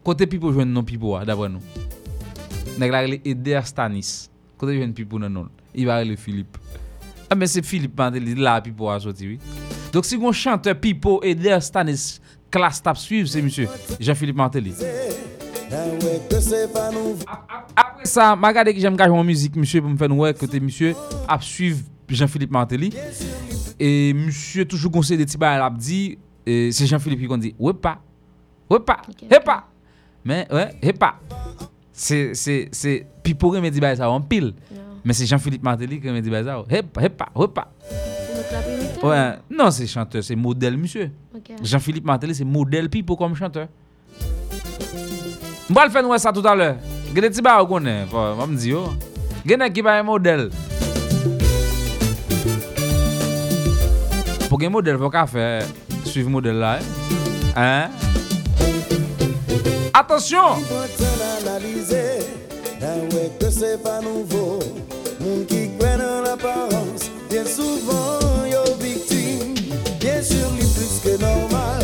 Côté 0.02 0.26
Pipo 0.26 0.52
joue 0.52 0.64
non 0.64 0.82
Pipo 0.82 1.14
ah, 1.14 1.24
d'après 1.24 1.48
nous. 1.48 1.60
Nèg 2.78 2.90
la 2.90 3.04
Eder 3.04 3.60
Stanis. 3.64 4.28
Côté 4.58 4.84
joue 4.84 4.92
Pipo 4.92 5.20
non 5.20 5.30
non. 5.30 5.48
Il 5.72 5.86
va 5.86 6.02
Philippe. 6.16 6.58
Ah 7.30 7.36
mais 7.36 7.46
c'est 7.46 7.64
Philippe 7.64 7.96
Martelly 7.96 8.34
là 8.34 8.60
Pipo 8.60 8.88
a 8.90 8.98
sorti 8.98 9.28
oui. 9.28 9.38
Donc 9.92 10.04
si 10.04 10.16
un 10.16 10.32
chanteur 10.32 10.74
Pipo 10.74 11.22
Eder 11.22 11.60
Stanis 11.60 12.20
classe 12.50 12.82
tap 12.82 12.96
suivre 12.96 13.28
c'est 13.28 13.40
monsieur 13.40 13.68
Jean-Philippe 14.00 14.36
Martelly. 14.36 14.74
Après 17.76 18.04
ça, 18.04 18.34
m'a 18.34 18.48
regardé 18.48 18.74
que 18.74 18.80
j'aime 18.80 18.96
gagner 18.96 19.16
en 19.16 19.22
musique, 19.22 19.54
monsieur, 19.56 19.80
pour 19.80 19.90
me 19.90 19.96
faire 19.96 20.10
ouais, 20.10 20.34
côté 20.34 20.58
monsieur, 20.58 20.94
a 21.28 21.40
suivre 21.40 21.80
Jean-Philippe 22.08 22.50
Martelly. 22.50 22.92
Et 23.78 24.12
monsieur, 24.12 24.64
toujours 24.64 24.90
conseillé 24.90 25.16
des 25.16 25.26
petits 25.26 25.38
bails, 25.38 25.60
a 25.60 25.70
dit, 25.70 26.18
c'est 26.46 26.86
Jean-Philippe 26.86 27.20
qui 27.20 27.38
dit, 27.38 27.54
ouais 27.58 27.72
pas, 27.72 28.00
ouais 28.68 28.80
pas, 28.80 29.00
ouais 29.30 29.40
pas. 29.40 29.68
Mais, 30.24 30.46
ouais, 30.52 30.74
ouais 30.82 30.92
pas. 30.92 31.20
C'est, 31.92 32.34
c'est, 32.34 32.68
c'est, 32.72 33.06
puis 33.22 33.34
pour 33.34 33.52
me 33.52 33.68
dire 33.70 33.96
ça 33.96 34.10
en 34.10 34.20
pile. 34.20 34.54
Mais 35.04 35.12
c'est 35.12 35.26
Jean-Philippe 35.26 35.62
Martelly 35.62 36.00
qui 36.00 36.08
me 36.08 36.20
dit 36.20 36.30
ça, 36.30 36.60
ouais 36.60 36.82
pas, 36.82 37.00
ouais 37.00 37.08
pas, 37.08 37.28
ouais 37.34 37.48
pas. 37.48 37.72
Ouais, 39.02 39.36
non, 39.50 39.70
c'est 39.70 39.86
chanteur, 39.86 40.22
c'est 40.22 40.36
modèle, 40.36 40.76
monsieur. 40.76 41.10
Jean-Philippe 41.62 42.04
Martelly, 42.04 42.34
c'est 42.34 42.44
modèle 42.44 42.90
pipo 42.90 43.16
comme 43.16 43.34
chanteur. 43.36 43.68
Je 45.70 45.74
vais 45.76 45.84
le 45.84 45.90
faire 45.90 46.02
nous 46.02 46.18
ça 46.18 46.32
tout 46.32 46.42
à 46.44 46.54
l'heure. 46.56 46.74
Il 47.10 47.14
y 47.14 47.18
a 47.18 47.20
des 47.20 47.30
petits 47.30 47.40
barres 47.40 47.64
qu'on 47.64 47.86
est, 47.86 48.04
faut 48.10 48.46
me 48.48 48.56
dire. 48.56 48.78
oh. 48.86 48.90
Il 49.44 49.52
y 49.52 49.54
en 49.54 49.60
a 49.60 49.70
qui 49.70 49.80
va 49.82 50.00
un 50.00 50.02
modèle. 50.02 50.50
Pour 54.48 54.60
un 54.60 54.68
modèle, 54.68 54.96
il 54.96 54.98
faut 55.00 55.10
qu'à 55.10 55.26
faire 55.28 55.62
suivre 56.04 56.28
le 56.28 56.32
modèle 56.32 56.56
là. 56.56 56.80
Hein? 57.54 57.88
Nouveau. 64.02 64.58
Moun 65.20 65.46
dans 65.46 66.22
l'apparence, 66.22 67.10
bien 67.28 67.44
yo 68.50 68.64
victime. 68.80 69.54
Bien 70.00 70.20
sûr, 70.20 70.50
li 70.58 70.66
plus 70.74 71.00
que 71.04 71.20
normal. 71.20 71.79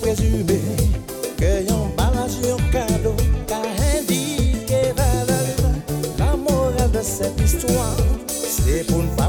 Présumé 0.00 0.60
Que 1.38 1.68
yon 1.68 1.88
balance 1.96 2.38
yon 2.46 2.58
cadeau 2.70 3.14
Car 3.46 3.62
indiqué 3.96 4.92
valeur 4.96 5.72
La 6.18 6.36
morale 6.36 6.90
de 6.92 7.02
cette 7.02 7.40
histoire. 7.40 7.96
C'est 8.26 8.86
pour 8.86 9.02
ne 9.02 9.08
pas 9.16 9.28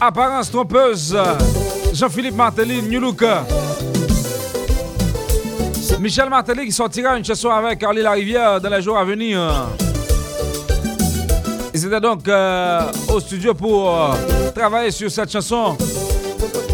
Apparence 0.00 0.50
trompeuse. 0.50 1.16
Jean-Philippe 1.92 2.34
Martelly, 2.34 2.82
New 2.82 3.00
Look. 3.00 3.22
Michel 5.98 6.30
Martelly 6.30 6.64
qui 6.64 6.72
sortira 6.72 7.18
une 7.18 7.24
chanson 7.24 7.50
avec 7.50 7.78
Carly 7.78 8.00
Larivière 8.00 8.60
dans 8.60 8.70
les 8.70 8.80
jours 8.80 8.96
à 8.96 9.04
venir. 9.04 9.38
Ils 11.74 11.84
étaient 11.84 12.00
donc 12.00 12.26
euh, 12.26 12.80
au 13.12 13.20
studio 13.20 13.52
pour 13.52 13.90
euh, 13.90 14.14
travailler 14.54 14.90
sur 14.90 15.10
cette 15.10 15.30
chanson. 15.30 15.76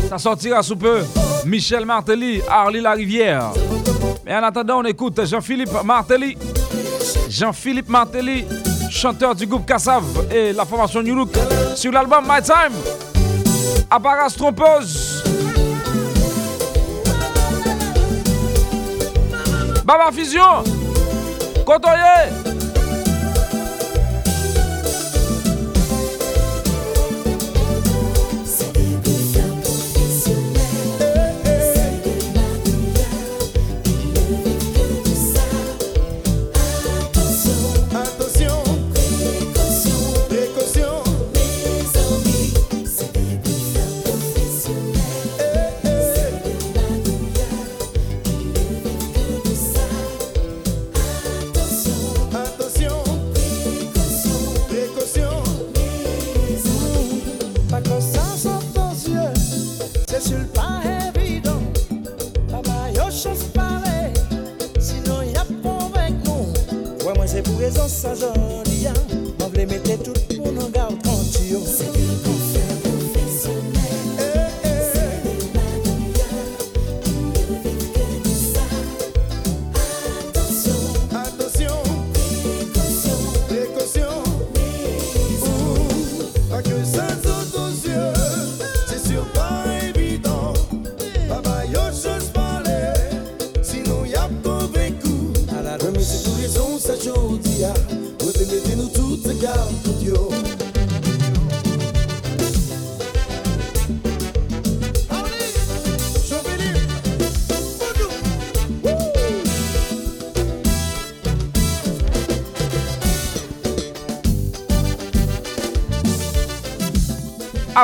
Ça 0.09 0.19
sortira 0.19 0.63
sous 0.63 0.77
peu. 0.77 1.01
Michel 1.45 1.85
Martelly, 1.85 2.41
Harley 2.49 2.81
Larivière. 2.81 3.51
Mais 4.25 4.37
en 4.37 4.43
attendant, 4.45 4.79
on 4.79 4.85
écoute 4.85 5.25
Jean-Philippe 5.25 5.83
Martelly. 5.85 6.39
Jean-Philippe 7.29 7.89
Martelly, 7.89 8.45
chanteur 8.91 9.35
du 9.35 9.47
groupe 9.47 9.67
Kassav 9.67 10.05
et 10.33 10.53
la 10.53 10.65
formation 10.65 11.03
New 11.03 11.17
Look 11.17 11.37
sur 11.75 11.91
l'album 11.91 12.25
My 12.25 12.41
Time. 12.41 12.96
Apparence 13.91 14.37
trompeuse. 14.37 15.23
Baba 19.85 20.11
Fusion. 20.13 20.65
Cotoyer. 21.65 22.46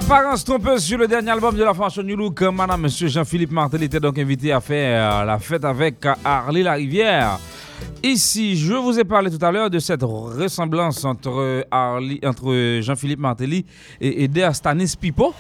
Apparence 0.06 0.44
trompeuse 0.44 0.82
sur 0.84 0.98
le 0.98 1.06
dernier 1.06 1.30
album 1.30 1.54
de 1.56 1.62
la 1.62 1.72
formation 1.72 2.02
New 2.02 2.16
Look. 2.16 2.42
Madame, 2.42 2.82
monsieur 2.82 3.08
Jean-Philippe 3.08 3.52
Martel 3.52 3.82
était 3.84 4.00
donc 4.00 4.18
invité 4.18 4.52
à 4.52 4.60
faire 4.60 5.24
la 5.24 5.38
fête 5.38 5.64
avec 5.64 6.04
Harley 6.24 6.62
Larivière. 6.62 7.38
Ici, 8.02 8.56
je 8.56 8.74
vous 8.74 8.98
ai 8.98 9.04
parlé 9.04 9.30
tout 9.30 9.42
à 9.44 9.50
l'heure 9.52 9.70
de 9.70 9.78
cette 9.78 10.02
ressemblance 10.02 11.04
entre, 11.04 11.64
Harley- 11.70 12.20
entre 12.26 12.80
Jean-Philippe 12.82 13.20
Martelly 13.20 13.64
et 14.00 14.24
Eder 14.24 14.50
Stanis 14.52 14.94
Pipo. 15.00 15.32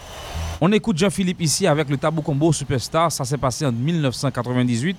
On 0.60 0.70
écoute 0.72 0.96
Jean-Philippe 0.96 1.40
ici 1.42 1.66
avec 1.66 1.88
le 1.90 1.96
Tabou 1.96 2.22
Combo 2.22 2.52
Superstar. 2.52 3.10
Ça 3.10 3.24
s'est 3.24 3.38
passé 3.38 3.66
en 3.66 3.72
1998 3.72 4.96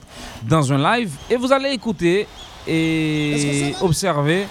dans 0.48 0.72
un 0.74 0.98
live. 0.98 1.12
Et 1.32 1.36
vous 1.38 1.52
allez 1.52 1.70
écouter 1.70 2.28
et 2.68 3.74
observer. 3.82 4.46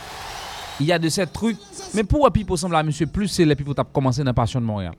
Il 0.81 0.87
y 0.87 0.93
a 0.93 0.99
de 0.99 1.09
ces 1.09 1.27
trucs. 1.27 1.59
Mais 1.95 2.05
pourquoi 2.05 2.31
Pipo 2.31 2.57
semble 2.57 2.77
à 2.77 2.83
monsieur 2.83 3.07
plus, 3.07 3.29
c'est 3.29 3.45
les 3.45 3.55
Pipo 3.55 3.75
qui 3.75 3.81
commencé 3.93 4.25
dans 4.25 4.35
Passion 4.35 4.61
de 4.61 4.67
Montréal. 4.67 4.95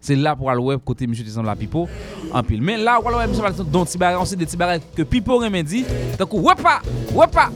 C'est 0.00 0.16
là 0.16 0.36
pour 0.36 0.50
aller 0.50 0.60
web 0.60 0.80
côté 0.84 1.06
monsieur 1.06 1.24
qui 1.24 1.30
semble 1.30 1.48
à 1.48 1.56
Pipo 1.56 1.88
en 2.32 2.42
pile. 2.42 2.62
Mais 2.62 2.76
là, 2.76 2.98
voilà, 3.02 3.26
monsieur 3.26 3.64
dont 3.64 3.84
Tibaret, 3.84 4.16
on 4.16 4.24
sait 4.24 4.36
des 4.36 4.46
Tibaret 4.46 4.80
que 4.94 5.02
Pipo 5.02 5.38
remédie. 5.38 5.84
Donc, 6.18 6.32
wepa, 6.32 6.80
wepa. 7.12 7.50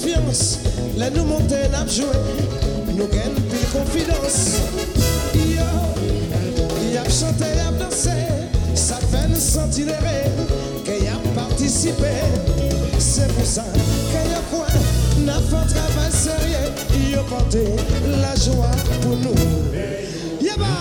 Konfians 0.00 0.58
Le 0.96 1.08
nou 1.14 1.24
monte 1.24 1.56
nap 1.72 1.88
jwe 1.92 2.08
Nou 2.96 3.08
gen 3.12 3.36
pil 3.50 3.64
konfidans 3.72 4.38
Yo 5.34 5.68
Yap 6.90 7.10
chante, 7.12 7.48
yap 7.56 7.76
danse 7.80 8.16
Sa 8.78 9.00
fè 9.10 9.26
nou 9.28 9.40
senti 9.40 9.86
lere 9.88 10.30
Ke 10.86 11.00
yap 11.04 11.26
partisipe 11.36 12.12
Se 13.00 13.28
pou 13.34 13.46
sa 13.48 13.66
ke 13.74 14.24
yo 14.30 14.42
kwen 14.50 14.88
Nan 15.28 15.44
fè 15.50 15.64
travay 15.74 16.12
serye 16.16 16.64
Yo 17.10 17.24
porte 17.30 17.64
la 18.22 18.34
joie 18.40 18.72
pou 19.00 19.18
nou 19.20 19.50
Yaba 20.40 20.74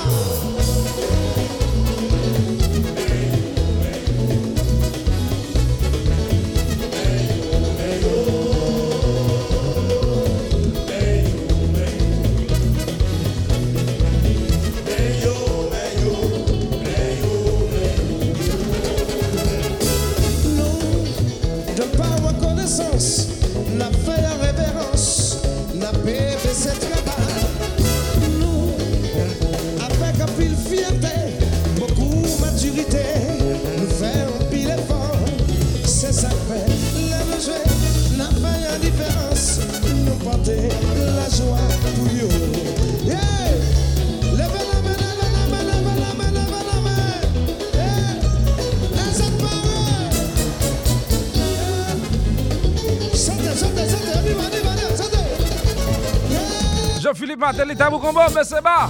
Jean-Philippe 57.10 57.40
Martel, 57.40 57.76
Tabou 57.76 57.98
Combo, 57.98 58.19
mais 58.36 58.44
c'est 58.44 58.61
bas. 58.61 58.88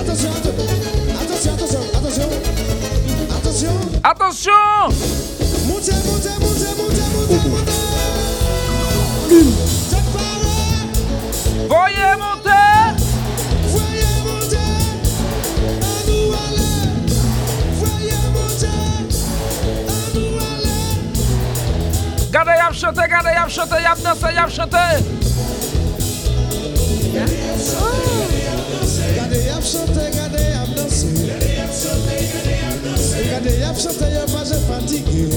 Attention, 0.00 0.30
attention, 0.32 0.62
attention, 1.20 1.52
attention, 1.94 2.30
attention. 3.36 3.74
Attention 4.02 4.88
Montez, 5.68 5.92
montez, 6.06 6.36
montez, 6.40 6.72
montez, 6.78 7.04
montez, 7.12 7.48
montez. 7.50 7.78
Cette 9.90 10.08
parole, 10.14 10.88
Voyez 11.68 12.16
monter 12.16 12.96
voyez 13.68 14.16
monter. 14.24 14.70
À 15.82 16.00
nous 16.06 16.32
aller. 16.32 16.72
Voyez 17.74 18.22
monter. 18.32 18.76
À 19.86 20.00
nous 20.14 20.32
aller. 20.48 20.80
Gardez, 22.32 22.56
y'a 22.56 22.72
chanté, 22.72 23.02
gardez, 23.06 23.34
y'a 23.34 23.48
chanté, 23.48 23.76
y'a 23.82 23.94
dansé, 23.96 24.28
y'a 24.34 24.48
chanté. 24.48 25.19
Gardez, 33.90 34.14
y'a 34.14 34.20
y'a 34.20 34.26
pas 34.26 34.44
j'ai 34.44 34.60
fatigué. 34.70 35.28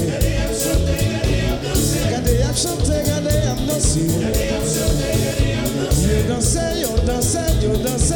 Gardez, 2.10 2.38
y'a 2.38 2.54
chanté, 2.54 3.02
gardez, 3.04 3.34
y'a 3.34 3.54
yo 6.80 6.96
dansé, 7.06 7.38
yo 7.60 7.76
dansé. 7.78 8.14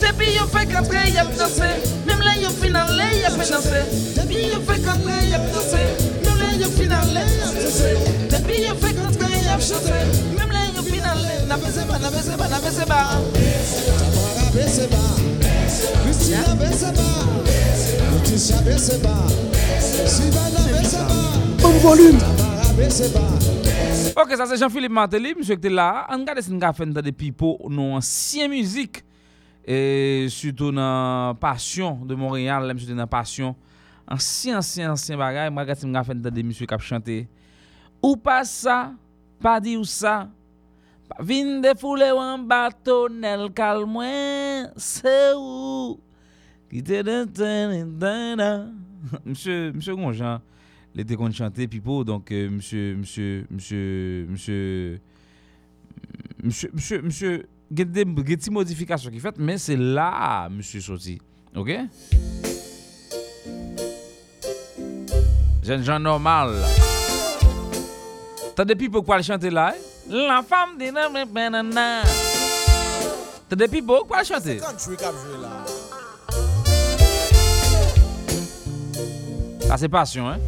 Depuis 0.00 0.34
yo 0.34 0.46
fait 0.46 0.66
qu'après 0.66 1.10
y'a 1.10 1.24
dansé, 1.24 1.70
même 2.06 2.20
là 2.20 2.36
yo 2.40 2.48
finalé 2.50 3.20
y'a 3.22 3.30
fait 3.30 3.50
danser. 3.50 3.84
Depuis 4.14 4.46
yo 4.46 4.60
fait 4.66 4.80
qu'après 4.80 5.28
y'a 5.30 5.38
dansé, 5.38 5.82
même 6.24 6.38
là 6.38 6.54
yo 6.60 6.68
finalé 6.70 7.26
y'a 7.40 7.50
dansé. 7.60 7.96
Depuis 8.30 8.62
yo 8.62 8.74
fait 8.80 8.94
qu'après 8.94 9.42
y'a 9.44 9.58
chanté, 9.58 9.98
même 10.38 10.52
là 10.52 10.60
yo 10.76 10.82
finalé. 10.82 11.46
N'a 11.48 11.56
baissé 11.56 11.80
pas, 11.88 11.98
n'a 11.98 12.10
baissé 12.10 12.36
pas, 12.38 12.48
n'a 12.48 12.60
baissé 12.60 12.86
pas. 12.86 13.20
Tamara 13.88 14.50
Beseba. 14.52 14.96
Christina 16.04 16.54
Beseba. 16.54 17.61
Bon 21.60 21.70
volume. 21.78 22.18
Ok, 24.16 24.34
ça 24.36 24.46
c'est 24.46 24.56
Jean-Philippe 24.58 24.92
Martelly, 24.92 25.34
monsieur 25.36 25.54
qui 25.54 25.60
était 25.60 25.70
là. 25.70 26.06
On 26.10 26.18
regarde 26.18 26.40
si 26.40 26.52
on 26.52 26.60
a 26.60 26.72
fait 26.72 26.86
des 26.86 27.12
pipo, 27.12 27.58
nos 27.68 27.94
anciennes 27.94 28.50
musique. 28.50 29.04
Et 29.64 30.26
surtout 30.28 30.72
dans 30.72 31.34
Passion 31.40 32.00
de 32.04 32.14
Montréal, 32.14 32.70
monsieur 32.74 32.90
était 32.90 32.98
dans 32.98 33.06
Passion. 33.06 33.54
Ancien, 34.10 34.58
ancien, 34.58 34.92
ancien 34.92 35.16
bagay. 35.16 35.48
Moi, 35.50 35.62
regarde 35.62 35.78
si 35.78 35.86
on 35.86 35.94
a 35.94 36.04
fait 36.04 36.20
des 36.20 36.42
monsieur 36.42 36.66
qui 36.66 36.74
a 36.74 36.78
chanté. 36.78 37.28
Ou 38.02 38.16
pas 38.16 38.44
ça, 38.44 38.92
pas 39.40 39.60
dit 39.60 39.76
ou 39.76 39.84
ça. 39.84 40.28
Vin 41.18 41.60
défouler 41.60 42.10
ou 42.10 42.18
en 42.18 42.38
bateau, 42.38 43.08
nel 43.08 43.50
calmoin, 43.52 44.68
c'est 44.76 45.32
où? 45.36 45.98
Monsieur, 49.26 49.72
monsieur 49.72 49.94
Gonjan, 49.94 50.40
il 50.94 51.00
était 51.02 51.16
qu'on 51.16 51.30
pipo, 51.68 52.04
donc 52.04 52.30
euh, 52.32 52.48
monsieur, 52.48 52.94
monsieur, 52.96 53.46
monsieur, 53.50 54.26
monsieur, 54.30 55.00
monsieur, 56.42 56.70
monsieur, 56.72 57.02
monsieur, 57.02 57.46
il 57.70 57.78
y 57.78 57.82
a 57.82 57.84
des 57.84 58.04
petites 58.04 58.50
modifications 58.50 59.10
qui 59.10 59.20
fait, 59.20 59.36
mais 59.38 59.58
c'est 59.58 59.76
là, 59.76 60.48
monsieur 60.48 60.80
sorti. 60.80 61.20
Ok? 61.54 61.70
Jeune 65.62 65.82
gens 65.82 65.98
normal. 65.98 66.56
T'as 68.54 68.64
des 68.64 68.88
quoi 68.88 69.16
le 69.16 69.22
chanter 69.22 69.50
là? 69.50 69.74
eh? 69.76 70.12
La 70.12 70.42
femme 70.42 70.76
de 70.78 70.92
la 70.92 71.24
banana. 71.24 72.02
T'as 73.48 73.56
des 73.56 73.82
quoi 73.82 74.18
le 74.20 74.24
chanter? 74.24 74.58
Là. 74.58 75.61
Ça 79.72 79.78
c'est 79.78 79.88
passion, 79.88 80.28
hein? 80.28 80.38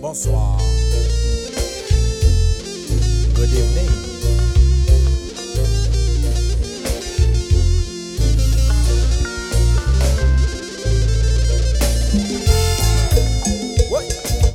Bonsoir. 0.00 0.58
Good 3.34 3.52
evening. 3.52 3.99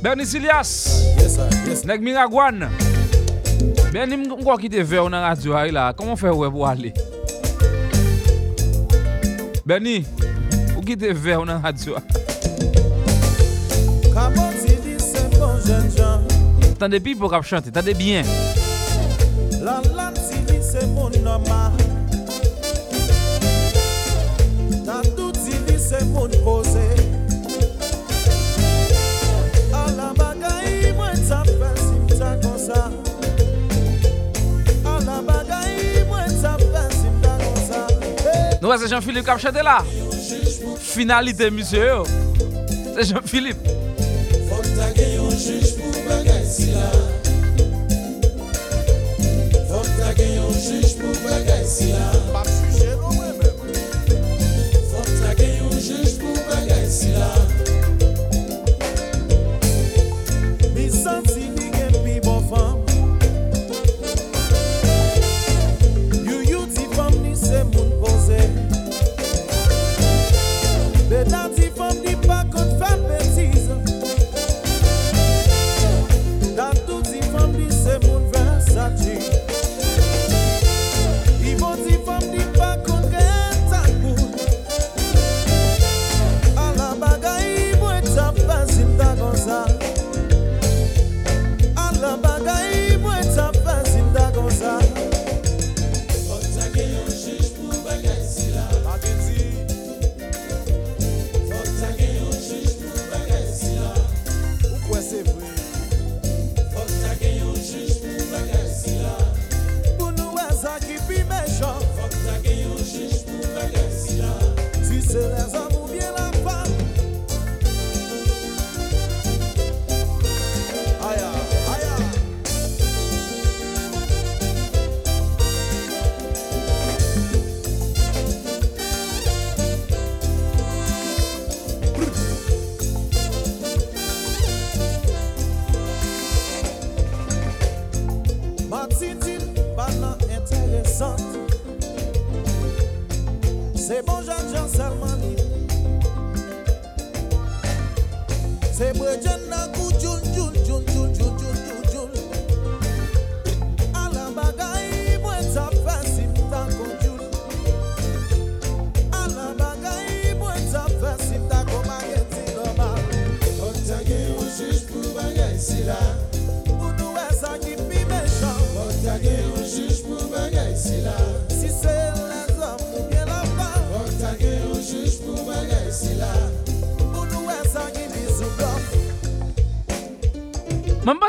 Bernie 0.06 0.24
Silias 0.24 1.02
yes, 1.18 1.36
yes. 1.66 1.84
Neg 1.84 2.00
Miragwan. 2.00 2.70
Bernie 3.92 4.16
mkwa 4.16 4.58
kite 4.58 4.82
ve 4.82 5.00
ou 5.00 5.08
nan 5.08 5.22
radyo 5.22 5.56
a 5.58 5.66
ila? 5.66 5.92
Koman 5.98 6.14
fe 6.16 6.30
wè 6.30 6.46
e 6.46 6.50
pou 6.54 6.62
ale? 6.62 6.92
Bernie 9.66 10.06
Ou 10.76 10.84
kite 10.86 11.10
ve 11.10 11.34
ou 11.34 11.42
nan 11.44 11.58
radyo 11.58 11.98
a? 11.98 12.04
Bon 16.62 16.78
tande 16.78 17.02
pi 17.02 17.16
pou 17.18 17.26
kap 17.26 17.42
chante 17.42 17.74
Tande 17.74 17.98
bien. 17.98 18.22
La 19.58 19.80
la 19.90 20.12
ti 20.14 20.38
li 20.52 20.62
se 20.62 20.86
moun 20.94 21.18
nama 21.26 21.65
Hey. 38.76 38.82
Nous 38.82 38.82
c'est 38.82 38.88
Jean-Philippe 38.88 39.24
qui 39.24 39.30
a 39.30 39.38
chanté 39.38 39.62
là. 39.62 39.78
Finalité 40.78 41.50
monsieur. 41.50 41.86
yo. 41.86 42.04
C'est 42.94 43.04
Jean-Philippe. 43.04 43.66
Faut 44.48 44.62
ta 44.78 44.92
gen 44.94 45.14
yon 45.16 45.30
juge 45.30 45.76
pour 45.76 45.92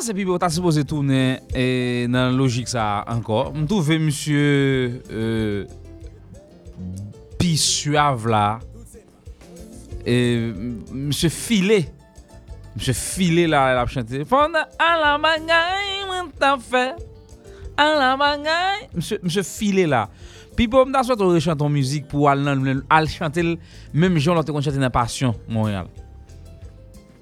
se 0.07 0.15
pi 0.15 0.23
bo 0.27 0.37
ta 0.39 0.47
suppose 0.53 0.85
tourner 0.87 1.41
e 1.51 2.07
nan 2.11 2.35
logik 2.37 2.69
sa 2.71 3.03
ankor. 3.11 3.51
M 3.55 3.65
touve 3.67 3.97
msye 3.99 4.43
euh, 5.11 5.65
pi 7.39 7.55
suav 7.59 8.27
la. 8.31 8.45
E 10.07 10.15
msye 10.93 11.31
file. 11.33 11.81
Msye 12.77 12.95
file 12.95 13.47
la 13.51 13.65
la 13.75 13.85
chante. 13.91 14.23
Fon 14.29 14.55
a 14.55 14.89
la 15.01 15.13
bagay 15.21 16.05
mwen 16.07 16.31
ta 16.39 16.55
fe. 16.61 16.87
A 17.77 17.91
la 17.97 18.13
bagay. 18.19 18.87
Msye 18.95 19.43
file 19.43 19.87
la. 19.91 20.05
Pi 20.57 20.69
pou 20.71 20.87
m 20.87 20.95
ta 20.95 21.03
swat 21.05 21.21
ou 21.21 21.37
ton 21.59 21.73
müzik 21.73 22.07
pou 22.09 22.31
al 22.31 22.45
nan 22.45 22.85
al 22.89 23.11
chante 23.11 23.43
l. 23.43 23.57
Mem 23.93 24.15
jan 24.23 24.39
lote 24.39 24.55
kon 24.55 24.63
chante 24.63 24.79
nan 24.81 24.93
pasyon 24.93 25.35
Montreal. 25.51 25.91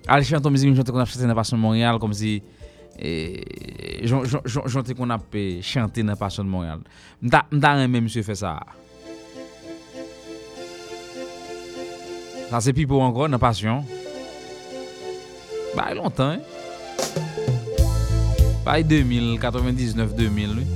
Al 0.06 0.22
chante 0.22 0.38
chanton 0.38 0.54
mizik 0.54 0.70
mwen 0.70 0.78
chante 0.80 0.94
kon 0.94 1.02
ap 1.02 1.10
chate 1.10 1.26
nan 1.26 1.38
pasyon 1.38 1.60
Montreal 1.60 2.00
kom 2.00 2.14
si 2.14 2.38
E, 2.96 4.06
jante 4.06 4.96
kon 4.96 5.12
ap 5.12 5.36
e, 5.36 5.62
chante 5.66 6.04
nan 6.04 6.18
pasyon 6.20 6.48
de 6.48 6.52
Montreal. 6.52 6.82
Mta, 7.22 7.44
mta 7.52 7.76
reme 7.82 8.02
msye 8.06 8.24
fè 8.24 8.36
sa. 8.40 8.56
Sa 12.50 12.62
se 12.64 12.76
pipo 12.78 13.02
ankon 13.04 13.36
nan 13.36 13.42
pasyon. 13.42 13.84
Ba 15.76 15.92
e 15.92 16.00
lontan. 16.00 16.40
Ba 18.66 18.80
e 18.80 18.84
2000, 18.88 19.38
99, 19.44 20.16
2000 20.16 20.56
lui. 20.56 20.68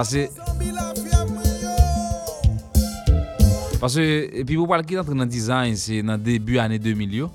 Sa 0.00 0.04
se... 0.04 0.49
Pase, 3.80 4.02
epi 4.36 4.58
pou 4.58 4.68
pal 4.68 4.82
ki 4.84 4.98
rentre 4.98 5.14
nan 5.16 5.28
dizayn, 5.30 5.72
se 5.80 6.02
nan 6.04 6.20
debu 6.20 6.58
ane 6.60 6.76
2000 6.76 7.14
yo, 7.16 7.30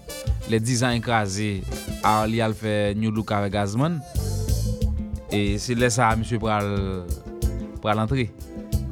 le 0.51 0.59
dizayn 0.61 1.01
kaze, 1.01 1.63
a 2.05 2.19
li 2.29 2.37
al 2.45 2.53
fe 2.53 2.93
New 2.99 3.09
Look 3.09 3.33
ave 3.33 3.49
Gazman, 3.49 3.97
e 5.33 5.57
se 5.57 5.73
lè 5.73 5.89
sa 5.89 6.11
msye 6.19 6.37
pral, 6.41 6.69
pral 7.81 8.03
antre. 8.03 8.27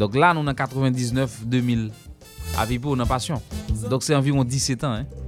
Dok 0.01 0.17
la 0.17 0.31
nou 0.34 0.41
nan 0.41 0.57
99-2000, 0.57 1.91
api 2.57 2.80
pou 2.81 2.97
nan 2.97 3.05
pasyon. 3.05 3.38
Dok 3.85 4.01
se 4.01 4.17
anviron 4.17 4.49
17 4.49 4.89
an, 4.89 5.03
eh. 5.03 5.23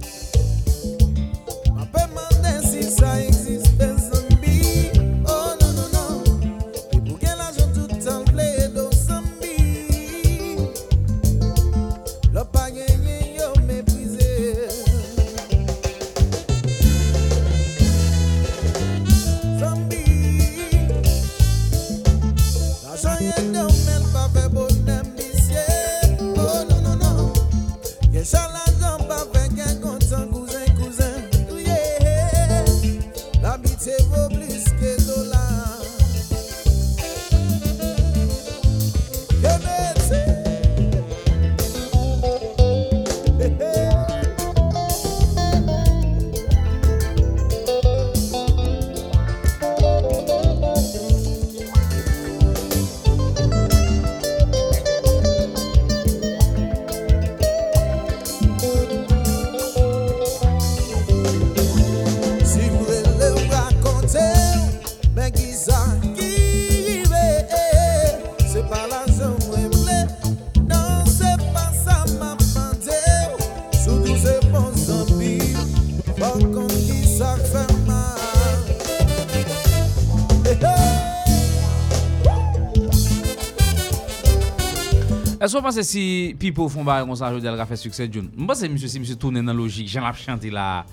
so 85.56 85.62
panse 85.64 85.82
si 85.88 86.36
pipo 86.36 86.66
fon 86.68 86.84
ba 86.84 86.98
yon 87.00 87.16
sa 87.16 87.30
jodi 87.32 87.48
al 87.48 87.56
ka 87.56 87.64
fe 87.68 87.78
sukses 87.80 88.10
joun? 88.12 88.28
Mpase 88.36 88.68
msye 88.68 88.90
si 88.92 89.00
msye 89.00 89.16
tourne 89.20 89.40
nan 89.40 89.56
logik, 89.56 89.88
jan 89.88 90.04
ap 90.04 90.18
chante 90.20 90.50
la. 90.52 90.84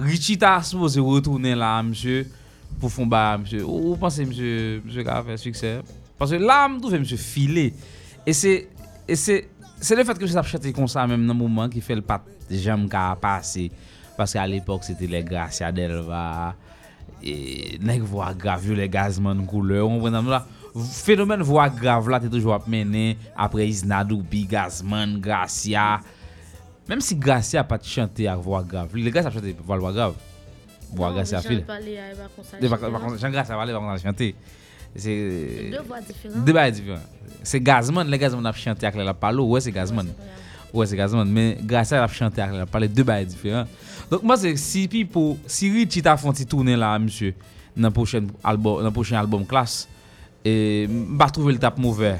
Richita 0.00 0.54
suppose 0.64 1.02
retourne 1.04 1.52
la 1.58 1.74
msye 1.84 2.22
pou 2.80 2.88
fon 2.92 3.10
ba 3.10 3.36
msye. 3.42 3.60
Ou 3.66 3.98
panse 4.00 4.24
msye, 4.24 4.80
msye 4.86 5.04
ka 5.04 5.18
fe 5.26 5.36
sukses? 5.42 5.90
Pase 6.20 6.40
la 6.40 6.62
mtou 6.72 6.92
fe 6.92 7.00
msye 7.02 7.20
file. 7.20 7.66
E 8.24 8.36
se, 8.36 8.54
e 9.04 9.18
se, 9.20 9.36
se 9.76 9.98
le 9.98 10.06
fet 10.08 10.20
ke 10.20 10.24
msye 10.24 10.40
ap 10.40 10.48
chante 10.48 10.72
kon 10.76 10.88
sa 10.88 11.04
menm 11.10 11.28
nan 11.28 11.36
mouman 11.36 11.68
ki 11.72 11.84
fe 11.84 11.98
l 12.00 12.04
pat 12.06 12.24
jam 12.48 12.88
ka 12.88 13.10
pase. 13.20 13.68
Pase 14.16 14.40
al 14.40 14.56
epok 14.56 14.86
se 14.88 14.96
te 14.96 15.10
le 15.10 15.20
Gracia 15.28 15.68
Delva, 15.76 16.54
e 17.20 17.76
nek 17.84 18.08
vwa 18.08 18.32
gravyo 18.32 18.78
le 18.78 18.88
gazman 18.88 19.44
koule, 19.48 19.82
ou 19.84 20.00
mwen 20.00 20.16
nan 20.16 20.24
mla. 20.24 20.40
Phénomène 20.74 21.42
voix 21.42 21.68
grave 21.68 22.08
là, 22.08 22.20
t'es 22.20 22.28
toujours 22.28 22.54
ap 22.54 22.68
mené 22.68 23.16
après 23.36 23.68
Isnadoubi, 23.68 24.44
Gazman, 24.44 25.18
Gracia. 25.20 26.00
Même 26.88 27.00
si 27.00 27.16
Gracia 27.16 27.64
pas 27.64 27.78
chanter 27.82 28.28
avec 28.28 28.42
voix 28.42 28.62
grave, 28.62 28.94
les 28.94 29.10
gars 29.10 29.22
ça 29.22 29.30
chanter 29.30 29.56
voix 29.64 29.78
voix 29.78 29.92
grave. 29.92 30.14
Voix 30.92 31.12
Gracia 31.12 31.40
contre, 33.00 33.18
Jean 33.18 33.30
Gracia 33.30 33.56
va 33.56 33.62
aller 33.62 33.72
va. 33.72 34.34
C'est 34.94 35.70
Deux 35.70 35.82
voix 35.86 36.00
différentes. 36.00 36.44
deux 36.44 36.52
bails 36.52 36.72
différents. 36.72 37.02
C'est 37.42 37.60
Gazman, 37.60 38.08
les 38.08 38.18
Gazman 38.18 38.44
a 38.44 38.52
chanté 38.52 38.86
avec 38.86 39.04
la 39.04 39.14
palo, 39.14 39.46
ouais 39.46 39.60
c'est 39.60 39.70
Gazman. 39.70 40.08
Ouais 40.72 40.86
c'est 40.86 40.96
Gazman, 40.96 41.28
mais 41.28 41.58
Gracia 41.62 42.02
a 42.02 42.08
chanté 42.08 42.42
avec 42.42 42.56
la 42.56 42.66
palo, 42.66 42.88
deux 42.88 43.04
bails 43.04 43.26
différents. 43.26 43.66
Donc 44.10 44.22
moi 44.24 44.36
c'est 44.36 44.56
si 44.56 44.88
Pipo, 44.88 45.38
si 45.46 45.70
Richie 45.70 46.02
t'a 46.02 46.16
fait 46.16 46.44
tourner 46.44 46.76
là 46.76 46.98
monsieur 46.98 47.34
dans 47.76 47.92
prochain 47.92 48.26
album 48.42 48.82
dans 48.82 48.90
prochain 48.90 49.18
album 49.18 49.46
classe 49.46 49.88
et 50.44 50.86
m'a 50.88 51.28
trouvé 51.30 51.52
le 51.52 51.58
tape 51.58 51.78
mauvais. 51.78 52.16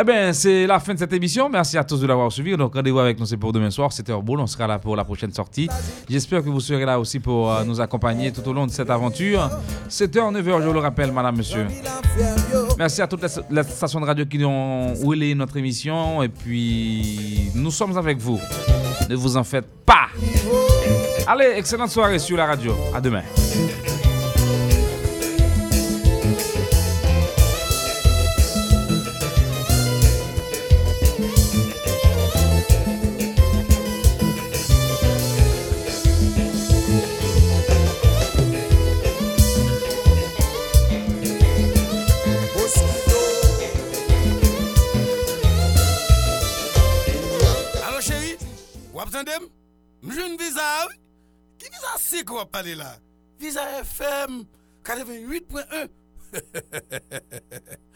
Eh 0.00 0.04
bien, 0.04 0.32
c'est 0.32 0.66
la 0.66 0.80
fin 0.80 0.94
de 0.94 0.98
cette 0.98 1.12
émission. 1.12 1.48
Merci 1.50 1.76
à 1.76 1.84
tous 1.84 2.00
de 2.00 2.06
l'avoir 2.06 2.32
suivi. 2.32 2.56
Donc, 2.56 2.74
rendez-vous 2.74 2.98
avec 2.98 3.20
nous, 3.20 3.26
c'est 3.26 3.36
pour 3.36 3.52
demain 3.52 3.70
soir, 3.70 3.90
7h 3.90 4.22
boule. 4.22 4.40
On 4.40 4.46
sera 4.46 4.66
là 4.66 4.78
pour 4.78 4.96
la 4.96 5.04
prochaine 5.04 5.32
sortie. 5.32 5.68
J'espère 6.08 6.42
que 6.42 6.48
vous 6.48 6.60
serez 6.60 6.84
là 6.84 6.98
aussi 6.98 7.20
pour 7.20 7.52
euh, 7.52 7.62
nous 7.64 7.80
accompagner 7.80 8.32
tout 8.32 8.46
au 8.48 8.52
long 8.52 8.66
de 8.66 8.70
cette 8.70 8.90
aventure. 8.90 9.50
7h, 9.88 10.32
9h, 10.32 10.62
je 10.64 10.70
le 10.70 10.78
rappelle, 10.78 11.12
madame, 11.12 11.36
monsieur. 11.36 11.66
Merci 12.78 13.02
à 13.02 13.06
toutes 13.06 13.22
les, 13.22 13.62
stations 13.62 14.00
de 14.00 14.06
radio 14.06 14.24
qui 14.24 14.42
ont 14.44 14.94
relayé 14.94 15.34
notre 15.34 15.56
émission. 15.58 16.22
Et 16.22 16.28
puis, 16.28 17.50
nous 17.54 17.70
sommes 17.70 17.96
avec 17.96 18.18
vous. 18.18 18.40
Ne 19.10 19.14
vous 19.14 19.36
en 19.36 19.44
faites 19.44 19.68
pas. 19.84 20.08
Allez, 21.26 21.52
excellente 21.56 21.90
soirée 21.90 22.18
sur 22.18 22.36
la 22.36 22.46
radio. 22.46 22.74
À 22.94 23.00
demain. 23.00 23.22
Mjwen 50.02 50.36
visa 50.38 50.86
oui? 50.88 50.96
Ki 51.58 51.68
visa 51.70 51.98
se 51.98 52.24
kwa 52.24 52.44
pale 52.46 52.74
la? 52.74 52.98
Visa 53.38 53.84
FM 53.84 54.44
88.1 54.82 55.88